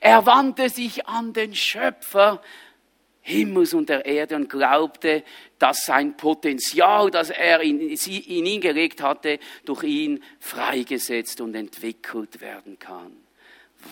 Er 0.01 0.25
wandte 0.25 0.69
sich 0.69 1.07
an 1.07 1.33
den 1.33 1.55
Schöpfer 1.55 2.41
Himmels 3.21 3.73
und 3.73 3.89
der 3.89 4.05
Erde 4.05 4.37
und 4.37 4.49
glaubte, 4.49 5.21
dass 5.59 5.85
sein 5.85 6.15
Potenzial, 6.15 7.11
das 7.11 7.29
er 7.29 7.59
in, 7.59 7.81
in 7.81 8.45
ihn 8.45 8.61
gelegt 8.61 9.01
hatte, 9.01 9.39
durch 9.65 9.83
ihn 9.83 10.23
freigesetzt 10.39 11.41
und 11.41 11.53
entwickelt 11.53 12.39
werden 12.39 12.79
kann. 12.79 13.17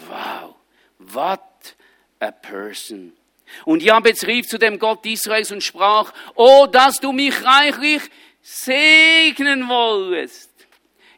Wow! 0.08 0.56
What 1.00 1.76
a 2.20 2.32
person. 2.32 3.12
Und 3.66 3.84
Jabez 3.84 4.26
rief 4.26 4.48
zu 4.48 4.58
dem 4.58 4.80
Gott 4.80 5.06
Israels 5.06 5.52
und 5.52 5.64
sprach, 5.64 6.14
oh, 6.36 6.66
dass 6.72 7.02
du 7.02 7.12
mich 7.12 7.44
reichlich 7.44 8.02
segnen 8.42 9.68
wollest. 9.68 10.55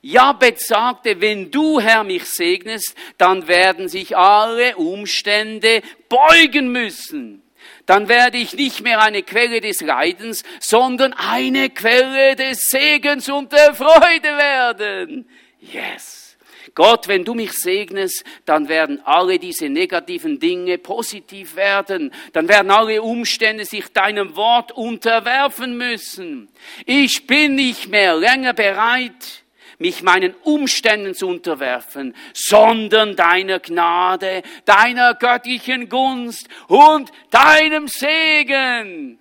Jabez 0.09 0.67
sagte, 0.67 1.19
wenn 1.19 1.51
du, 1.51 1.81
Herr, 1.81 2.05
mich 2.05 2.23
segnest, 2.23 2.95
dann 3.17 3.49
werden 3.49 3.89
sich 3.89 4.15
alle 4.15 4.77
Umstände 4.77 5.81
beugen 6.07 6.71
müssen. 6.71 7.43
Dann 7.85 8.07
werde 8.07 8.37
ich 8.37 8.53
nicht 8.53 8.81
mehr 8.83 9.01
eine 9.01 9.21
Quelle 9.21 9.59
des 9.59 9.81
Leidens, 9.81 10.45
sondern 10.61 11.11
eine 11.11 11.69
Quelle 11.69 12.37
des 12.37 12.69
Segens 12.69 13.27
und 13.27 13.51
der 13.51 13.73
Freude 13.73 14.29
werden. 14.37 15.27
Yes. 15.59 16.37
Gott, 16.73 17.09
wenn 17.09 17.25
du 17.25 17.33
mich 17.33 17.51
segnest, 17.51 18.23
dann 18.45 18.69
werden 18.69 19.01
alle 19.03 19.39
diese 19.39 19.67
negativen 19.67 20.39
Dinge 20.39 20.77
positiv 20.77 21.57
werden. 21.57 22.13
Dann 22.31 22.47
werden 22.47 22.71
alle 22.71 23.01
Umstände 23.01 23.65
sich 23.65 23.87
deinem 23.89 24.37
Wort 24.37 24.71
unterwerfen 24.71 25.75
müssen. 25.75 26.47
Ich 26.85 27.27
bin 27.27 27.55
nicht 27.55 27.89
mehr 27.89 28.15
länger 28.15 28.53
bereit, 28.53 29.43
mich 29.79 30.03
meinen 30.03 30.33
Umständen 30.43 31.13
zu 31.13 31.27
unterwerfen, 31.27 32.15
sondern 32.33 33.15
deiner 33.15 33.59
Gnade, 33.59 34.41
deiner 34.65 35.13
göttlichen 35.13 35.89
Gunst 35.89 36.47
und 36.67 37.11
deinem 37.29 37.87
Segen. 37.87 39.19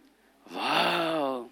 Wow. 0.51 1.51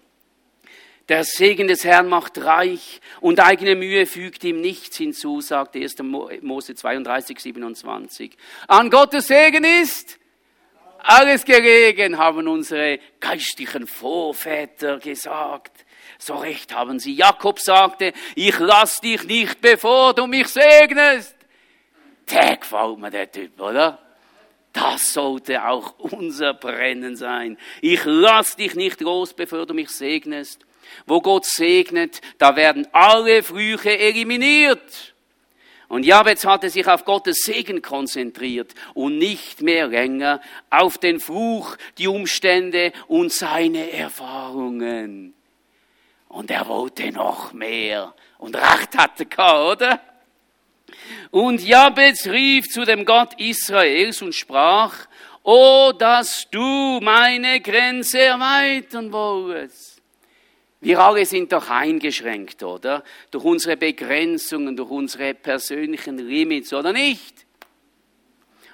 Der 1.07 1.23
Segen 1.23 1.67
des 1.67 1.83
Herrn 1.83 2.09
macht 2.09 2.39
reich 2.43 2.99
und 3.21 3.39
eigene 3.39 3.75
Mühe 3.75 4.07
fügt 4.07 4.43
ihm 4.43 4.59
nichts 4.59 4.97
hinzu, 4.97 5.39
sagt 5.39 5.75
1. 5.75 5.97
Mose 6.41 6.73
32, 6.73 7.39
27. 7.39 8.35
An 8.67 8.89
Gottes 8.89 9.27
Segen 9.27 9.63
ist 9.63 10.17
alles 10.97 11.45
gelegen, 11.45 12.17
haben 12.17 12.47
unsere 12.47 12.99
geistlichen 13.19 13.85
Vorväter 13.85 14.97
gesagt. 14.97 15.84
So 16.17 16.35
recht 16.35 16.73
haben 16.73 16.99
sie. 16.99 17.13
Jakob 17.13 17.59
sagte, 17.59 18.13
ich 18.35 18.57
lass 18.59 19.01
dich 19.01 19.23
nicht, 19.23 19.61
bevor 19.61 20.13
du 20.13 20.27
mich 20.27 20.47
segnest. 20.47 21.35
Der 22.31 22.57
gefällt 22.57 22.97
mir, 22.97 23.11
der 23.11 23.31
Typ, 23.31 23.59
oder? 23.59 23.99
Das 24.73 25.13
sollte 25.13 25.65
auch 25.65 25.97
unser 25.99 26.53
Brennen 26.53 27.15
sein. 27.15 27.57
Ich 27.81 28.01
lass 28.03 28.55
dich 28.55 28.75
nicht 28.75 28.99
los, 29.01 29.33
bevor 29.33 29.65
du 29.65 29.73
mich 29.73 29.89
segnest. 29.89 30.65
Wo 31.05 31.21
Gott 31.21 31.45
segnet, 31.45 32.21
da 32.37 32.55
werden 32.55 32.87
alle 32.91 33.41
Früche 33.41 33.97
eliminiert. 33.97 35.15
Und 35.87 36.03
Jabez 36.03 36.45
hatte 36.45 36.69
sich 36.69 36.87
auf 36.87 37.05
Gottes 37.05 37.43
Segen 37.43 37.81
konzentriert 37.81 38.73
und 38.95 39.17
nicht 39.17 39.61
mehr 39.61 39.87
länger 39.87 40.41
auf 40.69 40.97
den 40.97 41.19
Fluch, 41.19 41.77
die 41.97 42.07
Umstände 42.07 42.91
und 43.07 43.31
seine 43.31 43.91
Erfahrungen. 43.91 45.34
Und 46.35 46.51
er 46.51 46.67
wollte 46.67 47.13
noch 47.13 47.53
mehr. 47.53 48.13
Und 48.39 48.57
Recht 48.57 48.97
hatte 48.97 49.25
er, 49.37 49.71
oder? 49.71 50.01
Und 51.31 51.65
Jabez 51.65 52.27
rief 52.27 52.65
zu 52.67 52.83
dem 52.83 53.05
Gott 53.05 53.39
Israels 53.39 54.21
und 54.21 54.35
sprach, 54.35 55.07
O, 55.43 55.93
dass 55.97 56.49
du 56.51 56.99
meine 57.01 57.61
Grenze 57.61 58.19
erweitern 58.19 59.13
wollest. 59.13 60.01
Wir 60.81 60.99
alle 60.99 61.25
sind 61.25 61.53
doch 61.53 61.69
eingeschränkt, 61.69 62.61
oder? 62.63 63.05
Durch 63.31 63.45
unsere 63.45 63.77
Begrenzungen, 63.77 64.75
durch 64.75 64.91
unsere 64.91 65.35
persönlichen 65.35 66.17
Limits, 66.17 66.73
oder 66.73 66.91
nicht? 66.91 67.45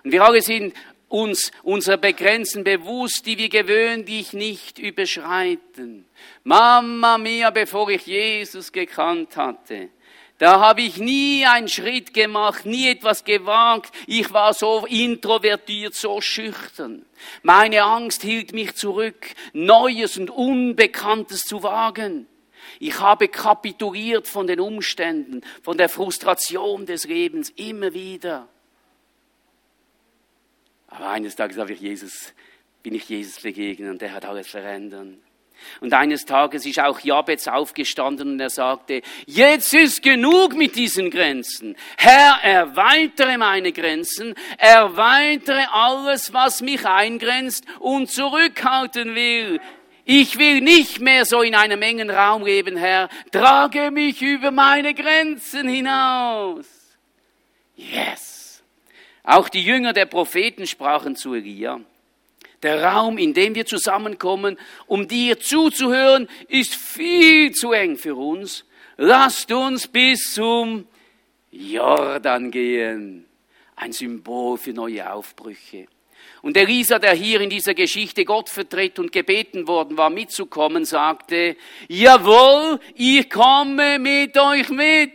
Und 0.03 0.11
wir 0.11 0.23
alle 0.23 0.41
sind 0.41 0.73
uns 1.09 1.51
unserer 1.61 1.97
Begrenzen 1.97 2.63
bewusst, 2.63 3.27
die 3.27 3.37
wir 3.37 3.49
gewöhnlich 3.49 4.33
nicht 4.33 4.79
überschreiten. 4.79 6.07
Mama 6.43 7.17
mia, 7.17 7.49
bevor 7.51 7.89
ich 7.89 8.07
Jesus 8.07 8.71
gekannt 8.71 9.37
hatte, 9.37 9.89
da 10.41 10.59
habe 10.59 10.81
ich 10.81 10.97
nie 10.97 11.45
einen 11.45 11.67
Schritt 11.67 12.15
gemacht, 12.15 12.65
nie 12.65 12.89
etwas 12.89 13.23
gewagt. 13.23 13.93
Ich 14.07 14.33
war 14.33 14.55
so 14.55 14.87
introvertiert, 14.87 15.93
so 15.93 16.19
schüchtern. 16.19 17.05
Meine 17.43 17.83
Angst 17.83 18.23
hielt 18.23 18.51
mich 18.51 18.73
zurück, 18.73 19.35
Neues 19.53 20.17
und 20.17 20.31
Unbekanntes 20.31 21.41
zu 21.41 21.61
wagen. 21.61 22.25
Ich 22.79 22.99
habe 22.99 23.27
kapituliert 23.27 24.27
von 24.27 24.47
den 24.47 24.59
Umständen, 24.59 25.41
von 25.61 25.77
der 25.77 25.89
Frustration 25.89 26.87
des 26.87 27.05
Lebens 27.05 27.51
immer 27.51 27.93
wieder. 27.93 28.47
Aber 30.87 31.09
eines 31.09 31.35
Tages 31.35 31.59
habe 31.59 31.73
ich 31.73 31.81
Jesus, 31.81 32.33
bin 32.81 32.95
ich 32.95 33.07
Jesus 33.07 33.43
begegnet 33.43 33.91
und 33.91 34.01
der 34.01 34.11
hat 34.13 34.25
alles 34.25 34.47
verändert. 34.47 35.19
Und 35.79 35.93
eines 35.93 36.25
Tages 36.25 36.65
ist 36.65 36.79
auch 36.79 36.99
Jabez 36.99 37.47
aufgestanden 37.47 38.33
und 38.33 38.39
er 38.39 38.49
sagte, 38.49 39.01
jetzt 39.25 39.73
ist 39.73 40.03
genug 40.03 40.55
mit 40.55 40.75
diesen 40.75 41.09
Grenzen. 41.09 41.75
Herr, 41.97 42.39
erweitere 42.43 43.37
meine 43.37 43.71
Grenzen, 43.71 44.35
erweitere 44.57 45.65
alles, 45.71 46.33
was 46.33 46.61
mich 46.61 46.85
eingrenzt 46.85 47.65
und 47.79 48.09
zurückhalten 48.09 49.15
will. 49.15 49.59
Ich 50.05 50.37
will 50.37 50.61
nicht 50.61 50.99
mehr 50.99 51.25
so 51.25 51.41
in 51.41 51.55
einem 51.55 51.81
engen 51.81 52.09
Raum 52.09 52.45
leben, 52.45 52.75
Herr. 52.75 53.07
Trage 53.31 53.91
mich 53.91 54.21
über 54.21 54.51
meine 54.51 54.93
Grenzen 54.93 55.67
hinaus. 55.67 56.65
Yes. 57.75 58.63
Auch 59.23 59.49
die 59.49 59.63
Jünger 59.63 59.93
der 59.93 60.05
Propheten 60.05 60.65
sprachen 60.65 61.15
zu 61.15 61.33
Elia. 61.33 61.79
Der 62.63 62.83
Raum, 62.83 63.17
in 63.17 63.33
dem 63.33 63.55
wir 63.55 63.65
zusammenkommen, 63.65 64.57
um 64.85 65.07
dir 65.07 65.39
zuzuhören, 65.39 66.27
ist 66.47 66.75
viel 66.75 67.51
zu 67.51 67.71
eng 67.71 67.97
für 67.97 68.15
uns. 68.15 68.65
Lasst 68.97 69.51
uns 69.51 69.87
bis 69.87 70.35
zum 70.35 70.87
Jordan 71.49 72.51
gehen. 72.51 73.25
Ein 73.75 73.91
Symbol 73.93 74.57
für 74.57 74.73
neue 74.73 75.11
Aufbrüche. 75.11 75.87
Und 76.43 76.57
Elisa, 76.57 76.99
der 76.99 77.13
hier 77.13 77.41
in 77.41 77.49
dieser 77.49 77.73
Geschichte 77.73 78.25
Gott 78.25 78.49
vertritt 78.49 78.99
und 78.99 79.11
gebeten 79.11 79.67
worden 79.67 79.97
war, 79.97 80.09
mitzukommen, 80.09 80.85
sagte, 80.85 81.55
jawohl, 81.87 82.79
ich 82.95 83.29
komme 83.29 83.99
mit 83.99 84.37
euch 84.37 84.69
mit. 84.69 85.11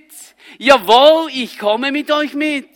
Jawohl, 0.59 1.29
ich 1.33 1.59
komme 1.59 1.91
mit 1.91 2.11
euch 2.11 2.35
mit. 2.35 2.69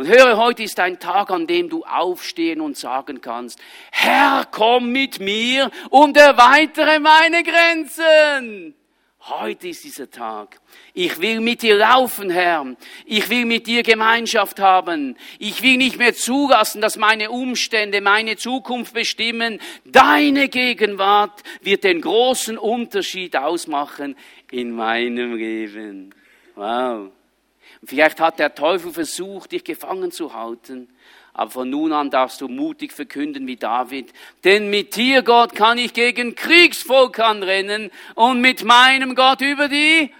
Und 0.00 0.08
höre, 0.08 0.38
heute 0.38 0.62
ist 0.62 0.80
ein 0.80 0.98
Tag, 0.98 1.30
an 1.30 1.46
dem 1.46 1.68
du 1.68 1.84
aufstehen 1.84 2.62
und 2.62 2.74
sagen 2.74 3.20
kannst, 3.20 3.60
Herr, 3.90 4.46
komm 4.50 4.92
mit 4.92 5.20
mir 5.20 5.70
und 5.90 6.16
erweitere 6.16 6.98
meine 6.98 7.42
Grenzen. 7.42 8.74
Heute 9.20 9.68
ist 9.68 9.84
dieser 9.84 10.10
Tag. 10.10 10.58
Ich 10.94 11.20
will 11.20 11.40
mit 11.40 11.60
dir 11.60 11.76
laufen, 11.76 12.30
Herr. 12.30 12.64
Ich 13.04 13.28
will 13.28 13.44
mit 13.44 13.66
dir 13.66 13.82
Gemeinschaft 13.82 14.58
haben. 14.58 15.18
Ich 15.38 15.62
will 15.62 15.76
nicht 15.76 15.98
mehr 15.98 16.14
zulassen, 16.14 16.80
dass 16.80 16.96
meine 16.96 17.30
Umstände 17.30 18.00
meine 18.00 18.38
Zukunft 18.38 18.94
bestimmen. 18.94 19.60
Deine 19.84 20.48
Gegenwart 20.48 21.42
wird 21.60 21.84
den 21.84 22.00
großen 22.00 22.56
Unterschied 22.56 23.36
ausmachen 23.36 24.16
in 24.50 24.70
meinem 24.70 25.36
Leben. 25.36 26.14
Wow. 26.54 27.10
Vielleicht 27.82 28.20
hat 28.20 28.38
der 28.38 28.54
Teufel 28.54 28.92
versucht, 28.92 29.52
dich 29.52 29.64
gefangen 29.64 30.12
zu 30.12 30.34
halten. 30.34 30.88
Aber 31.32 31.50
von 31.50 31.70
nun 31.70 31.92
an 31.92 32.10
darfst 32.10 32.40
du 32.40 32.48
mutig 32.48 32.92
verkünden 32.92 33.46
wie 33.46 33.56
David. 33.56 34.12
Denn 34.44 34.68
mit 34.68 34.96
dir, 34.96 35.22
Gott, 35.22 35.54
kann 35.54 35.78
ich 35.78 35.94
gegen 35.94 36.34
Kriegsvolk 36.34 37.18
anrennen 37.18 37.90
und 38.14 38.40
mit 38.40 38.64
meinem 38.64 39.14
Gott 39.14 39.40
über 39.40 39.68
die 39.68 40.12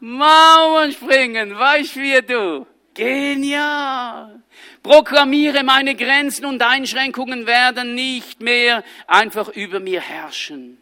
Mauern 0.00 0.92
springen. 0.92 1.58
Weißt 1.58 1.96
wie 1.96 2.20
du? 2.22 2.66
Genial! 2.94 4.42
Proklamiere, 4.82 5.62
meine 5.62 5.94
Grenzen 5.94 6.44
und 6.44 6.62
Einschränkungen 6.62 7.46
werden 7.46 7.94
nicht 7.94 8.40
mehr 8.42 8.84
einfach 9.06 9.48
über 9.48 9.80
mir 9.80 10.00
herrschen. 10.00 10.81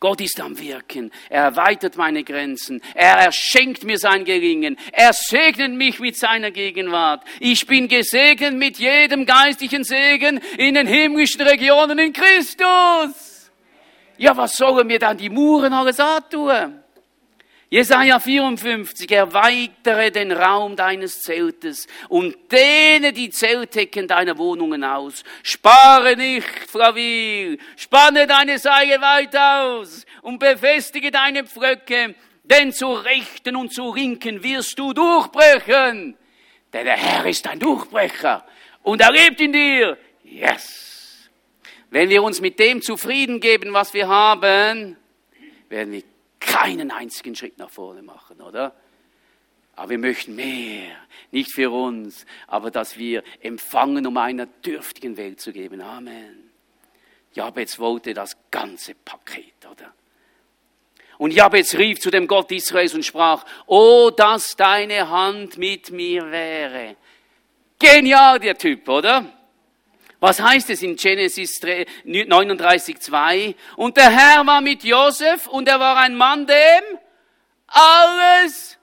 Gott 0.00 0.22
ist 0.22 0.40
am 0.40 0.58
Wirken. 0.58 1.12
Er 1.28 1.44
erweitert 1.44 1.96
meine 1.96 2.24
Grenzen. 2.24 2.80
Er 2.94 3.16
erschenkt 3.18 3.84
mir 3.84 3.98
sein 3.98 4.24
Gelingen. 4.24 4.78
Er 4.92 5.12
segnet 5.12 5.74
mich 5.74 6.00
mit 6.00 6.16
seiner 6.16 6.50
Gegenwart. 6.50 7.22
Ich 7.38 7.66
bin 7.66 7.86
gesegnet 7.86 8.54
mit 8.54 8.78
jedem 8.78 9.26
geistlichen 9.26 9.84
Segen 9.84 10.40
in 10.56 10.74
den 10.74 10.86
himmlischen 10.86 11.42
Regionen 11.42 11.98
in 11.98 12.14
Christus. 12.14 13.50
Ja, 14.16 14.34
was 14.34 14.56
sollen 14.56 14.86
mir 14.86 14.98
dann 14.98 15.18
die 15.18 15.28
Muren 15.28 15.74
alles 15.74 16.00
antun? 16.00 16.79
Jesaja 17.72 18.18
54, 18.18 19.08
erweitere 19.12 20.10
den 20.10 20.32
Raum 20.32 20.74
deines 20.74 21.22
Zeltes 21.22 21.86
und 22.08 22.36
dehne 22.50 23.12
die 23.12 23.30
Zeltdecken 23.30 24.08
deiner 24.08 24.36
Wohnungen 24.38 24.82
aus. 24.82 25.22
Spare 25.44 26.16
nicht, 26.16 26.48
Flavil, 26.68 27.58
spanne 27.76 28.26
deine 28.26 28.58
Seile 28.58 29.00
weit 29.00 29.36
aus 29.36 30.04
und 30.22 30.40
befestige 30.40 31.12
deine 31.12 31.44
Pflöcke, 31.46 32.16
denn 32.42 32.72
zu 32.72 32.92
Rechten 32.92 33.54
und 33.54 33.72
zu 33.72 33.94
Linken 33.94 34.42
wirst 34.42 34.76
du 34.76 34.92
durchbrechen. 34.92 36.16
Denn 36.72 36.84
der 36.84 36.96
Herr 36.96 37.24
ist 37.24 37.46
ein 37.46 37.60
Durchbrecher 37.60 38.44
und 38.82 39.00
er 39.00 39.12
lebt 39.12 39.40
in 39.40 39.52
dir. 39.52 39.96
Yes. 40.24 41.30
Wenn 41.88 42.08
wir 42.08 42.24
uns 42.24 42.40
mit 42.40 42.58
dem 42.58 42.82
zufrieden 42.82 43.38
geben, 43.38 43.72
was 43.72 43.94
wir 43.94 44.08
haben, 44.08 44.96
werden 45.68 45.92
wir 45.92 46.09
keinen 46.40 46.90
einzigen 46.90 47.36
Schritt 47.36 47.58
nach 47.58 47.70
vorne 47.70 48.02
machen, 48.02 48.40
oder? 48.40 48.74
Aber 49.76 49.90
wir 49.90 49.98
möchten 49.98 50.34
mehr, 50.34 50.96
nicht 51.30 51.54
für 51.54 51.70
uns, 51.70 52.26
aber 52.46 52.70
dass 52.70 52.98
wir 52.98 53.22
empfangen, 53.40 54.06
um 54.06 54.16
einer 54.16 54.46
dürftigen 54.46 55.16
Welt 55.16 55.40
zu 55.40 55.52
geben. 55.52 55.80
Amen. 55.80 56.50
Jabez 57.32 57.78
wollte 57.78 58.12
das 58.12 58.36
ganze 58.50 58.94
Paket, 58.94 59.54
oder? 59.70 59.92
Und 61.18 61.32
Jabez 61.32 61.74
rief 61.74 62.00
zu 62.00 62.10
dem 62.10 62.26
Gott 62.26 62.50
Israels 62.50 62.94
und 62.94 63.04
sprach, 63.04 63.44
oh, 63.66 64.10
dass 64.10 64.56
deine 64.56 65.08
Hand 65.10 65.58
mit 65.58 65.90
mir 65.90 66.30
wäre. 66.30 66.96
Genial, 67.78 68.40
der 68.40 68.56
Typ, 68.56 68.88
oder? 68.88 69.39
Was 70.20 70.40
heißt 70.40 70.70
es 70.70 70.82
in 70.82 70.96
Genesis 70.96 71.60
39,2? 71.62 73.54
Und 73.76 73.96
der 73.96 74.10
Herr 74.10 74.46
war 74.46 74.60
mit 74.60 74.84
Josef 74.84 75.46
und 75.46 75.66
er 75.66 75.80
war 75.80 75.96
ein 75.96 76.14
Mann, 76.14 76.46
dem 76.46 76.98
alles 77.66 78.78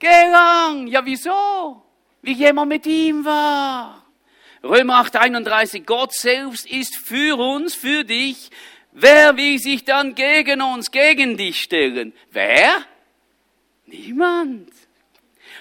gelang. 0.00 0.88
Ja, 0.88 1.04
wieso? 1.04 1.82
Wie 2.20 2.32
jemand 2.32 2.68
mit 2.68 2.84
ihm 2.86 3.24
war. 3.24 4.04
Römer 4.64 5.04
8,31, 5.04 5.84
Gott 5.84 6.14
selbst 6.14 6.66
ist 6.66 6.96
für 6.96 7.38
uns, 7.38 7.74
für 7.74 8.04
dich. 8.04 8.50
Wer 8.92 9.36
will 9.36 9.58
sich 9.58 9.84
dann 9.84 10.14
gegen 10.14 10.62
uns, 10.62 10.90
gegen 10.90 11.36
dich 11.36 11.62
stellen? 11.62 12.12
Wer? 12.30 12.84
Niemand. 13.86 14.70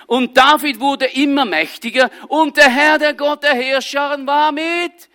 Und 0.08 0.36
David 0.36 0.80
wurde 0.80 1.06
immer 1.06 1.46
mächtiger 1.46 2.10
und 2.28 2.58
der 2.58 2.70
Herr, 2.70 2.98
der 2.98 3.14
Gott 3.14 3.44
der 3.44 3.54
Herrscher, 3.54 4.18
war 4.26 4.52
mit 4.52 5.10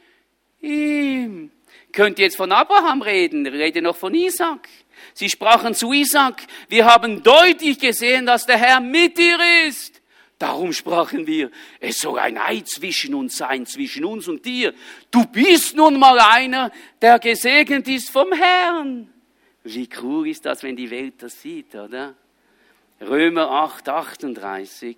ihm. 0.66 1.50
Könnt 1.92 2.18
ihr 2.18 2.26
jetzt 2.26 2.36
von 2.36 2.52
Abraham 2.52 3.00
reden? 3.02 3.46
Rede 3.46 3.80
noch 3.80 3.96
von 3.96 4.14
Isaac. 4.14 4.68
Sie 5.14 5.30
sprachen 5.30 5.74
zu 5.74 5.92
Isaac, 5.92 6.42
wir 6.68 6.84
haben 6.84 7.22
deutlich 7.22 7.78
gesehen, 7.78 8.26
dass 8.26 8.44
der 8.44 8.58
Herr 8.58 8.80
mit 8.80 9.16
dir 9.16 9.38
ist. 9.66 10.02
Darum 10.38 10.74
sprachen 10.74 11.26
wir, 11.26 11.50
es 11.80 11.98
soll 11.98 12.18
ein 12.18 12.36
Eid 12.36 12.68
zwischen 12.68 13.14
uns 13.14 13.38
sein, 13.38 13.64
zwischen 13.64 14.04
uns 14.04 14.28
und 14.28 14.44
dir. 14.44 14.74
Du 15.10 15.24
bist 15.24 15.74
nun 15.74 15.98
mal 15.98 16.18
einer, 16.18 16.70
der 17.00 17.18
gesegnet 17.18 17.88
ist 17.88 18.10
vom 18.10 18.32
Herrn. 18.32 19.10
Wie 19.64 19.88
cool 20.02 20.28
ist 20.28 20.44
das, 20.44 20.62
wenn 20.62 20.76
die 20.76 20.90
Welt 20.90 21.14
das 21.22 21.40
sieht, 21.40 21.74
oder? 21.74 22.14
Römer 23.00 23.50
8, 23.50 23.88
38. 23.88 24.96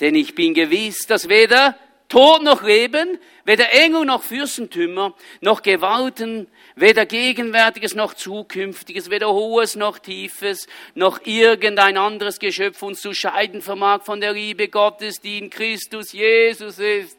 Denn 0.00 0.14
ich 0.14 0.34
bin 0.34 0.52
gewiss, 0.52 1.06
dass 1.06 1.28
weder 1.28 1.78
Tod 2.08 2.42
noch 2.42 2.62
Leben, 2.62 3.18
weder 3.44 3.72
Engel 3.72 4.04
noch 4.04 4.22
Fürstentümer, 4.22 5.14
noch 5.40 5.62
Gewalten, 5.62 6.46
weder 6.76 7.06
Gegenwärtiges 7.06 7.94
noch 7.94 8.14
Zukünftiges, 8.14 9.10
weder 9.10 9.32
Hohes 9.32 9.74
noch 9.74 9.98
Tiefes, 9.98 10.66
noch 10.94 11.24
irgendein 11.24 11.96
anderes 11.96 12.38
Geschöpf 12.38 12.82
uns 12.82 13.00
zu 13.00 13.14
scheiden 13.14 13.62
vermag 13.62 14.04
von 14.04 14.20
der 14.20 14.32
Liebe 14.32 14.68
Gottes, 14.68 15.20
die 15.20 15.38
in 15.38 15.50
Christus 15.50 16.12
Jesus 16.12 16.78
ist. 16.78 17.18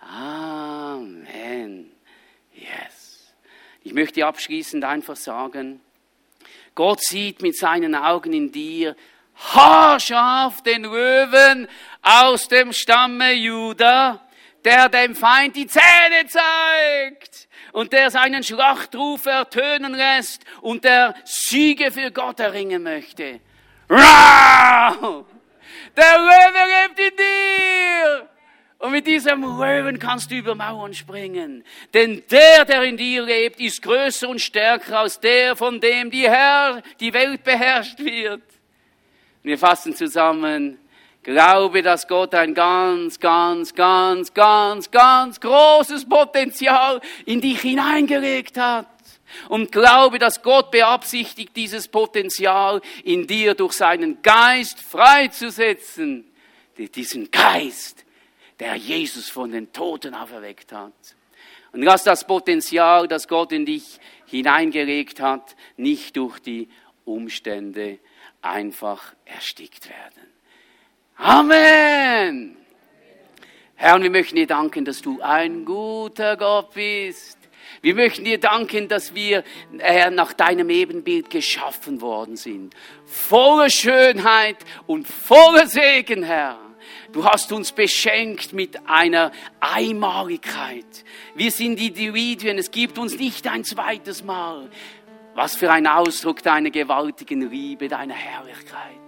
Amen. 0.00 1.90
Yes. 2.54 3.32
Ich 3.82 3.92
möchte 3.92 4.24
abschließend 4.26 4.84
einfach 4.84 5.16
sagen, 5.16 5.80
Gott 6.74 7.00
sieht 7.02 7.42
mit 7.42 7.56
seinen 7.56 7.94
Augen 7.94 8.32
in 8.32 8.52
dir 8.52 8.96
haarscharf 9.40 10.62
den 10.62 10.84
Löwen 10.84 11.68
aus 12.02 12.48
dem 12.48 12.72
Stamme 12.72 13.32
Juda, 13.32 14.20
der 14.64 14.88
dem 14.88 15.14
Feind 15.14 15.56
die 15.56 15.66
Zähne 15.66 16.26
zeigt 16.28 17.48
und 17.72 17.92
der 17.92 18.10
seinen 18.10 18.42
Schlachtruf 18.42 19.26
ertönen 19.26 19.94
lässt 19.94 20.44
und 20.60 20.84
der 20.84 21.14
Siege 21.24 21.90
für 21.90 22.10
Gott 22.10 22.40
erringen 22.40 22.82
möchte. 22.82 23.40
Wow! 23.88 25.24
Der 25.96 26.18
Löwe 26.18 26.88
lebt 26.88 26.98
in 27.00 27.16
dir! 27.16 28.28
Und 28.78 28.92
mit 28.92 29.06
diesem 29.06 29.42
Löwen 29.42 29.98
kannst 29.98 30.30
du 30.30 30.36
über 30.36 30.54
Mauern 30.54 30.94
springen. 30.94 31.64
Denn 31.92 32.22
der, 32.30 32.64
der 32.64 32.82
in 32.84 32.96
dir 32.96 33.22
lebt, 33.22 33.60
ist 33.60 33.82
größer 33.82 34.26
und 34.26 34.40
stärker 34.40 35.00
als 35.00 35.20
der, 35.20 35.54
von 35.54 35.80
dem 35.80 36.10
die 36.10 36.26
Herr, 36.26 36.82
die 36.98 37.12
Welt 37.12 37.44
beherrscht 37.44 37.98
wird. 37.98 38.42
Wir 39.42 39.58
fassen 39.58 39.94
zusammen. 39.94 40.78
Glaube, 41.22 41.82
dass 41.82 42.08
Gott 42.08 42.34
ein 42.34 42.54
ganz, 42.54 43.20
ganz, 43.20 43.74
ganz, 43.74 44.32
ganz, 44.32 44.90
ganz 44.90 45.40
großes 45.40 46.08
Potenzial 46.08 47.00
in 47.26 47.40
dich 47.40 47.60
hineingelegt 47.60 48.56
hat. 48.56 48.86
Und 49.48 49.70
glaube, 49.70 50.18
dass 50.18 50.42
Gott 50.42 50.70
beabsichtigt, 50.70 51.54
dieses 51.56 51.88
Potenzial 51.88 52.80
in 53.04 53.26
dir 53.26 53.54
durch 53.54 53.74
seinen 53.74 54.22
Geist 54.22 54.80
freizusetzen. 54.80 56.26
Diesen 56.76 57.30
Geist, 57.30 58.04
der 58.58 58.74
Jesus 58.74 59.28
von 59.28 59.52
den 59.52 59.72
Toten 59.72 60.14
auferweckt 60.14 60.72
hat. 60.72 60.94
Und 61.72 61.82
lass 61.82 62.04
das 62.04 62.26
Potenzial, 62.26 63.06
das 63.06 63.28
Gott 63.28 63.52
in 63.52 63.66
dich 63.66 64.00
hineingelegt 64.26 65.20
hat, 65.20 65.54
nicht 65.76 66.16
durch 66.16 66.38
die 66.38 66.68
Umstände 67.04 67.98
einfach 68.42 69.14
erstickt 69.24 69.88
werden. 69.88 70.30
Amen. 71.16 72.56
Herr, 73.74 73.94
und 73.94 74.02
wir 74.02 74.10
möchten 74.10 74.36
dir 74.36 74.46
danken, 74.46 74.84
dass 74.84 75.02
du 75.02 75.20
ein 75.22 75.64
guter 75.64 76.36
Gott 76.36 76.74
bist. 76.74 77.38
Wir 77.82 77.94
möchten 77.94 78.24
dir 78.24 78.38
danken, 78.38 78.88
dass 78.88 79.14
wir, 79.14 79.42
Herr, 79.78 80.10
nach 80.10 80.32
deinem 80.34 80.68
Ebenbild 80.68 81.30
geschaffen 81.30 82.00
worden 82.00 82.36
sind. 82.36 82.74
Voller 83.06 83.70
Schönheit 83.70 84.56
und 84.86 85.08
voller 85.08 85.66
Segen, 85.66 86.22
Herr. 86.22 86.58
Du 87.12 87.24
hast 87.24 87.52
uns 87.52 87.72
beschenkt 87.72 88.52
mit 88.52 88.88
einer 88.88 89.32
Einmaligkeit. 89.60 91.04
Wir 91.34 91.50
sind 91.50 91.80
Individuen, 91.80 92.58
es 92.58 92.70
gibt 92.70 92.98
uns 92.98 93.18
nicht 93.18 93.48
ein 93.48 93.64
zweites 93.64 94.22
Mal. 94.22 94.70
Was 95.34 95.56
für 95.56 95.70
ein 95.70 95.86
Ausdruck 95.86 96.42
deiner 96.42 96.70
gewaltigen 96.70 97.50
Liebe, 97.50 97.88
deiner 97.88 98.14
Herrlichkeit. 98.14 99.00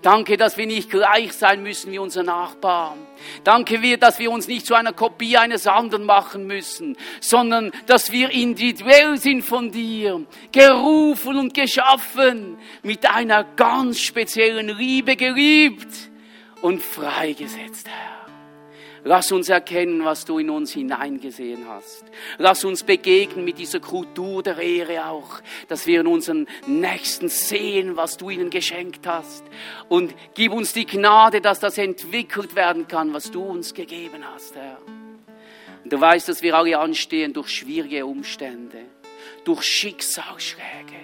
Danke, 0.00 0.36
dass 0.36 0.56
wir 0.56 0.66
nicht 0.66 0.90
gleich 0.90 1.32
sein 1.32 1.62
müssen 1.62 1.92
wie 1.92 1.98
unser 1.98 2.22
Nachbar. 2.24 2.96
Danke, 3.44 3.98
dass 3.98 4.18
wir 4.18 4.30
uns 4.30 4.48
nicht 4.48 4.66
zu 4.66 4.74
einer 4.74 4.92
Kopie 4.92 5.36
eines 5.36 5.66
anderen 5.66 6.04
machen 6.04 6.46
müssen, 6.46 6.96
sondern 7.20 7.70
dass 7.86 8.10
wir 8.10 8.30
individuell 8.30 9.16
sind 9.18 9.42
von 9.42 9.70
dir, 9.70 10.24
gerufen 10.50 11.38
und 11.38 11.54
geschaffen, 11.54 12.58
mit 12.82 13.08
einer 13.08 13.44
ganz 13.44 14.00
speziellen 14.00 14.76
Liebe 14.76 15.14
geliebt 15.16 16.10
und 16.62 16.82
freigesetzt, 16.82 17.88
Herr. 17.88 18.11
Lass 19.04 19.32
uns 19.32 19.48
erkennen, 19.48 20.04
was 20.04 20.24
du 20.24 20.38
in 20.38 20.48
uns 20.48 20.72
hineingesehen 20.72 21.66
hast. 21.68 22.04
Lass 22.38 22.64
uns 22.64 22.84
begegnen 22.84 23.44
mit 23.44 23.58
dieser 23.58 23.80
Kultur 23.80 24.44
der 24.44 24.58
Ehre 24.58 25.06
auch, 25.06 25.40
dass 25.66 25.86
wir 25.86 26.02
in 26.02 26.06
unseren 26.06 26.46
Nächsten 26.66 27.28
sehen, 27.28 27.96
was 27.96 28.16
du 28.16 28.30
ihnen 28.30 28.50
geschenkt 28.50 29.06
hast. 29.06 29.42
Und 29.88 30.14
gib 30.34 30.52
uns 30.52 30.72
die 30.72 30.86
Gnade, 30.86 31.40
dass 31.40 31.58
das 31.58 31.78
entwickelt 31.78 32.54
werden 32.54 32.86
kann, 32.86 33.12
was 33.12 33.32
du 33.32 33.42
uns 33.42 33.74
gegeben 33.74 34.24
hast, 34.34 34.54
Herr. 34.54 34.78
Und 35.82 35.92
du 35.92 36.00
weißt, 36.00 36.28
dass 36.28 36.42
wir 36.42 36.56
alle 36.56 36.78
anstehen 36.78 37.32
durch 37.32 37.48
schwierige 37.48 38.06
Umstände, 38.06 38.84
durch 39.42 39.64
Schicksalsschläge, 39.64 41.00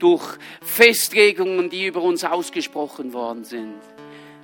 durch 0.00 0.36
Festlegungen, 0.62 1.70
die 1.70 1.86
über 1.86 2.02
uns 2.02 2.24
ausgesprochen 2.24 3.12
worden 3.12 3.44
sind. 3.44 3.78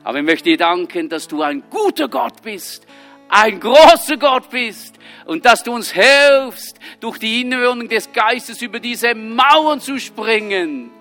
Aber 0.07 0.19
ich 0.19 0.25
möchte 0.25 0.51
dir 0.51 0.57
danken, 0.57 1.09
dass 1.09 1.27
du 1.27 1.43
ein 1.43 1.65
guter 1.69 2.07
Gott 2.07 2.41
bist, 2.41 2.87
ein 3.29 3.59
großer 3.59 4.17
Gott 4.17 4.49
bist 4.51 4.95
und 5.25 5.45
dass 5.45 5.65
du 5.65 5.73
uns 5.73 5.91
hilfst, 5.91 6.79
durch 7.01 7.19
die 7.19 7.41
Innenwirkung 7.41 7.89
des 7.89 8.13
Geistes 8.13 8.63
über 8.63 8.79
diese 8.79 9.17
Mauern 9.17 9.81
zu 9.81 9.99
springen. 9.99 10.93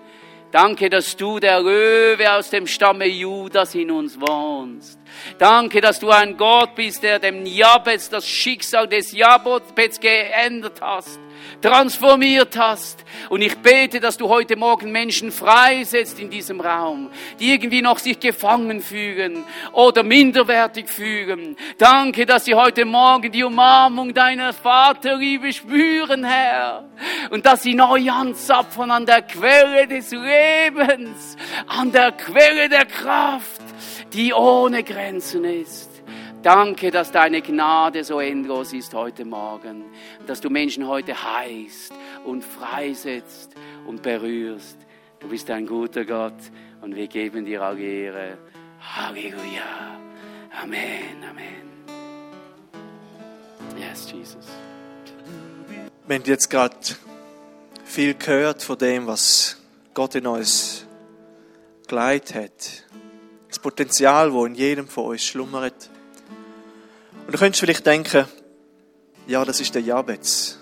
Danke, 0.50 0.90
dass 0.90 1.16
du 1.16 1.38
der 1.38 1.60
Löwe 1.60 2.32
aus 2.32 2.50
dem 2.50 2.66
Stamme 2.66 3.06
Judas 3.06 3.76
in 3.76 3.92
uns 3.92 4.20
wohnst. 4.20 4.98
Danke, 5.38 5.80
dass 5.80 6.00
du 6.00 6.10
ein 6.10 6.36
Gott 6.36 6.74
bist, 6.74 7.04
der 7.04 7.20
dem 7.20 7.46
Jabez 7.46 8.08
das 8.10 8.26
Schicksal 8.26 8.88
des 8.88 9.12
Jabez 9.12 10.00
geändert 10.00 10.80
hast 10.80 11.20
transformiert 11.60 12.56
hast. 12.56 13.04
Und 13.28 13.42
ich 13.42 13.56
bete, 13.58 14.00
dass 14.00 14.16
du 14.16 14.28
heute 14.28 14.56
Morgen 14.56 14.92
Menschen 14.92 15.32
freisetzt 15.32 16.18
in 16.20 16.30
diesem 16.30 16.60
Raum, 16.60 17.10
die 17.40 17.52
irgendwie 17.52 17.82
noch 17.82 17.98
sich 17.98 18.20
gefangen 18.20 18.80
fühlen 18.80 19.44
oder 19.72 20.02
minderwertig 20.02 20.88
fühlen. 20.88 21.56
Danke, 21.78 22.26
dass 22.26 22.44
sie 22.44 22.54
heute 22.54 22.84
Morgen 22.84 23.30
die 23.32 23.44
Umarmung 23.44 24.14
deiner 24.14 24.52
Vaterliebe 24.52 25.52
spüren, 25.52 26.24
Herr. 26.24 26.84
Und 27.30 27.46
dass 27.46 27.62
sie 27.62 27.74
neu 27.74 28.10
anzapfen 28.10 28.90
an 28.90 29.06
der 29.06 29.22
Quelle 29.22 29.86
des 29.86 30.10
Lebens, 30.10 31.36
an 31.66 31.92
der 31.92 32.12
Quelle 32.12 32.68
der 32.68 32.86
Kraft, 32.86 33.62
die 34.12 34.32
ohne 34.32 34.82
Grenzen 34.82 35.44
ist. 35.44 35.95
Danke, 36.46 36.92
dass 36.92 37.10
deine 37.10 37.42
Gnade 37.42 38.04
so 38.04 38.20
endlos 38.20 38.72
ist 38.72 38.94
heute 38.94 39.24
Morgen, 39.24 39.86
dass 40.28 40.40
du 40.40 40.48
Menschen 40.48 40.86
heute 40.86 41.12
heißt 41.12 41.92
und 42.24 42.44
freisetzt 42.44 43.50
und 43.84 44.00
berührst. 44.00 44.78
Du 45.18 45.26
bist 45.26 45.50
ein 45.50 45.66
guter 45.66 46.04
Gott 46.04 46.38
und 46.82 46.94
wir 46.94 47.08
geben 47.08 47.46
dir 47.46 47.62
all 47.62 47.80
Ehre. 47.80 48.38
Halleluja. 48.78 49.98
Amen, 50.62 51.24
Amen. 51.28 51.66
Yes, 53.76 54.12
Jesus. 54.12 54.46
Wir 56.06 56.14
haben 56.14 56.24
jetzt 56.26 56.48
gerade 56.48 56.76
viel 57.84 58.14
gehört 58.14 58.62
von 58.62 58.78
dem, 58.78 59.08
was 59.08 59.60
Gott 59.94 60.14
in 60.14 60.28
uns 60.28 60.86
geleitet 61.88 62.36
hat. 62.36 62.84
Das 63.48 63.58
Potenzial, 63.58 64.32
wo 64.32 64.46
in 64.46 64.54
jedem 64.54 64.86
von 64.86 65.06
uns 65.06 65.24
schlummert. 65.24 65.90
Und 67.26 67.34
du 67.34 67.38
könntest 67.38 67.60
vielleicht 67.60 67.84
denken, 67.84 68.24
ja, 69.26 69.44
das 69.44 69.60
ist 69.60 69.74
der 69.74 69.82
Jabez. 69.82 70.58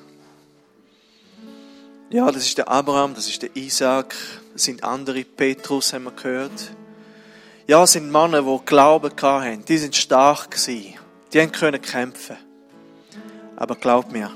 Ja, 2.08 2.30
das 2.32 2.46
ist 2.46 2.56
der 2.56 2.68
Abraham, 2.68 3.14
das 3.14 3.28
ist 3.28 3.42
der 3.42 3.54
Isaac, 3.54 4.14
das 4.54 4.64
sind 4.64 4.82
andere, 4.82 5.24
Petrus 5.24 5.92
haben 5.92 6.04
wir 6.04 6.12
gehört. 6.12 6.72
Ja, 7.66 7.80
das 7.80 7.92
sind 7.92 8.10
Männer, 8.10 8.42
die 8.42 8.64
Glauben 8.64 9.10
hatten, 9.20 9.64
die 9.66 9.76
sind 9.76 9.94
stark 9.94 10.52
gewesen, 10.52 10.94
die 11.34 11.46
können 11.48 11.82
kämpfen. 11.82 12.36
Aber 13.56 13.74
glaub 13.74 14.10
mir, 14.10 14.30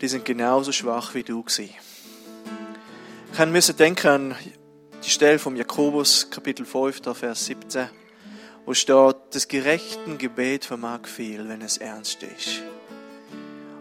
die 0.00 0.08
sind 0.08 0.24
genauso 0.24 0.72
schwach 0.72 1.14
wie 1.14 1.24
du 1.24 1.42
gewesen. 1.42 1.74
Ich 3.34 3.46
musste 3.46 3.74
denken 3.74 4.08
an 4.08 4.34
die 5.04 5.10
Stelle 5.10 5.38
vom 5.38 5.56
Jakobus, 5.56 6.30
Kapitel 6.30 6.64
5, 6.64 7.02
Vers 7.12 7.44
17 7.44 8.05
wo 8.66 8.74
steht, 8.74 9.16
das 9.30 9.46
gerechten 9.46 10.18
Gebet 10.18 10.64
vermag 10.64 11.06
viel, 11.06 11.48
wenn 11.48 11.62
es 11.62 11.78
ernst 11.78 12.22
ist. 12.24 12.62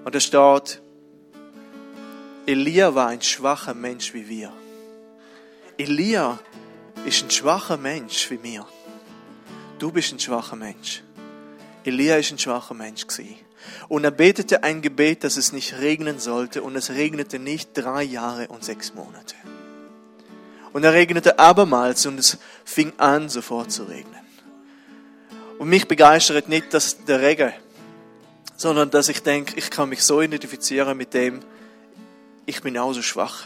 Und 0.06 0.14
da 0.14 0.20
steht, 0.20 0.82
Elia 2.46 2.94
war 2.94 3.08
ein 3.08 3.22
schwacher 3.24 3.74
Mensch 3.74 4.14
wie 4.14 4.30
wir. 4.30 4.54
Elia 5.80 6.40
ist 7.04 7.24
ein 7.24 7.32
schwacher 7.32 7.78
Mensch 7.78 8.30
wie 8.30 8.38
mir. 8.38 8.66
Du 9.80 9.92
bist 9.92 10.14
ein 10.14 10.20
schwacher 10.20 10.56
Mensch. 10.56 11.02
Elia 11.84 12.18
ist 12.18 12.32
ein 12.32 12.38
schwacher 12.38 12.76
Mensch 12.76 13.08
gewesen. 13.08 13.38
Und 13.88 14.04
er 14.04 14.12
betete 14.12 14.64
ein 14.64 14.84
Gebet, 14.84 15.24
dass 15.24 15.38
es 15.38 15.52
nicht 15.52 15.80
regnen 15.80 16.20
sollte, 16.20 16.62
und 16.62 16.76
es 16.76 16.92
regnete 16.92 17.40
nicht 17.40 17.72
drei 17.74 18.04
Jahre 18.04 18.48
und 18.50 18.64
sechs 18.64 18.94
Monate. 18.94 19.36
Und 20.72 20.84
er 20.84 20.94
regnete 20.94 21.40
abermals 21.40 22.06
und 22.06 22.20
es 22.20 22.38
fing 22.64 22.94
an, 22.98 23.30
sofort 23.30 23.72
zu 23.72 23.86
regnen. 23.86 24.25
Und 25.58 25.70
mich 25.70 25.88
begeistert 25.88 26.50
nicht 26.50 26.74
dass 26.74 27.04
der 27.06 27.22
Regen, 27.22 27.54
sondern 28.58 28.90
dass 28.90 29.10
ich 29.10 29.22
denke, 29.22 29.58
ich 29.58 29.70
kann 29.70 29.90
mich 29.90 30.04
so 30.04 30.22
identifizieren 30.22 30.98
mit 30.98 31.14
dem, 31.14 31.40
ich 32.46 32.62
bin 32.62 32.78
auch 32.78 32.94
so 32.94 33.02
schwach. 33.02 33.46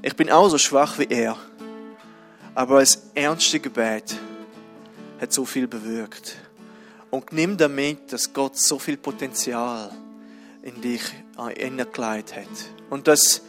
Ich 0.00 0.16
bin 0.16 0.30
auch 0.30 0.48
so 0.48 0.58
schwach 0.58 0.98
wie 0.98 1.06
er. 1.08 1.36
Aber 2.54 2.80
das 2.80 3.10
ernste 3.14 3.60
Gebet 3.60 4.16
hat 5.20 5.32
so 5.32 5.44
viel 5.44 5.66
bewirkt. 5.66 6.36
Und 7.10 7.32
nimm 7.32 7.56
damit, 7.56 8.12
dass 8.12 8.32
Gott 8.32 8.58
so 8.58 8.78
viel 8.78 8.96
Potenzial 8.96 9.90
in 10.62 10.80
dich 10.80 11.02
hineingelegt 11.36 12.34
hat. 12.34 12.48
Und 12.90 13.06
dass 13.08 13.42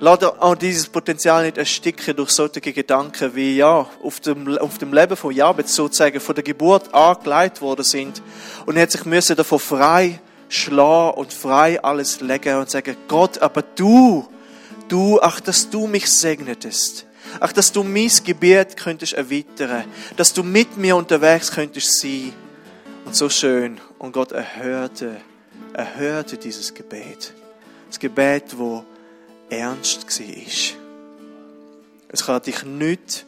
Lass 0.00 0.22
auch 0.22 0.54
dieses 0.56 0.88
Potenzial 0.88 1.44
nicht 1.44 1.56
ersticken 1.56 2.16
durch 2.16 2.30
solche 2.30 2.60
Gedanken 2.60 3.34
wie, 3.34 3.56
ja, 3.56 3.88
auf 4.02 4.20
dem, 4.20 4.58
auf 4.58 4.78
dem 4.78 4.92
Leben 4.92 5.16
von 5.16 5.32
Jabez 5.32 5.74
sozusagen 5.74 6.20
von 6.20 6.34
der 6.34 6.44
Geburt 6.44 6.92
angeleitet 6.92 7.62
worden 7.62 7.84
sind. 7.84 8.20
Und 8.66 8.76
er 8.76 8.82
hat 8.82 8.90
sich 8.90 9.04
müssen 9.04 9.36
davon 9.36 9.60
frei 9.60 10.20
schlagen 10.48 11.18
und 11.18 11.32
frei 11.32 11.82
alles 11.82 12.20
legen 12.20 12.56
und 12.58 12.70
sagen, 12.70 12.96
Gott, 13.08 13.38
aber 13.38 13.62
du, 13.62 14.28
du, 14.88 15.20
ach, 15.22 15.40
dass 15.40 15.70
du 15.70 15.86
mich 15.86 16.10
segnetest. 16.10 17.06
Ach, 17.40 17.52
dass 17.52 17.72
du 17.72 17.82
mein 17.82 18.10
Gebet 18.24 18.76
könntest 18.76 19.14
erweitern. 19.14 19.84
Dass 20.16 20.32
du 20.32 20.42
mit 20.42 20.76
mir 20.76 20.96
unterwegs 20.96 21.50
könntest 21.50 22.00
sein. 22.00 22.32
Und 23.04 23.14
so 23.14 23.28
schön. 23.28 23.80
Und 23.98 24.12
Gott 24.12 24.32
erhörte, 24.32 25.16
erhörte 25.72 26.36
dieses 26.36 26.74
Gebet. 26.74 27.32
Das 27.88 27.98
Gebet, 27.98 28.56
wo 28.56 28.84
ernst 29.50 30.06
war. 30.06 30.80
Es 32.08 32.26
kann 32.26 32.42
dich 32.42 32.62
nicht 32.64 33.26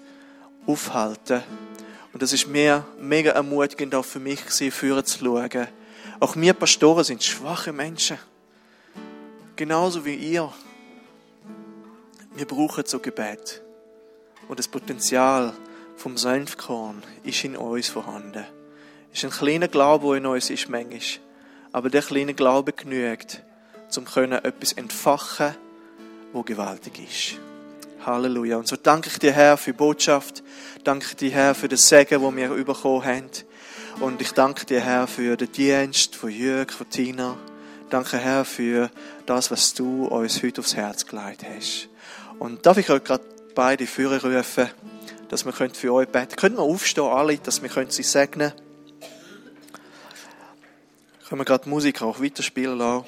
aufhalten. 0.67 1.43
Und 2.13 2.23
das 2.23 2.33
ist 2.33 2.47
mir 2.47 2.87
mega 2.99 3.33
ermutigend 3.33 3.95
auch 3.95 4.05
für 4.05 4.21
mich 4.21 4.41
gewesen, 4.45 4.71
führen 4.71 5.05
zu 5.05 5.19
schauen. 5.19 5.69
Auch 6.21 6.37
wir 6.37 6.55
Pastoren 6.55 7.05
sind 7.05 7.23
schwache 7.23 7.73
Menschen. 7.73 8.19
Genauso 9.57 10.05
wie 10.05 10.15
ihr. 10.15 10.53
Wir 12.35 12.47
brauchen 12.47 12.85
so 12.87 12.99
Gebet. 12.99 13.63
Und 14.49 14.59
das 14.59 14.69
Potenzial 14.69 15.53
vom 15.97 16.17
Senfkorn 16.17 17.03
ist 17.25 17.45
in 17.45 17.57
uns 17.57 17.89
vorhanden. 17.89 18.45
Es 19.13 19.19
ist 19.19 19.25
ein 19.25 19.31
kleiner 19.31 19.69
Glaube, 19.69 20.07
der 20.09 20.17
in 20.17 20.27
uns 20.27 20.51
ist, 20.51 20.69
manchmal. 20.69 21.01
Aber 21.73 21.91
der 21.91 22.03
kleine 22.03 22.35
Glaube 22.35 22.73
genügt, 22.73 23.43
um 23.97 24.05
etwas 24.33 24.73
entfachen 24.73 25.55
wo 26.37 26.43
gewaltig 26.43 27.01
ist. 27.01 27.41
Halleluja. 28.05 28.59
Und 28.59 28.69
so 28.69 28.77
danke 28.77 29.09
ich 29.09 29.19
dir, 29.19 29.33
Herr, 29.33 29.57
für 29.57 29.73
die 29.73 29.79
Botschaft. 29.79 30.43
Danke 30.85 31.17
dir, 31.17 31.31
Herr, 31.31 31.55
für 31.55 31.67
das 31.67 31.89
Segen, 31.89 32.23
das 32.23 32.37
wir 32.37 32.65
bekommen 32.65 33.05
haben. 33.07 33.31
Und 34.01 34.21
ich 34.21 34.33
danke 34.33 34.67
dir, 34.67 34.83
Herr, 34.83 35.07
für 35.07 35.39
den 35.39 35.51
Dienst 35.51 36.15
von 36.15 36.29
Jörg, 36.29 36.71
von 36.71 36.91
Tina. 36.91 37.39
Danke, 37.89 38.19
Herr, 38.19 38.45
für 38.45 38.91
das, 39.25 39.51
was 39.51 39.73
du 39.73 40.09
uns 40.09 40.43
heute 40.43 40.61
aufs 40.61 40.77
Herz 40.77 41.07
gelegt 41.07 41.43
hast. 41.43 41.89
Und 42.39 42.67
darf 42.67 42.77
ich 42.77 42.91
euch 42.91 43.03
gerade 43.03 43.25
beide 43.55 43.87
Führer 43.87 44.23
rufen, 44.23 44.69
dass 45.31 45.47
wir 45.47 45.55
für 45.55 45.93
euch 45.95 46.09
beten 46.09 46.37
können. 46.37 46.57
wir 46.59 46.63
aufstehen, 46.63 47.05
alle, 47.05 47.39
dass 47.39 47.63
wir 47.63 47.71
sie 47.89 48.03
segnen 48.03 48.53
können. 51.31 51.41
wir 51.41 51.47
gerade 51.47 51.65
die 51.65 51.71
Musik 51.71 52.03
auch 52.03 52.21
weiterspielen 52.21 52.77
lassen. 52.77 53.07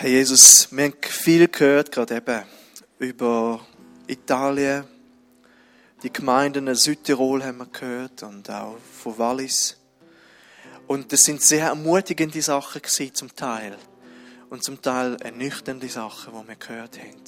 Herr 0.00 0.10
Jesus, 0.10 0.68
wir 0.70 0.84
haben 0.84 0.94
viel 1.02 1.48
gehört, 1.48 1.90
gerade 1.90 2.18
eben, 2.18 2.44
über 3.00 3.66
Italien, 4.06 4.84
die 6.04 6.12
Gemeinden 6.12 6.68
in 6.68 6.76
Südtirol 6.76 7.42
haben 7.42 7.58
wir 7.58 7.66
gehört 7.66 8.22
und 8.22 8.48
auch 8.48 8.76
von 9.02 9.18
Wallis. 9.18 9.76
Und 10.86 11.12
das 11.12 11.24
sind 11.24 11.42
sehr 11.42 11.66
ermutigende 11.66 12.40
Sachen 12.40 12.80
gewesen, 12.80 13.12
zum 13.12 13.34
Teil. 13.34 13.76
Und 14.50 14.62
zum 14.62 14.80
Teil 14.80 15.16
ernüchternde 15.20 15.88
Sachen, 15.88 16.32
die 16.32 16.48
wir 16.48 16.54
gehört 16.54 16.96
haben. 16.96 17.20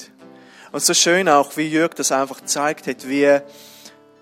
Und 0.70 0.80
so 0.80 0.94
schön 0.94 1.28
auch, 1.28 1.56
wie 1.56 1.66
Jörg 1.66 1.94
das 1.94 2.12
einfach 2.12 2.38
gezeigt 2.38 2.86
hat, 2.86 3.08
wie 3.08 3.40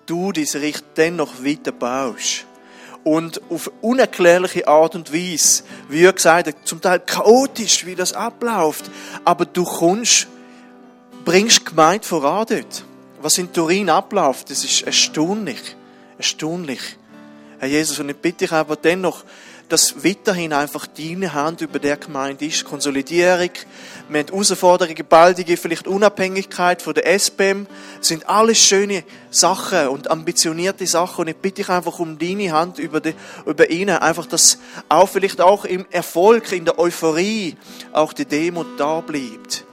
du 0.07 0.31
diese 0.31 0.59
Richt 0.59 0.85
dennoch 0.97 1.43
weiter 1.43 1.71
baust 1.71 2.47
und 3.03 3.41
auf 3.49 3.71
unerklärliche 3.81 4.67
Art 4.67 4.95
und 4.95 5.13
Weise, 5.13 5.63
wie 5.87 6.03
er 6.03 6.13
gesagt 6.13 6.47
hat, 6.47 6.55
zum 6.65 6.81
Teil 6.81 6.99
chaotisch, 6.99 7.85
wie 7.85 7.95
das 7.95 8.13
abläuft, 8.13 8.89
aber 9.25 9.45
du 9.45 9.63
kommst, 9.63 10.27
bringst 11.25 11.65
Gemeinde 11.65 12.05
voran 12.05 12.45
dort. 12.49 12.83
Was 13.21 13.37
in 13.37 13.51
Turin 13.51 13.89
abläuft, 13.89 14.49
das 14.49 14.63
ist 14.63 14.83
erstaunlich, 14.83 15.75
erstaunlich. 16.17 16.79
Herr 17.59 17.67
Jesus, 17.67 17.99
und 17.99 18.09
ich 18.09 18.15
bitte 18.15 18.45
dich 18.45 18.51
aber 18.51 18.77
dennoch, 18.77 19.23
dass 19.69 20.03
weiterhin 20.03 20.51
einfach 20.51 20.87
deine 20.87 21.33
Hand 21.33 21.61
über 21.61 21.77
der 21.77 21.97
Gemeinde 21.97 22.45
ist. 22.45 22.65
Konsolidierung, 22.65 23.51
wir 24.09 24.19
haben 24.19 24.27
Herausforderungen, 24.27 25.05
baldige 25.07 25.55
vielleicht 25.57 25.87
Unabhängigkeit 25.87 26.81
von 26.81 26.95
der 26.95 27.05
SBM. 27.19 27.67
Das 27.99 28.07
sind 28.07 28.27
alles 28.27 28.57
schöne 28.57 29.03
Sachen 29.29 29.87
und 29.89 30.09
ambitionierte 30.09 30.87
Sachen. 30.87 31.21
Und 31.21 31.27
ich 31.27 31.35
bitte 31.35 31.61
dich 31.61 31.69
einfach 31.69 31.99
um 31.99 32.17
deine 32.17 32.51
Hand 32.51 32.79
über, 32.79 32.99
die, 32.99 33.13
über 33.45 33.69
ihnen. 33.69 33.97
Einfach, 33.97 34.25
dass 34.25 34.57
auch 34.89 35.07
vielleicht 35.07 35.39
auch 35.39 35.65
im 35.65 35.85
Erfolg, 35.91 36.51
in 36.51 36.65
der 36.65 36.79
Euphorie 36.79 37.55
auch 37.93 38.11
die 38.13 38.25
Demut 38.25 38.79
da 38.79 39.01
bleibt. 39.01 39.65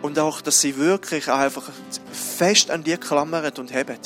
Und 0.00 0.18
auch, 0.18 0.40
dass 0.40 0.60
sie 0.60 0.78
wirklich 0.78 1.28
einfach 1.28 1.70
fest 2.10 2.70
an 2.70 2.82
dir 2.82 2.96
klammern 2.96 3.52
und 3.58 3.72
haben. 3.72 3.98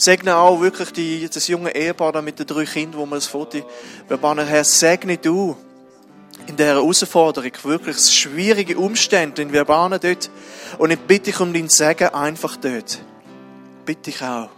Segne 0.00 0.36
auch 0.36 0.60
wirklich 0.60 0.92
die, 0.92 1.28
das 1.28 1.48
junge 1.48 1.74
Ehepaar 1.74 2.12
da 2.12 2.22
mit 2.22 2.38
den 2.38 2.46
drei 2.46 2.64
Kindern, 2.64 3.00
wo 3.00 3.06
wir 3.06 3.16
das 3.16 3.26
Foto 3.26 3.58
bebannen. 4.06 4.46
Herr, 4.46 4.62
segne 4.62 5.18
du 5.18 5.56
in 6.46 6.56
dieser 6.56 6.76
Herausforderung, 6.76 7.50
wirklich 7.64 7.98
schwierige 7.98 8.78
Umstände 8.78 9.42
in 9.42 9.50
Verbana 9.50 9.98
dort. 9.98 10.30
Und 10.78 10.92
ich 10.92 11.00
bitte 11.00 11.32
dich 11.32 11.40
um 11.40 11.52
dein 11.52 11.68
Segen 11.68 12.10
einfach 12.10 12.56
dort. 12.56 13.00
Bitte 13.84 14.10
ich 14.10 14.22
auch. 14.22 14.50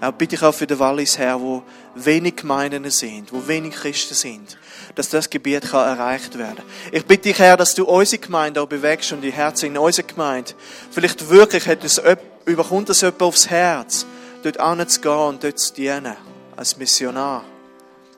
Auch 0.00 0.12
bitte 0.12 0.34
ich 0.34 0.42
auch 0.42 0.52
für 0.52 0.66
den 0.66 0.80
Wallis 0.80 1.16
Herr, 1.16 1.40
wo 1.40 1.62
wenig 1.94 2.34
Gemeinden 2.34 2.90
sind, 2.90 3.32
wo 3.32 3.46
wenig 3.46 3.72
Christen 3.72 4.14
sind, 4.14 4.58
dass 4.96 5.10
das 5.10 5.30
Gebiet 5.30 5.70
kann 5.70 5.96
erreicht 5.96 6.36
werden. 6.36 6.62
Ich 6.90 7.06
bitte 7.06 7.28
dich 7.28 7.38
Herr, 7.38 7.56
dass 7.56 7.76
du 7.76 7.84
unsere 7.84 8.20
Gemeinde 8.20 8.60
auch 8.60 8.66
bewegst 8.66 9.12
und 9.12 9.20
die 9.20 9.30
Herzen 9.30 9.66
in 9.66 9.78
unserer 9.78 10.08
Gemeinde. 10.08 10.54
Vielleicht 10.90 11.30
wirklich 11.30 11.68
hat 11.68 11.84
es, 11.84 12.02
überkommt 12.44 12.90
es 12.90 13.00
jemand 13.00 13.22
aufs 13.22 13.48
Herz, 13.48 14.04
dort 14.46 14.60
anzugehen 14.60 15.18
und 15.18 15.44
dort 15.44 15.58
zu 15.58 15.74
dienen, 15.74 16.16
als 16.54 16.76
Missionar. 16.76 17.42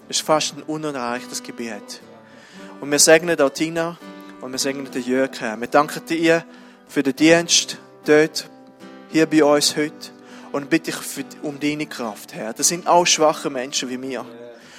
Ist 0.08 0.20
fast 0.20 0.56
ein 0.56 0.62
unerreichtes 0.62 1.42
Gebiet. 1.42 2.00
Und 2.80 2.90
wir 2.90 2.98
segnen 2.98 3.36
da 3.36 3.48
Tina 3.48 3.98
und 4.40 4.52
wir 4.52 4.58
segnen 4.58 4.90
den 4.90 5.02
Jörg, 5.02 5.40
Herr. 5.40 5.58
Wir 5.58 5.68
danken 5.68 6.04
dir 6.06 6.44
für 6.86 7.02
den 7.02 7.16
Dienst 7.16 7.78
dort, 8.04 8.48
hier 9.10 9.26
bei 9.26 9.42
uns 9.42 9.76
heute. 9.76 10.10
Und 10.52 10.70
bitte 10.70 10.90
ich 10.90 11.24
um 11.42 11.58
deine 11.60 11.86
Kraft, 11.86 12.34
Herr. 12.34 12.52
Das 12.52 12.68
sind 12.68 12.86
auch 12.86 13.06
schwache 13.06 13.50
Menschen 13.50 13.88
wie 13.88 13.98
mir. 13.98 14.24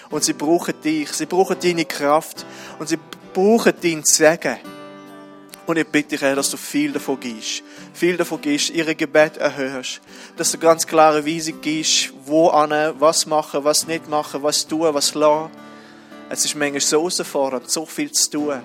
Und 0.09 0.23
sie 0.23 0.33
brauchen 0.33 0.79
dich, 0.81 1.11
sie 1.13 1.25
brauchen 1.25 1.57
deine 1.61 1.85
Kraft 1.85 2.45
und 2.79 2.89
sie 2.89 2.97
brauchen 3.33 3.73
dein 3.81 4.03
Segen. 4.03 4.57
Und 5.69 5.77
ich 5.77 5.85
bitte 5.85 6.09
dich, 6.09 6.21
Herr, 6.21 6.35
dass 6.35 6.49
du 6.49 6.57
viel 6.57 6.91
davon 6.91 7.19
gibst. 7.19 7.61
Viel 7.93 8.17
davon 8.17 8.41
gibst, 8.41 8.71
ihre 8.71 8.95
Gebet 8.95 9.37
erhörst. 9.37 10.01
Dass 10.35 10.51
du 10.51 10.57
ganz 10.57 10.87
klare 10.87 11.23
Weisung 11.23 11.61
gibst, 11.61 12.11
wo 12.25 12.47
an, 12.47 12.71
was 12.99 13.27
machen, 13.27 13.63
was 13.63 13.85
nicht 13.85 14.09
machen, 14.09 14.41
was 14.41 14.65
tun, 14.65 14.91
was 14.95 15.13
lassen. 15.13 15.51
Es 16.27 16.43
ist 16.43 16.55
manchmal 16.55 16.81
so 16.81 16.97
herausfordernd, 16.97 17.69
so 17.69 17.85
viel 17.85 18.11
zu 18.11 18.31
tun, 18.31 18.59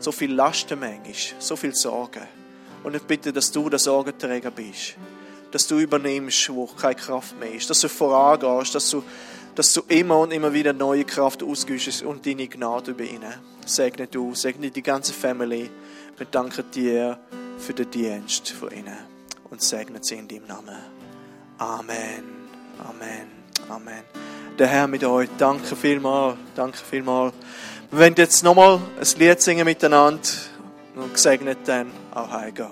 so 0.00 0.10
viel 0.10 0.34
Lasten 0.34 0.80
manchmal, 0.80 1.14
so 1.38 1.54
viel 1.54 1.72
Sorgen. 1.72 2.26
Und 2.82 2.96
ich 2.96 3.02
bitte, 3.02 3.32
dass 3.32 3.52
du 3.52 3.70
der 3.70 3.78
Sorgenträger 3.78 4.50
bist, 4.50 4.96
dass 5.52 5.68
du 5.68 5.78
übernimmst, 5.78 6.52
wo 6.52 6.66
keine 6.66 6.96
Kraft 6.96 7.38
mehr 7.38 7.52
ist, 7.52 7.70
dass 7.70 7.78
du 7.78 7.88
vorangehst, 7.88 8.74
dass 8.74 8.90
du, 8.90 9.04
dass 9.54 9.72
du 9.72 9.82
immer 9.86 10.18
und 10.18 10.32
immer 10.32 10.52
wieder 10.52 10.72
neue 10.72 11.04
Kraft 11.04 11.44
ausgüsst 11.44 12.02
und 12.02 12.26
deine 12.26 12.48
Gnade 12.48 12.90
über 12.90 13.04
ihnen. 13.04 13.34
Segne 13.64 14.08
du, 14.08 14.34
segne 14.34 14.72
die 14.72 14.82
ganze 14.82 15.12
Family. 15.12 15.70
Wir 16.16 16.26
danken 16.26 16.70
dir 16.70 17.18
für 17.58 17.74
den 17.74 17.90
Dienst 17.90 18.50
von 18.50 18.70
ihnen 18.70 18.96
und 19.50 19.62
segne 19.62 19.98
sie 20.02 20.16
in 20.16 20.28
deinem 20.28 20.46
Namen. 20.46 20.78
Amen. 21.58 22.24
Amen. 22.78 23.28
Amen 23.68 24.24
der 24.58 24.66
Herr 24.68 24.86
mit 24.86 25.04
euch. 25.04 25.28
Danke 25.38 25.76
vielmals, 25.76 26.36
danke 26.54 26.78
vielmals. 26.78 27.34
Wir 27.90 27.98
werden 27.98 28.14
jetzt 28.16 28.42
nochmal 28.42 28.80
ein 29.00 29.18
Lied 29.18 29.40
singen 29.40 29.64
miteinander 29.64 30.20
und 30.96 31.12
gesegnet 31.12 31.58
dann 31.66 31.90
auch 32.12 32.30
heimgehen. 32.30 32.70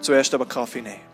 Zuerst 0.00 0.34
aber 0.34 0.46
Kaffee 0.46 0.82
nehmen. 0.82 1.11